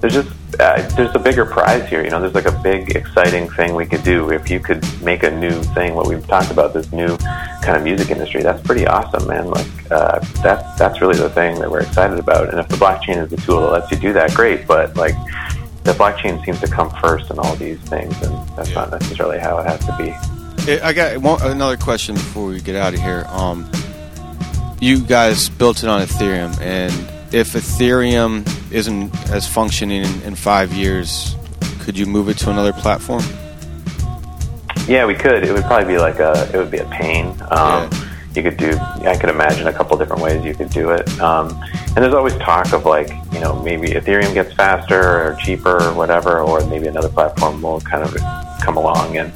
[0.00, 0.30] there's just
[0.60, 2.02] uh, there's a bigger prize here.
[2.04, 5.22] You know, there's like a big, exciting thing we could do if you could make
[5.22, 5.94] a new thing.
[5.94, 7.16] What we've talked about, this new
[7.62, 9.50] kind of music industry, that's pretty awesome, man.
[9.50, 12.50] Like uh, that's that's really the thing that we're excited about.
[12.50, 14.66] And if the blockchain is the tool that lets you do that, great.
[14.66, 15.14] But like
[15.82, 18.76] the blockchain seems to come first in all these things, and that's yeah.
[18.76, 20.35] not necessarily how it has to be.
[20.68, 23.24] I got one, another question before we get out of here.
[23.28, 23.70] Um,
[24.80, 26.92] you guys built it on Ethereum, and
[27.32, 31.36] if Ethereum isn't as functioning in, in, five years,
[31.80, 33.22] could you move it to another platform?
[34.88, 35.44] Yeah, we could.
[35.44, 36.50] It would probably be like a.
[36.52, 37.28] It would be a pain.
[37.50, 38.08] Um, yeah.
[38.34, 38.76] You could do.
[38.76, 41.08] I could imagine a couple different ways you could do it.
[41.20, 41.48] Um,
[41.94, 45.94] and there's always talk of like, you know, maybe Ethereum gets faster or cheaper or
[45.94, 48.14] whatever, or maybe another platform will kind of
[48.60, 49.32] come along and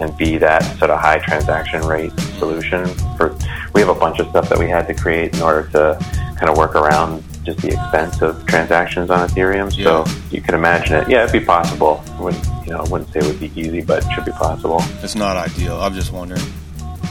[0.00, 2.86] and be that sort of high transaction rate solution.
[3.16, 3.36] For
[3.74, 5.98] we have a bunch of stuff that we had to create in order to
[6.38, 9.76] kind of work around just the expense of transactions on Ethereum.
[9.76, 9.84] Yeah.
[9.84, 11.08] So you can imagine it.
[11.08, 12.02] Yeah, it'd be possible.
[12.18, 14.82] Wouldn't, you know, I wouldn't say it would be easy, but it should be possible.
[15.02, 15.80] It's not ideal.
[15.80, 16.42] I'm just wondering.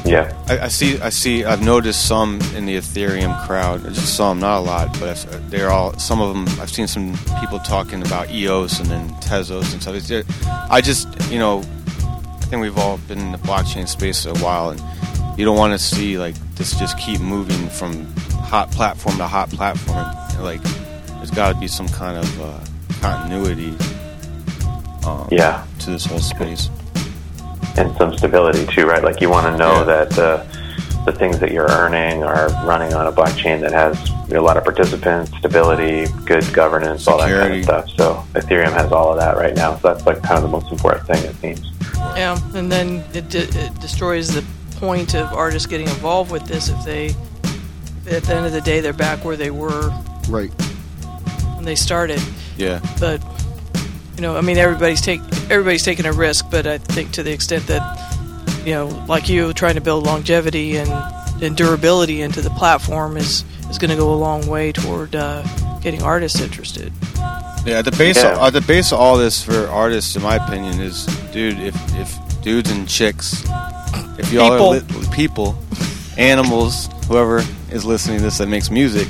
[0.05, 0.99] Yeah, I, I see.
[0.99, 1.45] I see.
[1.45, 3.83] I've noticed some in the Ethereum crowd.
[3.85, 5.97] Just some, not a lot, but they're all.
[5.97, 6.45] Some of them.
[6.59, 10.69] I've seen some people talking about EOS and then Tezos and stuff.
[10.69, 11.63] I just, you know,
[12.53, 15.79] think we've all been in the blockchain space a while, and you don't want to
[15.79, 18.05] see like this just keep moving from
[18.45, 20.05] hot platform to hot platform.
[20.43, 20.61] Like,
[21.17, 22.59] there's got to be some kind of uh,
[23.01, 23.75] continuity.
[25.03, 25.65] Um, yeah.
[25.79, 26.69] To this whole space.
[27.75, 29.03] And some stability too, right?
[29.03, 30.05] Like you want to know yeah.
[30.05, 30.45] that uh,
[31.05, 34.63] the things that you're earning are running on a blockchain that has a lot of
[34.63, 37.23] participants, stability, good governance, Security.
[37.23, 37.89] all that kind of stuff.
[38.33, 39.75] So Ethereum has all of that right now.
[39.77, 41.71] So that's like kind of the most important thing, it seems.
[42.15, 44.43] Yeah, and then it, it destroys the
[44.77, 47.07] point of artists getting involved with this if they,
[48.09, 49.89] at the end of the day, they're back where they were
[50.29, 50.51] right
[51.55, 52.21] when they started.
[52.57, 52.79] Yeah.
[52.99, 53.21] But
[54.15, 57.31] you know, I mean, everybody's take everybody's taking a risk, but I think to the
[57.31, 58.12] extent that
[58.65, 60.89] you know, like you, trying to build longevity and,
[61.41, 65.43] and durability into the platform is is going to go a long way toward uh,
[65.81, 66.93] getting artists interested.
[67.65, 68.33] Yeah, at the base, yeah.
[68.33, 71.59] Of, at the base of all this for artists, in my opinion, is dude.
[71.59, 73.43] If if dudes and chicks,
[74.17, 74.73] if y'all people.
[74.73, 75.57] are li- people,
[76.17, 79.07] animals, whoever is listening to this that makes music,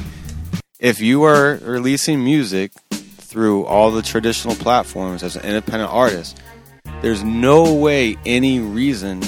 [0.80, 2.72] if you are releasing music
[3.18, 6.40] through all the traditional platforms as an independent artist,
[7.02, 9.22] there's no way, any reason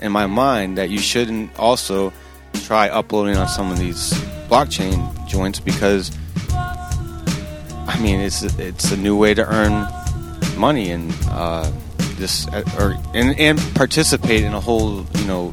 [0.00, 2.12] in my mind that you shouldn't also
[2.64, 4.12] try uploading on some of these
[4.48, 6.10] blockchain joints because
[6.50, 9.86] I mean it's it's a new way to earn
[10.58, 11.70] money and uh,
[12.16, 12.46] this
[12.78, 15.52] or and, and participate in a whole you know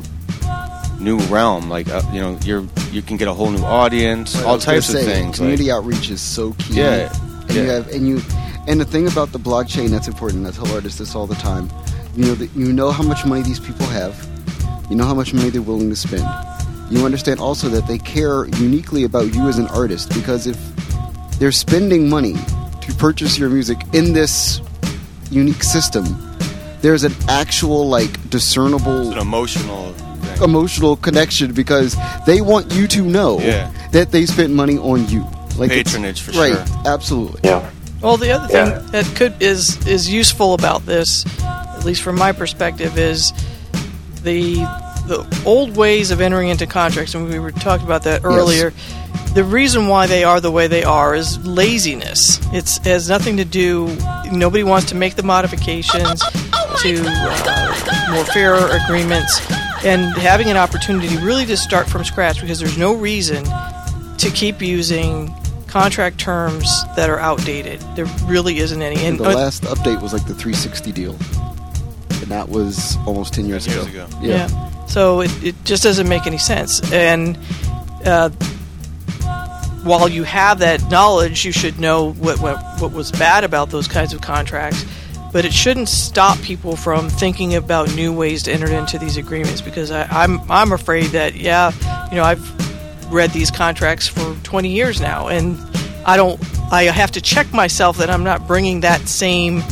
[0.99, 1.69] new realm.
[1.69, 4.87] Like uh, you know, you're you can get a whole new audience, right, all types
[4.87, 5.37] say, of things.
[5.37, 6.75] Community like, outreach is so key.
[6.75, 7.61] Yeah, and yeah.
[7.61, 8.21] you have and you
[8.67, 10.45] and the thing about the blockchain that's important.
[10.45, 11.69] I tell artists this all the time.
[12.15, 14.15] You know that you know how much money these people have.
[14.89, 16.25] You know how much money they're willing to spend.
[16.89, 20.57] You understand also that they care uniquely about you as an artist because if
[21.39, 22.33] they're spending money
[22.81, 24.61] to purchase your music in this
[25.29, 26.05] unique system,
[26.81, 29.93] there's an actual like discernible an emotional
[30.41, 33.71] emotional connection because they want you to know yeah.
[33.91, 35.25] that they spent money on you.
[35.57, 36.81] Like patronage for right, sure.
[36.85, 37.41] Absolutely.
[37.43, 37.69] Yeah.
[38.01, 38.79] Well, the other thing yeah.
[38.91, 41.25] that could is is useful about this
[41.77, 43.31] at least from my perspective, is
[44.23, 44.55] the
[45.07, 48.73] the old ways of entering into contracts, and we were talking about that earlier.
[49.33, 52.39] The reason why they are the way they are is laziness.
[52.53, 53.95] It's, it has nothing to do.
[54.31, 56.21] Nobody wants to make the modifications
[56.81, 59.39] to uh, more fairer agreements,
[59.85, 63.45] and having an opportunity really to start from scratch because there's no reason
[64.17, 65.33] to keep using
[65.67, 67.79] contract terms that are outdated.
[67.95, 68.95] There really isn't any.
[68.95, 71.15] And And the uh, last update was like the 360 deal,
[72.27, 74.07] and that was almost 10 years, 10 years ago.
[74.21, 74.49] Yeah.
[74.49, 74.85] Yeah.
[74.85, 76.81] So it, it just doesn't make any sense.
[76.91, 77.39] And
[78.03, 78.29] uh,
[79.83, 83.87] while you have that knowledge, you should know what, what what was bad about those
[83.87, 84.85] kinds of contracts.
[85.31, 89.61] But it shouldn't stop people from thinking about new ways to enter into these agreements
[89.61, 91.71] because I, I'm I'm afraid that yeah,
[92.09, 95.57] you know I've read these contracts for 20 years now and
[96.05, 96.41] I don't
[96.73, 99.63] I have to check myself that I'm not bringing that same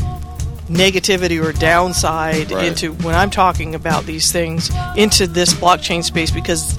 [0.70, 2.66] negativity or downside Right.
[2.66, 6.78] into when I'm talking about these things into this blockchain space because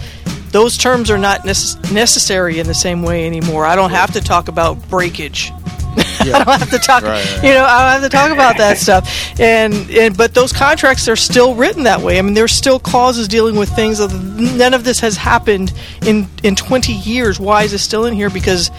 [0.51, 3.65] those terms are not necess- necessary in the same way anymore.
[3.67, 5.53] I don't have to talk about breakage.
[6.21, 7.45] I don't have to talk, Right, right.
[7.45, 9.09] you know, I don't have to talk about that stuff.
[9.41, 12.19] And, and but those contracts are still written that way.
[12.19, 14.01] I mean, there's still clauses dealing with things.
[14.01, 15.73] Of, none of this has happened
[16.07, 17.39] in in 20 years.
[17.41, 18.29] Why is it still in here?
[18.31, 18.71] Because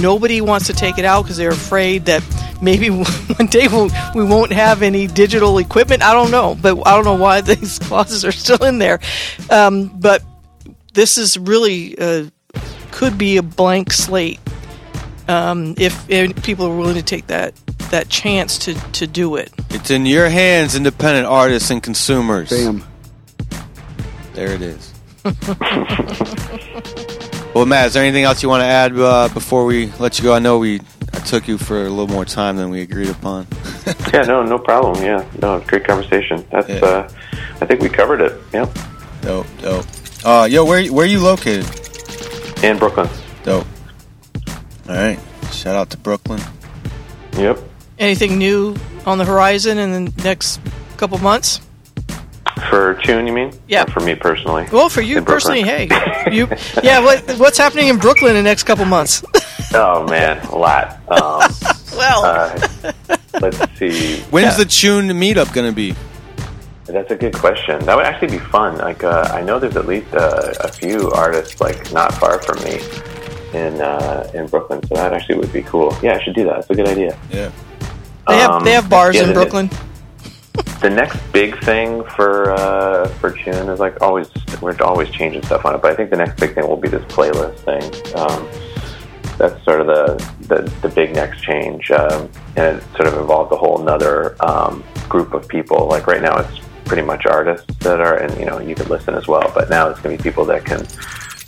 [0.00, 2.22] nobody wants to take it out because they're afraid that
[2.60, 2.88] maybe
[3.36, 6.02] one day we'll, we won't have any digital equipment.
[6.02, 9.00] I don't know, but I don't know why these clauses are still in there.
[9.50, 10.22] Um, but
[10.94, 12.26] this is really uh,
[12.90, 14.40] could be a blank slate
[15.28, 17.54] um, if, if people are willing to take that
[17.90, 19.52] that chance to, to do it.
[19.68, 22.48] It's in your hands, independent artists and consumers.
[22.48, 22.82] Bam.
[24.32, 24.94] There it is.
[27.54, 30.24] well, Matt, is there anything else you want to add uh, before we let you
[30.24, 30.34] go?
[30.34, 30.80] I know we
[31.12, 33.46] I took you for a little more time than we agreed upon.
[34.14, 35.02] yeah, no, no problem.
[35.04, 36.44] Yeah, no, great conversation.
[36.50, 36.80] That's, Yeah.
[36.84, 37.08] uh,
[37.60, 38.40] I think we covered it.
[38.52, 38.78] Yep,
[39.20, 39.86] Dope, dope.
[40.24, 41.66] Uh, yo, where where are you located?
[42.64, 43.08] in Brooklyn.
[43.42, 43.66] Dope.
[44.88, 45.18] All right.
[45.50, 46.40] Shout out to Brooklyn.
[47.36, 47.58] Yep.
[47.98, 50.60] Anything new on the horizon in the next
[50.96, 51.60] couple months?
[52.70, 53.52] For Choon, you mean?
[53.68, 53.84] Yeah.
[53.84, 54.66] Or for me personally.
[54.72, 55.88] Well, for you personally, hey,
[56.32, 56.48] you,
[56.82, 57.00] yeah.
[57.00, 59.22] What what's happening in Brooklyn in the next couple months?
[59.74, 60.98] Oh man, a lot.
[61.08, 61.40] Um,
[61.96, 62.92] well, uh,
[63.40, 64.20] let's see.
[64.30, 64.64] When's Yeah.
[64.64, 65.94] the Choon meetup going to be?
[66.84, 67.78] That's a good question.
[67.86, 68.76] That would actually be fun.
[68.76, 72.62] Like, uh, I know there's at least uh, a few artists like not far from
[72.64, 72.80] me
[73.58, 75.96] in uh, in Brooklyn, so that actually would be cool.
[76.02, 76.56] Yeah, I should do that.
[76.56, 77.16] That's a good idea.
[77.30, 77.50] Yeah.
[78.28, 79.70] they have Um, they have bars yeah, in the- Brooklyn.
[80.80, 84.28] The next big thing for uh, for Choon is like always
[84.60, 86.88] we're always changing stuff on it, but I think the next big thing will be
[86.88, 88.16] this playlist thing.
[88.16, 88.48] Um,
[89.38, 93.50] that's sort of the, the, the big next change, um, and it sort of involved
[93.52, 95.88] a whole another um, group of people.
[95.88, 99.14] Like right now, it's pretty much artists that are, and you know, you could listen
[99.14, 99.50] as well.
[99.54, 100.86] But now it's going to be people that can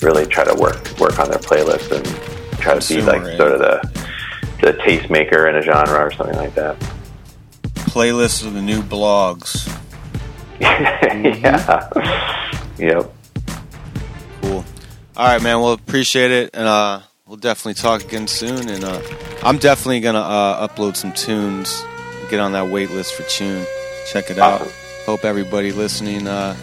[0.03, 3.59] really try to work work on their playlist and try to be like sort of
[3.59, 4.05] the
[4.61, 6.77] the tastemaker in a genre or something like that.
[7.95, 9.69] Playlist of the new blogs.
[10.61, 11.89] yeah.
[12.77, 13.12] Yep.
[14.43, 14.65] Cool.
[15.16, 15.61] All right, man.
[15.61, 18.69] We'll appreciate it, and uh, we'll definitely talk again soon.
[18.69, 19.01] And uh,
[19.45, 21.85] I'm definitely gonna uh, upload some tunes,
[22.31, 23.65] get on that wait list for Choon.
[24.11, 24.62] Check it out.
[24.62, 24.73] Awesome.
[25.07, 26.57] Hope everybody listening uh,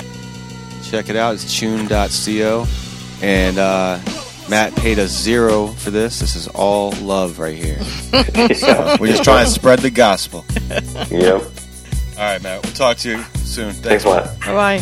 [0.84, 1.36] check it out.
[1.36, 2.68] It's choon.co,
[3.26, 4.00] and uh,
[4.52, 6.20] Matt paid us zero for this.
[6.20, 7.80] This is all love right here.
[8.62, 8.98] Yeah.
[9.00, 10.44] We're just trying to spread the gospel.
[11.10, 11.42] Yep.
[11.42, 11.42] All
[12.18, 12.62] right, Matt.
[12.64, 13.72] We'll talk to you soon.
[13.72, 14.40] Thanks a lot.
[14.42, 14.82] Bye bye.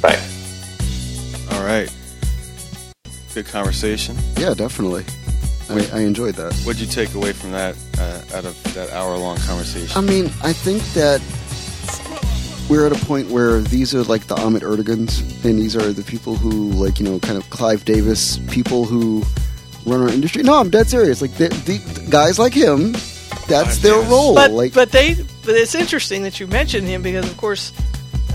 [0.00, 0.20] Bye.
[1.52, 1.92] All right.
[3.34, 4.16] Good conversation.
[4.36, 5.04] Yeah, definitely.
[5.68, 6.54] I, I enjoyed that.
[6.64, 9.96] What'd you take away from that uh, out of that hour-long conversation?
[9.98, 11.20] I mean, I think that
[12.70, 16.04] we're at a point where these are like the Ahmet Ertegun's, and these are the
[16.04, 19.24] people who, like, you know, kind of Clive Davis, people who
[19.84, 20.44] run our industry.
[20.44, 21.20] No, I'm dead serious.
[21.20, 22.92] Like, the, the guys like him,
[23.48, 24.34] that's their role.
[24.36, 27.72] But like, but they but it's interesting that you mentioned him because of course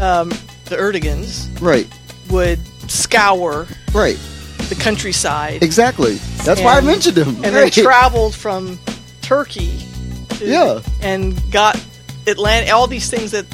[0.02, 0.30] um,
[0.66, 1.88] the Erteguns, right,
[2.30, 2.60] would
[2.90, 4.18] scour right,
[4.70, 6.16] the countryside exactly.
[6.44, 7.30] That's why I mentioned him.
[7.44, 7.74] and right.
[7.74, 8.78] then traveled from
[9.22, 9.80] Turkey
[10.30, 10.82] to, Yeah.
[11.02, 11.82] and got
[12.28, 13.46] Atlanta all these things that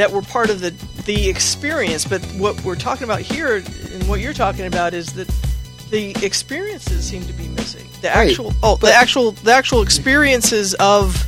[0.00, 0.70] that were part of the
[1.04, 5.28] the experience but what we're talking about here and what you're talking about is that
[5.90, 9.82] the experiences seem to be missing the Right, actual oh but- the actual the actual
[9.82, 11.26] experiences of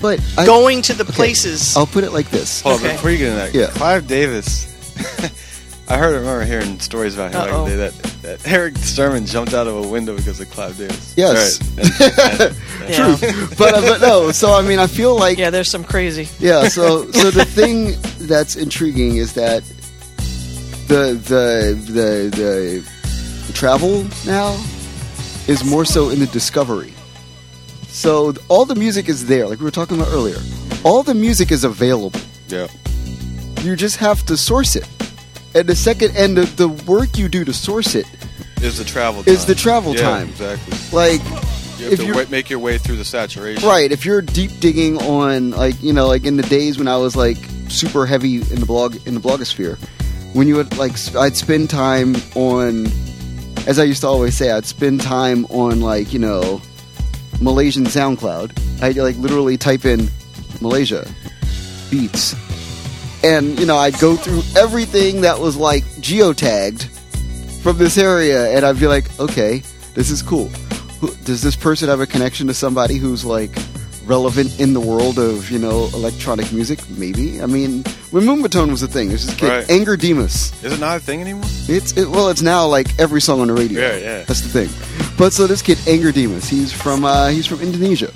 [0.00, 2.62] but I, going to the okay, places I'll put it like this.
[2.62, 2.94] Hold on, Okay.
[2.96, 3.66] before you get into that, Yeah.
[3.76, 4.66] Clive Davis.
[5.90, 7.40] I heard, I remember hearing stories about him.
[7.40, 7.64] Uh-oh.
[7.64, 7.92] Like, that
[8.22, 11.14] that Eric Sturman jumped out of a window because of Clive Davis.
[11.16, 11.60] Yes.
[11.76, 12.56] Right.
[12.80, 13.46] And- and- Yeah.
[13.58, 14.30] but uh, but no.
[14.32, 16.28] So I mean, I feel like Yeah, there's some crazy.
[16.38, 16.68] yeah.
[16.68, 17.96] So so the thing
[18.26, 19.62] that's intriguing is that
[20.88, 22.84] the the the the,
[23.46, 24.52] the travel now
[25.48, 26.92] is more so in the discovery.
[27.88, 30.38] So all the music is there, like we were talking about earlier.
[30.84, 32.20] All the music is available.
[32.48, 32.68] yeah.
[33.62, 34.88] You just have to source it.
[35.54, 38.06] And the second and the, the work you do to source it,
[38.62, 39.34] Is the travel time.
[39.34, 40.28] Is the travel Yeah, time.
[40.28, 40.78] Exactly.
[40.92, 41.20] like
[41.78, 43.66] You have If to make your way through the saturation.
[43.68, 43.90] Right.
[43.90, 47.16] If you're deep digging on like you know like in the days when I was
[47.16, 49.76] like super heavy in the blog in the blogosphere,
[50.34, 52.86] when you would like i'd spend time on,
[53.66, 56.60] as I used to always say, I'd spend time on like you know
[57.40, 58.82] Malaysian SoundCloud.
[58.82, 60.08] I'd like literally type in
[60.60, 61.06] Malaysia
[61.90, 62.34] beats,
[63.22, 66.84] and you know I'd go through everything that was like geotagged
[67.62, 69.62] from this area, and I'd be like, okay,
[69.94, 70.50] this is cool.
[71.24, 73.50] Does this person have a connection to somebody who's like
[74.06, 76.78] relevant in the world of you know electronic music?
[76.90, 77.40] Maybe.
[77.42, 79.66] I mean, when moombahton was a thing, there's this kid Right.
[79.66, 80.52] Angger Dimas.
[80.64, 81.44] Is it not a thing anymore?
[81.68, 83.80] It's it, well, it's now like every song on the radio.
[83.80, 84.24] Yeah, yeah.
[84.24, 85.16] That's the thing.
[85.16, 88.12] But so this kid Angger Dimas, he's from uh, he's from Indonesia.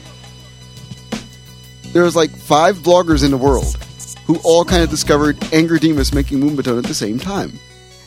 [1.92, 3.78] There's like five bloggers in the world
[4.26, 7.58] who all kind of discovered Angger Dimas making moombahton at the same time,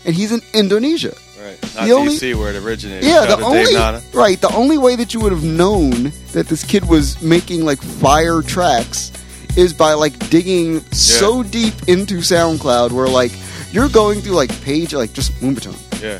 [0.06, 1.14] and he's in Indonesia.
[1.42, 1.62] Right.
[1.76, 3.04] Not The only- DC where it originated.
[3.06, 5.44] Yeah, Shout the out to Dave only right, the only way that you would have
[5.44, 9.12] known that this kid was making like fire tracks
[9.56, 13.32] is by like digging so deep into SoundCloud where like
[13.72, 16.20] you're going through like page like just moombahton Yeah.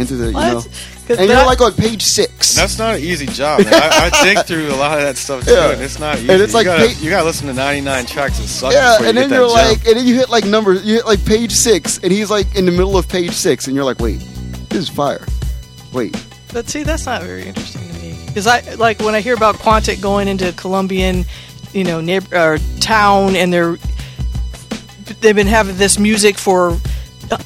[0.00, 0.46] into the you What?
[0.52, 0.68] know 'Cause
[1.08, 2.54] and that- you're like on page six.
[2.54, 3.60] That's not an easy job.
[3.66, 5.72] I, I dig through a lot of that stuff too, Yeah.
[5.72, 6.28] and it's not easy.
[6.32, 8.72] And it's you like gotta, pa- you gotta listen to 99 tracks that suck.
[8.72, 9.86] yeah, before and you then get you're like, jump.
[9.88, 12.64] and then you hit like number, you hit like page six, and he's like in
[12.64, 14.20] the middle of page six, and you're like, wait,
[14.70, 15.24] this is fire.
[15.92, 16.16] Wait,
[16.52, 18.18] But see, that's not very interesting to me.
[18.26, 21.24] Because I like when I hear about Quantic going into Colombian,
[21.72, 23.76] you know, neighbor or town, and they're
[25.20, 26.78] they've been having this music for,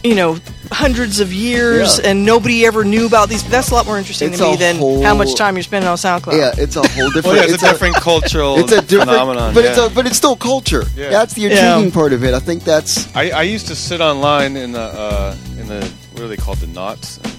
[0.04, 0.38] you know,
[0.70, 2.10] hundreds of years, Yeah.
[2.10, 3.42] and nobody ever knew about these.
[3.44, 5.88] That's a lot more interesting It's to me than whole- how much time you're spending
[5.88, 6.36] on SoundCloud.
[6.38, 7.24] yeah, it's a whole different.
[7.26, 9.54] well, yeah, it's, a a- different cultural It's a different phenomenon.
[9.54, 9.70] but yeah.
[9.70, 10.84] it's a, but it's still culture.
[10.96, 11.10] Yeah.
[11.10, 11.48] That's the Yeah.
[11.76, 12.34] intriguing part of it.
[12.34, 16.22] I think that's I, I used to sit online in the uh, in the what
[16.24, 17.32] are they called the knots and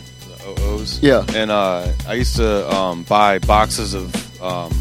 [0.56, 1.24] the OOs Yeah.
[1.36, 4.72] and uh, I used to um, buy boxes of um,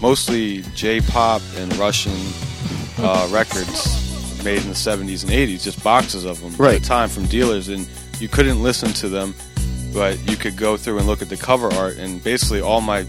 [0.00, 2.16] mostly J-pop and Russian
[2.98, 4.09] uh, records
[4.44, 6.80] made in the 70s and 80s just boxes of them at Right.
[6.80, 7.86] a time from dealers and
[8.18, 9.34] you couldn't listen to them
[9.92, 13.04] but you could go through and look at the cover art and basically all my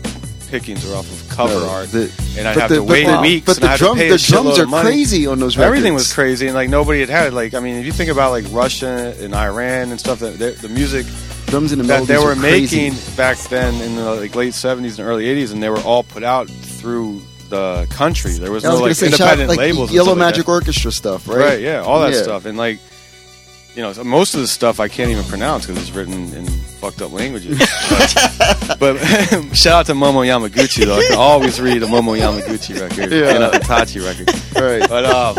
[0.50, 3.22] pickings are off of cover No, art the- and I'd have the- to wait the-
[3.22, 4.90] weeks But and I the had to drums, pay the drums are money.
[4.90, 5.68] crazy on those records.
[5.68, 7.34] Everything was crazy, and like nobody had had it.
[7.34, 10.68] like I mean, if you think about like Russia and Iran and stuff, that the
[10.70, 11.06] music
[11.48, 15.00] Drums and the that they melodies were making back then in the like late seventies
[15.00, 17.22] and early eighties, and they were all put out through
[17.52, 18.32] the country.
[18.34, 20.52] There was no was like say, shout- independent like labels, Yellow like Magic that.
[20.52, 21.38] Orchestra stuff, right?
[21.38, 21.62] right?
[21.62, 22.24] Yeah, all that Yeah.
[22.24, 22.80] stuff, and like
[23.76, 26.46] you know, most of the stuff I can't even pronounce because it's written in
[26.82, 27.58] fucked up languages.
[27.90, 28.98] but but
[29.56, 30.98] shout out to Momo Yamaguchi though.
[30.98, 33.36] I can always read a Momo Yamaguchi record Yeah.
[33.36, 34.30] and a Hitachi record.
[34.56, 34.90] Right.
[34.90, 35.38] But um,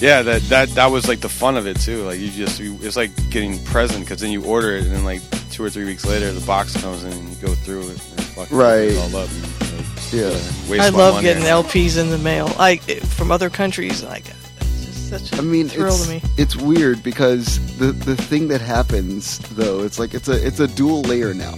[0.00, 2.02] yeah, that that that was like the fun of it too.
[2.04, 5.04] Like you just you, it's like getting present because then you order it and then
[5.06, 7.88] like two or three weeks later the box comes in and you go through it
[7.88, 8.90] and fucking Right.
[8.90, 9.30] it all up.
[9.30, 9.65] And, like,
[10.12, 10.30] Yeah.
[10.68, 11.66] waste I love getting on it.
[11.68, 14.02] LPs in the mail, like from other countries.
[14.02, 14.24] Like
[14.60, 16.22] it's just such a I mean, thrill it's, to me.
[16.36, 20.68] it's weird because the the thing that happens though, it's like it's a it's a
[20.68, 21.54] dual layer now.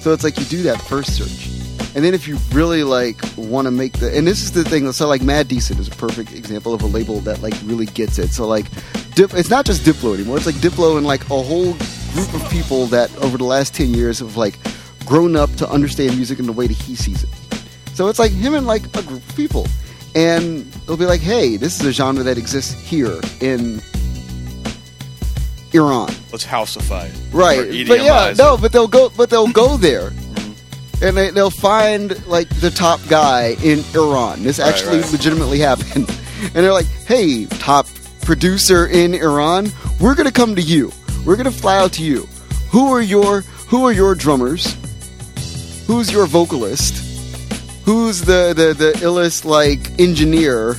[0.00, 1.48] So it's like you do that first search,
[1.96, 4.90] and then if you really like want to make the and this is the thing.
[4.92, 8.18] So like Mad Decent is a perfect example of a label that like really gets
[8.18, 8.28] it.
[8.28, 8.66] So like,
[9.14, 10.36] Dip, it's not just Diplo anymore.
[10.36, 11.72] It's like Diplo and like a whole
[12.12, 14.58] group of people that over the last ten years have like
[15.06, 17.30] grown up to understand music in the way that he sees it.
[17.96, 19.66] So it's like him and like a group of people.
[20.14, 23.80] And they'll be like, hey, this is a genre that exists here in
[25.72, 26.08] Iran.
[26.30, 27.14] Let's housify it.
[27.32, 27.86] Right.
[27.88, 30.08] But yeah, no, but they'll go but they'll go there.
[31.02, 34.42] And they, they'll find like the top guy in Iran.
[34.42, 35.12] This Right, actually right.
[35.12, 36.08] legitimately happened.
[36.42, 37.86] And they're like, hey, top
[38.22, 39.68] producer in Iran,
[40.00, 40.92] we're gonna come to you.
[41.24, 42.28] We're gonna fly out to you.
[42.70, 44.76] Who are your who are your drummers?
[45.86, 47.02] Who's your vocalist?
[47.86, 50.74] Who's the, the, the illest like engineer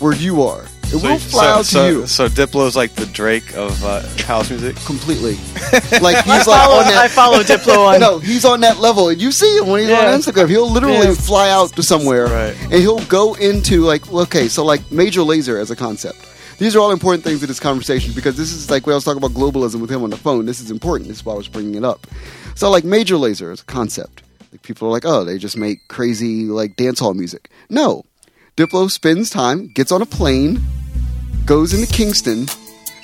[0.00, 0.64] where you are?
[0.90, 4.00] And we'll fly so, out to so, you So Diplo's like the Drake of uh,
[4.24, 4.74] house music.
[4.86, 5.36] completely.
[6.00, 8.00] Like I he's like follow, on that I follow Diplo on.
[8.00, 9.10] no, he's on that level.
[9.10, 10.12] And you see him when he's Yeah.
[10.12, 10.48] on Instagram.
[10.48, 11.14] He'll literally Yeah.
[11.14, 12.56] fly out to somewhere Right.
[12.62, 16.18] and he'll go into like okay, so like Major Lazer as a concept.
[16.58, 19.04] these are all important things in this conversation because this is like when I was
[19.04, 20.46] talking about globalism with him on the phone.
[20.46, 21.08] This is important.
[21.08, 22.06] This is why I was bringing it up.
[22.54, 24.22] So, like Major Lazer as a concept.
[24.52, 27.50] Like people are like, oh, they just make crazy like dance hall music.
[27.68, 28.04] No,
[28.56, 30.60] Diplo spends time, gets on a plane,
[31.44, 32.46] goes into Kingston,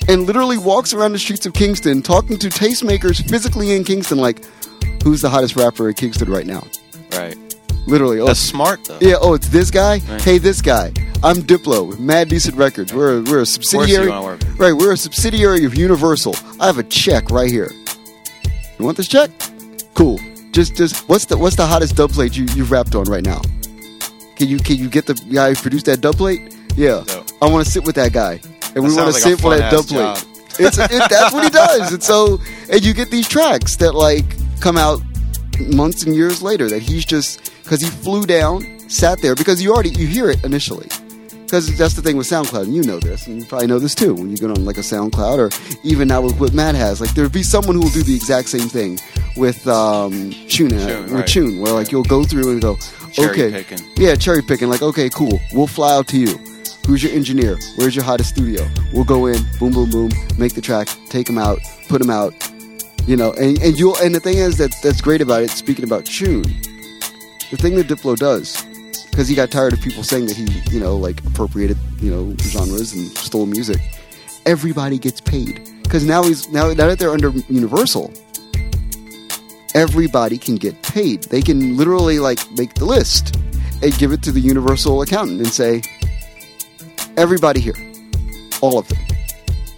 [0.09, 4.45] and literally walks around the streets of Kingston talking to tastemakers physically in Kingston, like,
[5.03, 6.65] who's the hottest rapper in Kingston right now?
[7.13, 7.37] Right.
[7.87, 8.19] Literally.
[8.21, 8.99] Oh, That's smart though.
[9.03, 9.99] yeah, oh, it's this guy?
[9.99, 10.23] Right.
[10.23, 10.93] Hey, this guy.
[11.23, 12.93] I'm Diplo with Mad Decent Records.
[12.93, 14.09] We're, we're a subsidiary.
[14.09, 16.35] Right, we're a subsidiary of Universal.
[16.61, 17.71] I have a check right here.
[18.79, 19.31] You want this check?
[19.95, 20.19] Cool.
[20.55, 23.41] Just, just what's the what's the hottest dub plate you you've rapped on right now?
[24.37, 26.57] Can you can you get the guy who produced that dub plate?
[26.77, 27.27] Yeah, Dope.
[27.43, 28.41] I want to sit with that guy,
[28.77, 30.25] and we want to like a sample that dub plate.
[30.61, 32.41] It's it, that's what he does, and so
[32.71, 34.25] and you get these tracks that like
[34.61, 35.03] come out
[35.75, 39.73] months and years later that he's just because he flew down, sat there because you
[39.73, 40.87] already you hear it initially.
[41.45, 43.95] Because that's the thing with SoundCloud, and you know this, and you probably know this
[43.95, 44.15] too.
[44.15, 45.51] When you get on like a SoundCloud, or
[45.85, 48.49] even now with what Matt has, like there'd be someone who will do the exact
[48.49, 48.99] same thing
[49.37, 50.13] with um,
[50.49, 50.73] Choon,
[51.13, 51.25] right.
[51.27, 52.77] Choon, where like you'll go through and go,
[53.13, 53.87] Cherry okay, picking.
[53.97, 54.69] yeah, cherry picking.
[54.69, 56.37] Like, okay, cool, we'll fly out to you.
[56.87, 57.57] Who's your engineer?
[57.77, 58.69] Where's your hottest studio?
[58.93, 61.59] We'll go in, boom, boom, boom, make the track, take them out,
[61.89, 62.35] put them out,
[63.07, 63.33] you know.
[63.35, 65.51] And and you'll and the thing is that that's great about it.
[65.51, 66.45] Speaking about Choon,
[67.51, 68.65] the thing that Diplo does,
[69.15, 72.35] because he got tired of people saying that he, you know, like appropriated, you know,
[72.41, 73.81] genres and stole music.
[74.45, 78.13] Everybody gets paid because now he's now now that they're under Universal,
[79.73, 81.23] everybody can get paid.
[81.25, 83.37] They can literally like make the list
[83.85, 85.83] and give it to the Universal accountant and say,
[87.17, 87.77] everybody here,
[88.63, 88.99] all of them,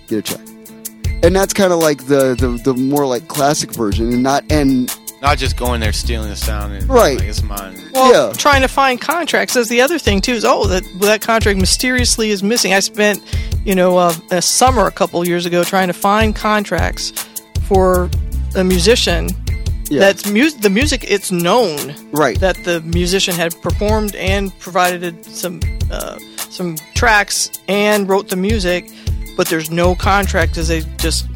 [0.06, 0.40] get a check.
[1.22, 4.90] And that's kind of like the, the the more like classic version, and not and
[5.22, 7.18] Not just going there stealing the sound and Right.
[7.18, 7.74] Like, it's mine.
[7.94, 8.32] Well, Yeah.
[8.34, 9.54] trying to find contracts.
[9.54, 10.32] That's the other thing too.
[10.32, 12.74] Is oh that that contract mysteriously is missing.
[12.74, 13.22] I spent
[13.64, 17.12] you know uh, a summer a couple years ago trying to find contracts
[17.62, 18.10] for
[18.54, 19.30] a musician.
[19.88, 20.00] Yeah.
[20.00, 21.04] That's mu- the music.
[21.08, 25.60] It's known right, that the musician had performed and provided some
[25.90, 26.18] uh,
[26.50, 28.90] some tracks and wrote the music,
[29.36, 31.26] but there's no contract as they just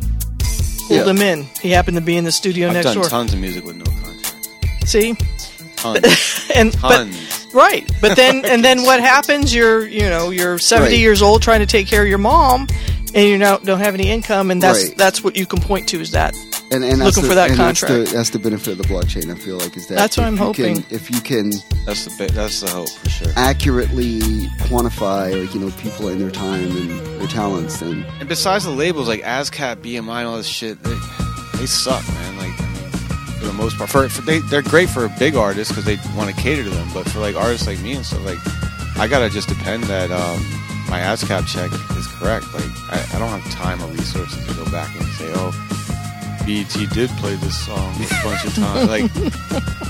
[0.90, 1.10] pulled Yeah.
[1.12, 1.46] him in.
[1.62, 3.04] He happened to be in the studio I've next done door.
[3.04, 4.88] tons of music with no contract.
[4.88, 5.14] See,
[5.76, 6.50] Tons.
[6.54, 7.06] and but.
[7.52, 9.54] Right, but then and then what happens?
[9.54, 10.98] You're you know you're 70 Right.
[11.00, 12.66] years old trying to take care of your mom,
[13.14, 14.96] and you don't don't have any income, and that's Right.
[14.96, 16.34] that's what you can point to is that.
[16.72, 18.10] And, and that's looking the, for that and that's contract.
[18.10, 19.30] the, that's the benefit of the blockchain.
[19.30, 20.84] I feel like is that That's what I'm you can- hoping.
[20.90, 21.50] if you can
[21.86, 22.32] That's the bit.
[22.32, 23.32] That's the hope for sure.
[23.36, 24.20] accurately
[24.68, 26.90] quantify, like you know, people and their time and
[27.20, 30.96] their talents, then And besides the labels like ASCAP, BMI, and all this shit, they,
[31.58, 32.36] they suck, man.
[32.38, 32.54] Like
[33.38, 36.34] for the most part, for, for they they're great for big artists because they want
[36.34, 36.88] to cater to them.
[36.94, 38.38] But for like artists like me and stuff, like
[38.96, 40.40] I gotta just depend that um,
[40.90, 42.46] my ASCAP check is correct.
[42.54, 45.50] Like I, I don't have time or resources to go back and say, oh,
[46.50, 48.88] BET did play this song a bunch of times.
[48.88, 49.04] like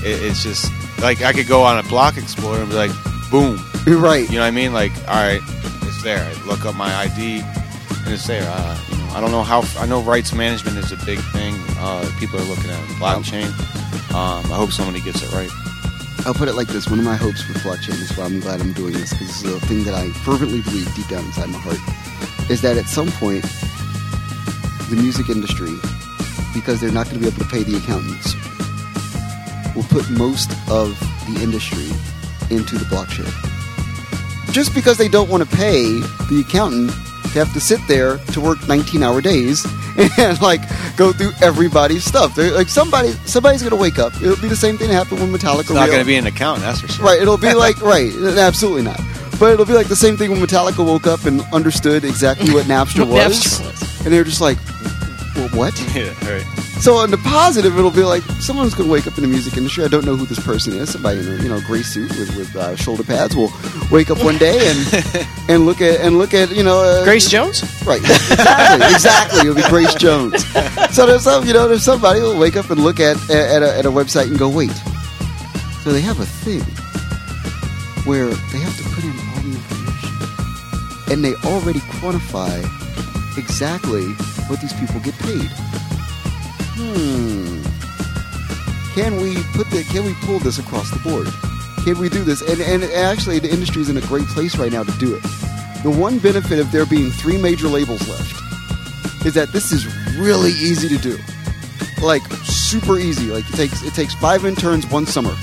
[0.05, 0.71] it, it's just
[1.01, 2.91] like I could go on a Block Explorer and be like,
[3.31, 4.29] boom, you're right.
[4.29, 4.71] you know what I mean?
[4.71, 5.41] Like, all right,
[5.81, 6.23] it's there.
[6.23, 8.43] I look up my ID, and it's there.
[8.45, 9.63] Uh, you know, I don't know how.
[9.79, 11.55] I know rights management is a big thing.
[11.79, 13.47] Uh, people are looking at blockchain.
[14.13, 15.49] Um, I hope somebody gets it right.
[16.27, 18.61] I'll put it like this: one of my hopes with blockchain is why I'm glad
[18.61, 21.49] I'm doing this because this is a thing that I fervently believe deep down inside
[21.49, 23.41] my heart is that at some point
[24.91, 25.71] the music industry,
[26.53, 28.35] because they're not going to be able to pay the accountants,
[29.75, 30.97] will put most of
[31.27, 31.87] the industry
[32.55, 33.29] into the blockchain.
[34.53, 35.83] Just because they don't want to pay
[36.29, 36.91] the accountant
[37.33, 39.65] to have to sit there to work 19-hour days
[40.17, 40.61] and like
[40.97, 42.35] go through everybody's stuff.
[42.35, 44.13] They're, like somebody, somebody's going to wake up.
[44.21, 45.61] It'll be the same thing that happened when Metallica.
[45.61, 47.05] It's not real- going to be an accountant, that's for sure.
[47.05, 48.99] Right, it'll be like right, absolutely not.
[49.39, 52.65] But it'll be like the same thing when Metallica woke up and understood exactly what
[52.65, 54.05] Napster was, Napster was.
[54.05, 54.57] and they were just like,
[55.35, 56.45] well, "What?" Yeah, right.
[56.81, 59.55] So on the positive, it'll be like someone's going to wake up in the music
[59.55, 59.83] industry.
[59.83, 60.91] I don't know who this person is.
[60.93, 63.51] Somebody in a you know gray suit with with uh, shoulder pads will
[63.91, 67.29] wake up one day and and look at and look at you know uh, Grace
[67.29, 67.61] Jones.
[67.85, 69.39] Right, exactly, exactly.
[69.41, 70.43] It'll be Grace Jones.
[70.91, 73.77] So there's some, you know, there's somebody who'll wake up and look at at a,
[73.77, 74.71] at a website and go, wait.
[75.83, 76.59] So they have a thing
[78.05, 82.61] where they have to put in all the information, and they already quantify
[83.37, 84.05] exactly
[84.47, 85.49] what these people get paid.
[86.77, 87.61] Hmm.
[88.93, 89.83] Can we put the?
[89.91, 91.27] Can we pull this across the board?
[91.85, 92.41] Can we do this?
[92.41, 95.23] And and actually, the industry is in a great place right now to do it.
[95.83, 99.85] The one benefit of there being three major labels left is that this is
[100.17, 101.17] really easy to do.
[102.01, 103.27] Like super easy.
[103.27, 105.35] Like it takes it takes five interns one summer.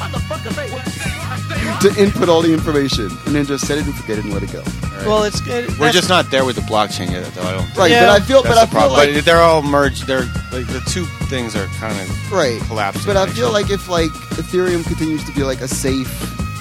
[1.81, 4.43] to input all the information and then just set it and forget it and let
[4.43, 4.62] it go.
[5.07, 5.69] Well, it's good.
[5.70, 7.43] We're that's- just not there with the blockchain yet, though.
[7.43, 7.65] I don't.
[7.66, 7.78] Think.
[7.78, 8.07] Right, Yeah.
[8.07, 8.99] but I feel, That's but I feel problem.
[8.99, 10.07] like but they're all merged.
[10.07, 12.61] They're like the two things are kind of right.
[12.62, 13.05] collapsing.
[13.07, 16.09] But I feel so- like if like Ethereum continues to be like a safe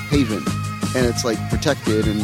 [0.09, 0.43] haven
[0.95, 2.19] and it's like protected and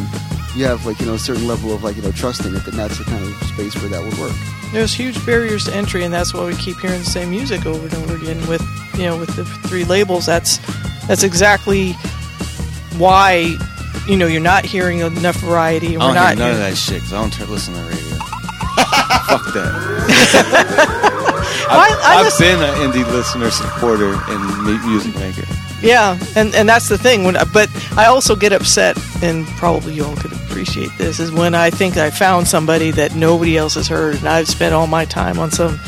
[0.56, 2.64] you have like you know a certain level of like you know trust in it,
[2.64, 4.32] then that's the kind of space where that would work.
[4.72, 7.86] there's huge barriers to entry, and that's why we keep hearing the same music over
[7.86, 8.62] and over again with
[8.94, 10.26] you know with the three labels.
[10.26, 10.58] That's
[11.08, 11.94] that's exactly
[12.96, 13.56] why
[14.06, 15.96] you know you're not hearing enough variety.
[15.96, 17.86] I don't not hear none of that shit because I don't turn, listen to the
[17.86, 18.16] radio.
[19.24, 20.74] Fuck that.
[21.66, 25.44] I- I I've listen- been an indie listener, supporter, and music maker.
[25.82, 27.24] Yeah, and and that's the thing.
[27.24, 31.54] When but I also get upset, and probably you all could appreciate this, is when
[31.54, 35.04] I think I found somebody that nobody else has heard, and I've spent all my
[35.04, 35.78] time on some,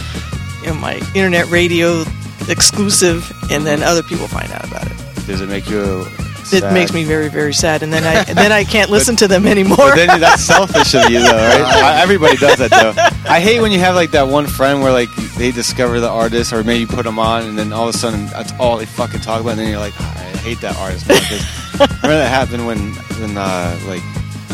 [0.63, 2.05] you know, my internet radio
[2.49, 4.97] exclusive, and then other people find out about it.
[5.27, 6.07] Does it make you?
[6.53, 6.73] It sad?
[6.73, 9.47] makes me very very sad, and then I and then I can't listen to them
[9.47, 9.77] anymore.
[9.77, 11.63] But then that's selfish of you, though, right?
[11.85, 12.95] I- Everybody does that, though.
[13.31, 16.53] I hate when you have like that one friend where like they discover the artist,
[16.53, 18.87] or maybe you put them on, and then all of a sudden that's all they
[18.87, 21.09] fucking talk about, and then you're like, "Ah, I hate that artist.
[21.09, 24.03] Now, 'cause remember that happened when when uh, like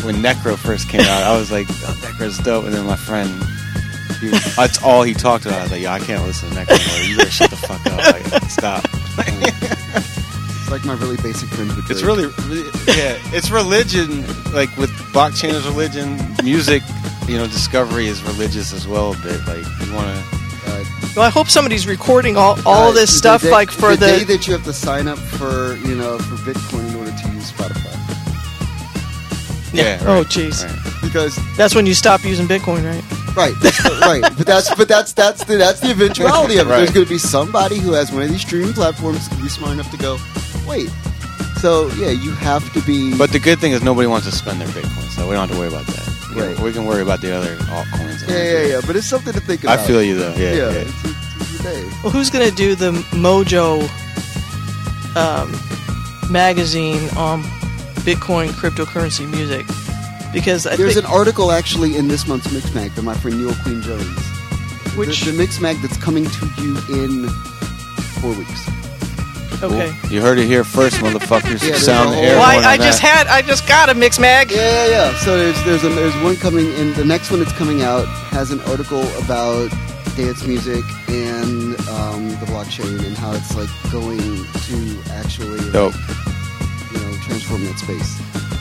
[0.03, 1.23] when Necro first came out.
[1.23, 3.31] I was like, oh, Necro's dope, and then my friend.
[4.19, 5.59] He, that's all he talked about.
[5.59, 7.09] I was like, yeah, I can't listen to Necro anymore.
[7.09, 7.97] You better shut the fuck up.
[8.31, 8.83] Like, stop.
[10.63, 13.19] It's like my really basic friends with It's really, really, yeah.
[13.35, 14.21] It's religion,
[14.53, 16.17] like with blockchain is religion.
[16.41, 16.81] Music,
[17.27, 19.11] you know, discovery is religious as well.
[19.11, 20.23] A bit like you want to.
[20.65, 20.85] Uh,
[21.17, 24.05] well, I hope somebody's recording all all uh, this the stuff, day- like for the,
[24.05, 27.11] the, day that you have to sign up for you know for Bitcoin in order
[27.11, 27.91] to use Spotify
[29.73, 29.99] Yeah.
[30.03, 30.63] Oh, right, jeez.
[30.65, 31.01] right.
[31.01, 33.03] because that's when you stop using Bitcoin, right?
[33.35, 33.53] Right,
[34.01, 34.21] right.
[34.37, 36.69] But that's but that's that's the that's the eventuality of it.
[36.69, 36.77] Right.
[36.77, 39.73] There's going to be somebody who has one of these streaming platforms to be smart
[39.73, 40.17] enough to go,
[40.67, 40.89] wait.
[41.59, 43.17] So yeah, you have to be.
[43.17, 45.51] But the good thing is nobody wants to spend their Bitcoin, so we don't have
[45.55, 46.07] to worry about that.
[46.29, 46.59] We can- Right.
[46.59, 48.27] We can worry about the other altcoins.
[48.27, 48.81] yeah, yeah, yeah.
[48.85, 49.79] But it's something to think about.
[49.79, 50.33] I feel you though.
[50.35, 50.53] Yeah.
[50.53, 50.85] Yeah, yeah.
[50.87, 52.03] It's, it's, it's.
[52.03, 53.83] Well, who's going to do the Mojo
[55.15, 55.51] um,
[56.31, 57.43] magazine on
[58.03, 59.65] Bitcoin cryptocurrency music?
[60.33, 63.37] Because I There's think an article actually in this month's Mix Mag by my friend
[63.39, 64.05] Neil Queen Jones.
[64.97, 67.29] Which- the, the Mix Mag that's coming to you in
[68.19, 68.67] four weeks.
[69.61, 69.93] Okay.
[70.09, 71.61] You heard it here first, motherfuckers.
[71.61, 73.25] Yeah, there's Sound a the air Well, I, I just that.
[73.25, 74.49] had, I just got a mix mag.
[74.51, 75.17] Yeah, yeah, yeah.
[75.19, 76.93] So there's there's a, there's one coming in.
[76.93, 79.69] The next one that's coming out has an article about
[80.15, 86.99] dance music and um, the blockchain and how it's like going to actually like, you
[86.99, 88.19] know transform that space.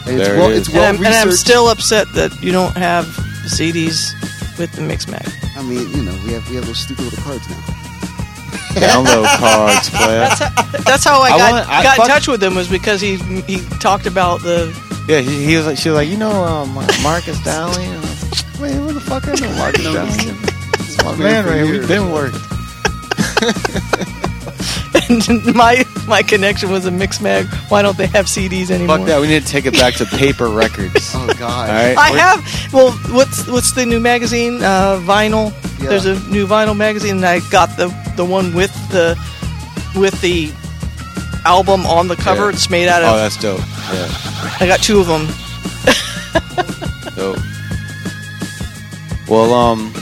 [0.08, 0.58] And There it's well, is.
[0.60, 3.04] it's And, well I'm, and I'm still upset that you don't have
[3.46, 4.12] CDs
[4.58, 5.28] with the mix mag.
[5.56, 7.62] I mean, you know, we have we have those stupid little cards now.
[8.74, 10.18] Download cards, player.
[10.20, 12.68] That's how, that's how I I got, want- I- got in touch with him was
[12.68, 14.74] because he he talked about the
[15.08, 17.86] Yeah, he, he was like, she was like, you know, um, Marcus Dowling.
[17.88, 20.12] And I was like, Wait, who the fuck I know Marcus No, Dowling?
[20.20, 21.56] he's- It's my man, right?
[21.66, 21.78] years.
[21.80, 22.36] We've been worked.
[25.08, 27.46] and my my connection was a mix mag.
[27.68, 28.98] Why don't they have CDs anymore?
[28.98, 29.20] Fuck that.
[29.20, 31.12] We need to take it back to paper records.
[31.14, 31.68] Oh God.
[31.70, 31.96] All right.
[31.96, 32.72] I We're- have.
[32.72, 34.62] Well, what's what's the new magazine?
[34.62, 35.52] Uh, vinyl.
[35.82, 35.88] Yeah.
[35.90, 39.18] There's a new vinyl magazine, and I got the the one with the
[39.96, 40.52] with the
[41.44, 42.44] album on the cover.
[42.44, 42.56] Yeah.
[42.56, 43.08] It's made out of.
[43.08, 43.58] Oh, that's dope.
[43.58, 44.08] Yeah,
[44.60, 45.26] I got two of them.
[47.16, 47.38] dope.
[49.28, 49.92] Well, um,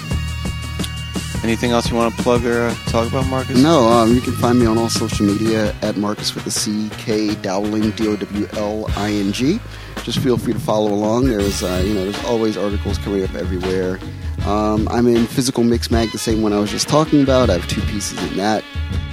[1.42, 3.62] anything else you want to plug or uh, talk about, Marcus?
[3.62, 6.90] No, um, you can find me on all social media at Marcus with the C
[6.98, 9.60] K Dowling D O W L I N G.
[10.02, 11.26] Just feel free to follow along.
[11.26, 13.98] There's uh, you know there's always articles coming up everywhere.
[14.46, 17.50] Um, I'm in Physical Mix Mag, the same one I was just talking about.
[17.50, 18.64] I have two pieces in that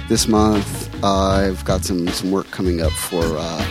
[0.08, 0.86] this month.
[1.04, 3.64] Uh, I've got some some work coming up for uh,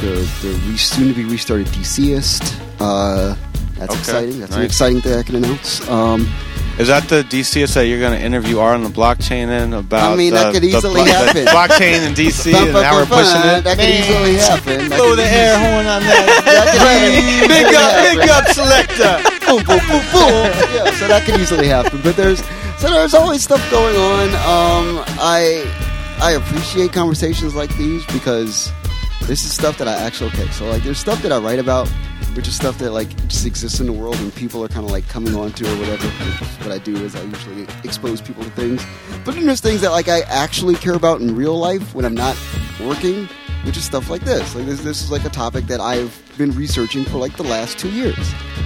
[0.00, 0.10] the
[0.42, 2.58] the re- soon to be restarted DCist.
[2.80, 3.36] Uh,
[3.76, 4.40] that's Okay, exciting.
[4.40, 5.86] That's an exciting thing I can announce.
[5.88, 6.28] Um,
[6.78, 10.12] Is that the DCist that you're going to interview Art on the blockchain in about?
[10.12, 11.44] I mean, that uh, could easily the happen.
[11.46, 13.64] blockchain in DC and how we're pushing it.
[13.64, 14.88] That could easily happen.
[14.88, 16.24] That Blow the easily- air horn on that.
[16.44, 18.20] That could big up, happen.
[18.20, 19.29] big up, selector.
[19.50, 20.46] Boom, boom, boom, boom.
[20.74, 22.00] Yeah, so that can easily happen.
[22.02, 22.40] But there's
[22.78, 24.28] so there's always stuff going on.
[24.28, 25.64] Um, I
[26.20, 28.72] I appreciate conversations like these because
[29.22, 30.48] this is stuff that I actually okay.
[30.48, 31.88] So like, there's stuff that I write about,
[32.34, 34.90] which is stuff that like just exists in the world and people are kind of
[34.90, 36.06] like coming onto or whatever.
[36.60, 38.84] What I do is I usually expose people to things.
[39.24, 42.14] But then there's things that like I actually care about in real life when I'm
[42.14, 42.36] not
[42.80, 43.28] working.
[43.64, 44.54] Which is stuff like this.
[44.54, 47.78] Like this, this is like a topic that I've been researching for like the last
[47.78, 48.16] two years,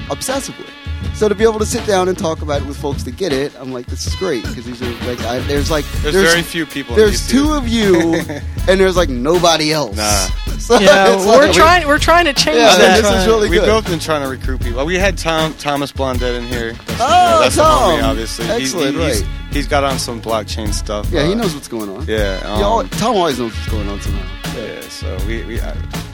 [0.09, 0.68] obsessively.
[1.14, 3.32] So to be able to sit down and talk about it with folks that get
[3.32, 6.42] it, I'm like, this is great because these are like, I, there's like, There's, very
[6.42, 6.96] few people.
[6.96, 7.30] there's DC.
[7.30, 8.14] two of you,
[8.68, 9.96] and there's like nobody else.
[9.96, 10.28] Nah.
[10.64, 11.86] So Yeah, it's we're like- trying.
[11.86, 13.02] We're trying to change Yeah, that.
[13.02, 13.66] this is really We've good.
[13.66, 14.86] both been trying to recruit people.
[14.86, 16.72] We had Tom, Thomas Blondet in here.
[16.72, 18.01] That's, Oh, that's Tom.
[18.01, 18.46] homie, obviously.
[18.46, 19.30] He- Excellent, he, he's, right.
[19.52, 21.10] he's got on some blockchain stuff.
[21.10, 22.06] Yeah, he uh, knows what's going on.
[22.06, 24.56] Yeah, He al- um, Tom always knows what's going on somehow.
[24.59, 26.14] Yeah, so we, we I, there's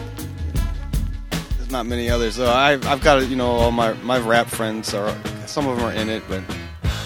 [1.71, 2.37] not many others.
[2.37, 5.15] So I've I've got you know all my my rap friends are
[5.47, 6.43] some of them are in it, but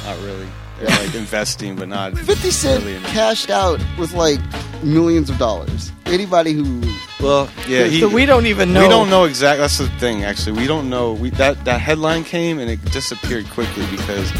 [0.04, 0.46] not really.
[0.78, 4.40] They're like investing, but not 50 Cent really cashed out with like
[4.82, 5.92] millions of dollars.
[6.06, 6.82] Anybody who.
[7.20, 8.82] Well, yeah, he, so we don't even know.
[8.82, 9.62] We don't know exactly.
[9.62, 10.24] That's the thing.
[10.24, 11.12] Actually, we don't know.
[11.12, 14.30] We that that headline came and it disappeared quickly because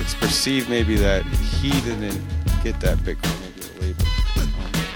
[0.00, 2.20] it's perceived maybe that he didn't
[2.62, 3.40] get that Bitcoin.
[3.40, 4.04] Maybe the label.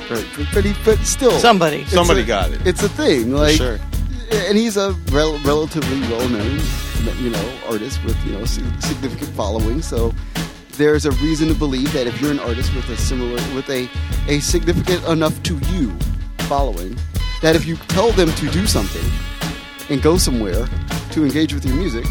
[0.08, 1.32] But, but, he, but still.
[1.32, 1.84] Somebody.
[1.84, 2.66] Somebody a- got it.
[2.66, 3.32] It's a thing.
[3.32, 3.78] Like, sure.
[4.30, 6.60] And he's a rel- relatively well-known,
[7.22, 9.82] you know, artist with you know significant following.
[9.82, 10.14] So
[10.76, 13.88] there's a reason to believe that if you're an artist with a similar, with a
[14.28, 15.96] a significant enough to you
[16.48, 16.96] following,
[17.42, 19.10] that if you tell them to do something
[19.90, 20.66] and go somewhere
[21.12, 22.04] to engage with your music,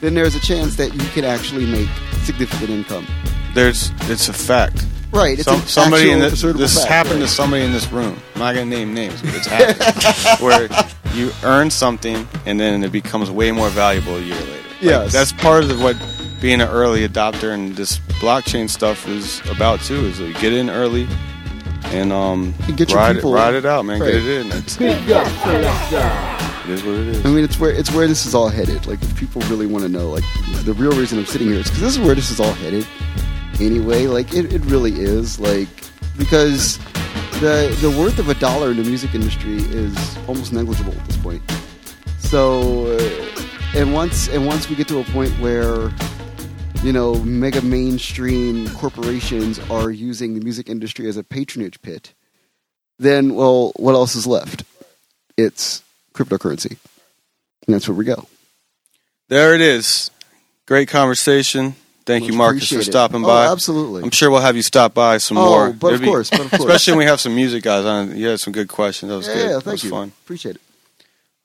[0.00, 1.88] then there's a chance that you can actually make
[2.22, 3.06] significant income.
[3.54, 4.84] There's it's a fact.
[5.14, 5.34] Right.
[5.38, 7.28] It's Some, an somebody in actual this, assertable this fact, happened right.
[7.28, 8.18] to somebody in this room.
[8.34, 10.68] I'm not gonna name names, but it's happened where
[11.14, 14.50] you earn something and then it becomes way more valuable a year later.
[14.52, 15.12] Like, Yes.
[15.12, 15.96] that's part of what
[16.42, 20.04] being an early adopter and this blockchain stuff is about too.
[20.06, 21.06] Is that you get in early
[21.86, 24.00] and um You get your ride people- it, ride it out, man.
[24.00, 24.12] Right.
[24.12, 24.52] Get it in.
[24.52, 24.96] It's, it
[26.70, 27.24] is what it is.
[27.24, 28.86] I mean, it's where it's where this is all headed.
[28.86, 30.24] Like, if people really want to know, like,
[30.64, 32.86] the real reason I'm sitting here is because this is where this is all headed.
[33.60, 35.38] Anyway, like, it, it really is.
[35.38, 35.68] Like,
[36.16, 36.78] because
[37.40, 41.16] the the worth of a dollar in the music industry is almost negligible at this
[41.16, 41.42] point.
[42.18, 43.42] So, uh,
[43.74, 45.92] and once and once we get to a point where
[46.82, 52.14] you know mega mainstream corporations are using the music industry as a patronage pit,
[52.98, 54.64] then well, what else is left?
[55.36, 55.82] It's
[56.14, 56.78] cryptocurrency.
[57.66, 58.26] And that's where we go.
[59.28, 60.10] There it is.
[60.66, 61.74] Great conversation.
[62.06, 63.46] Thank you, Marcus, for stopping Oh, by.
[63.46, 64.02] absolutely.
[64.02, 65.72] I'm sure we'll have you stop by some Oh, more.
[65.72, 66.60] but of be- course, but of course.
[66.62, 68.16] Especially when we have some music guys on.
[68.16, 69.08] You had some good questions.
[69.10, 69.42] That was yeah, good.
[69.42, 69.90] yeah, that thank was you.
[69.90, 70.12] fun.
[70.24, 70.60] Appreciate it.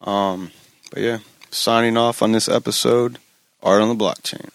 [0.06, 0.50] Um,
[0.90, 1.18] but yeah,
[1.50, 3.18] signing off on this episode,
[3.62, 4.48] Art on the Blockchain.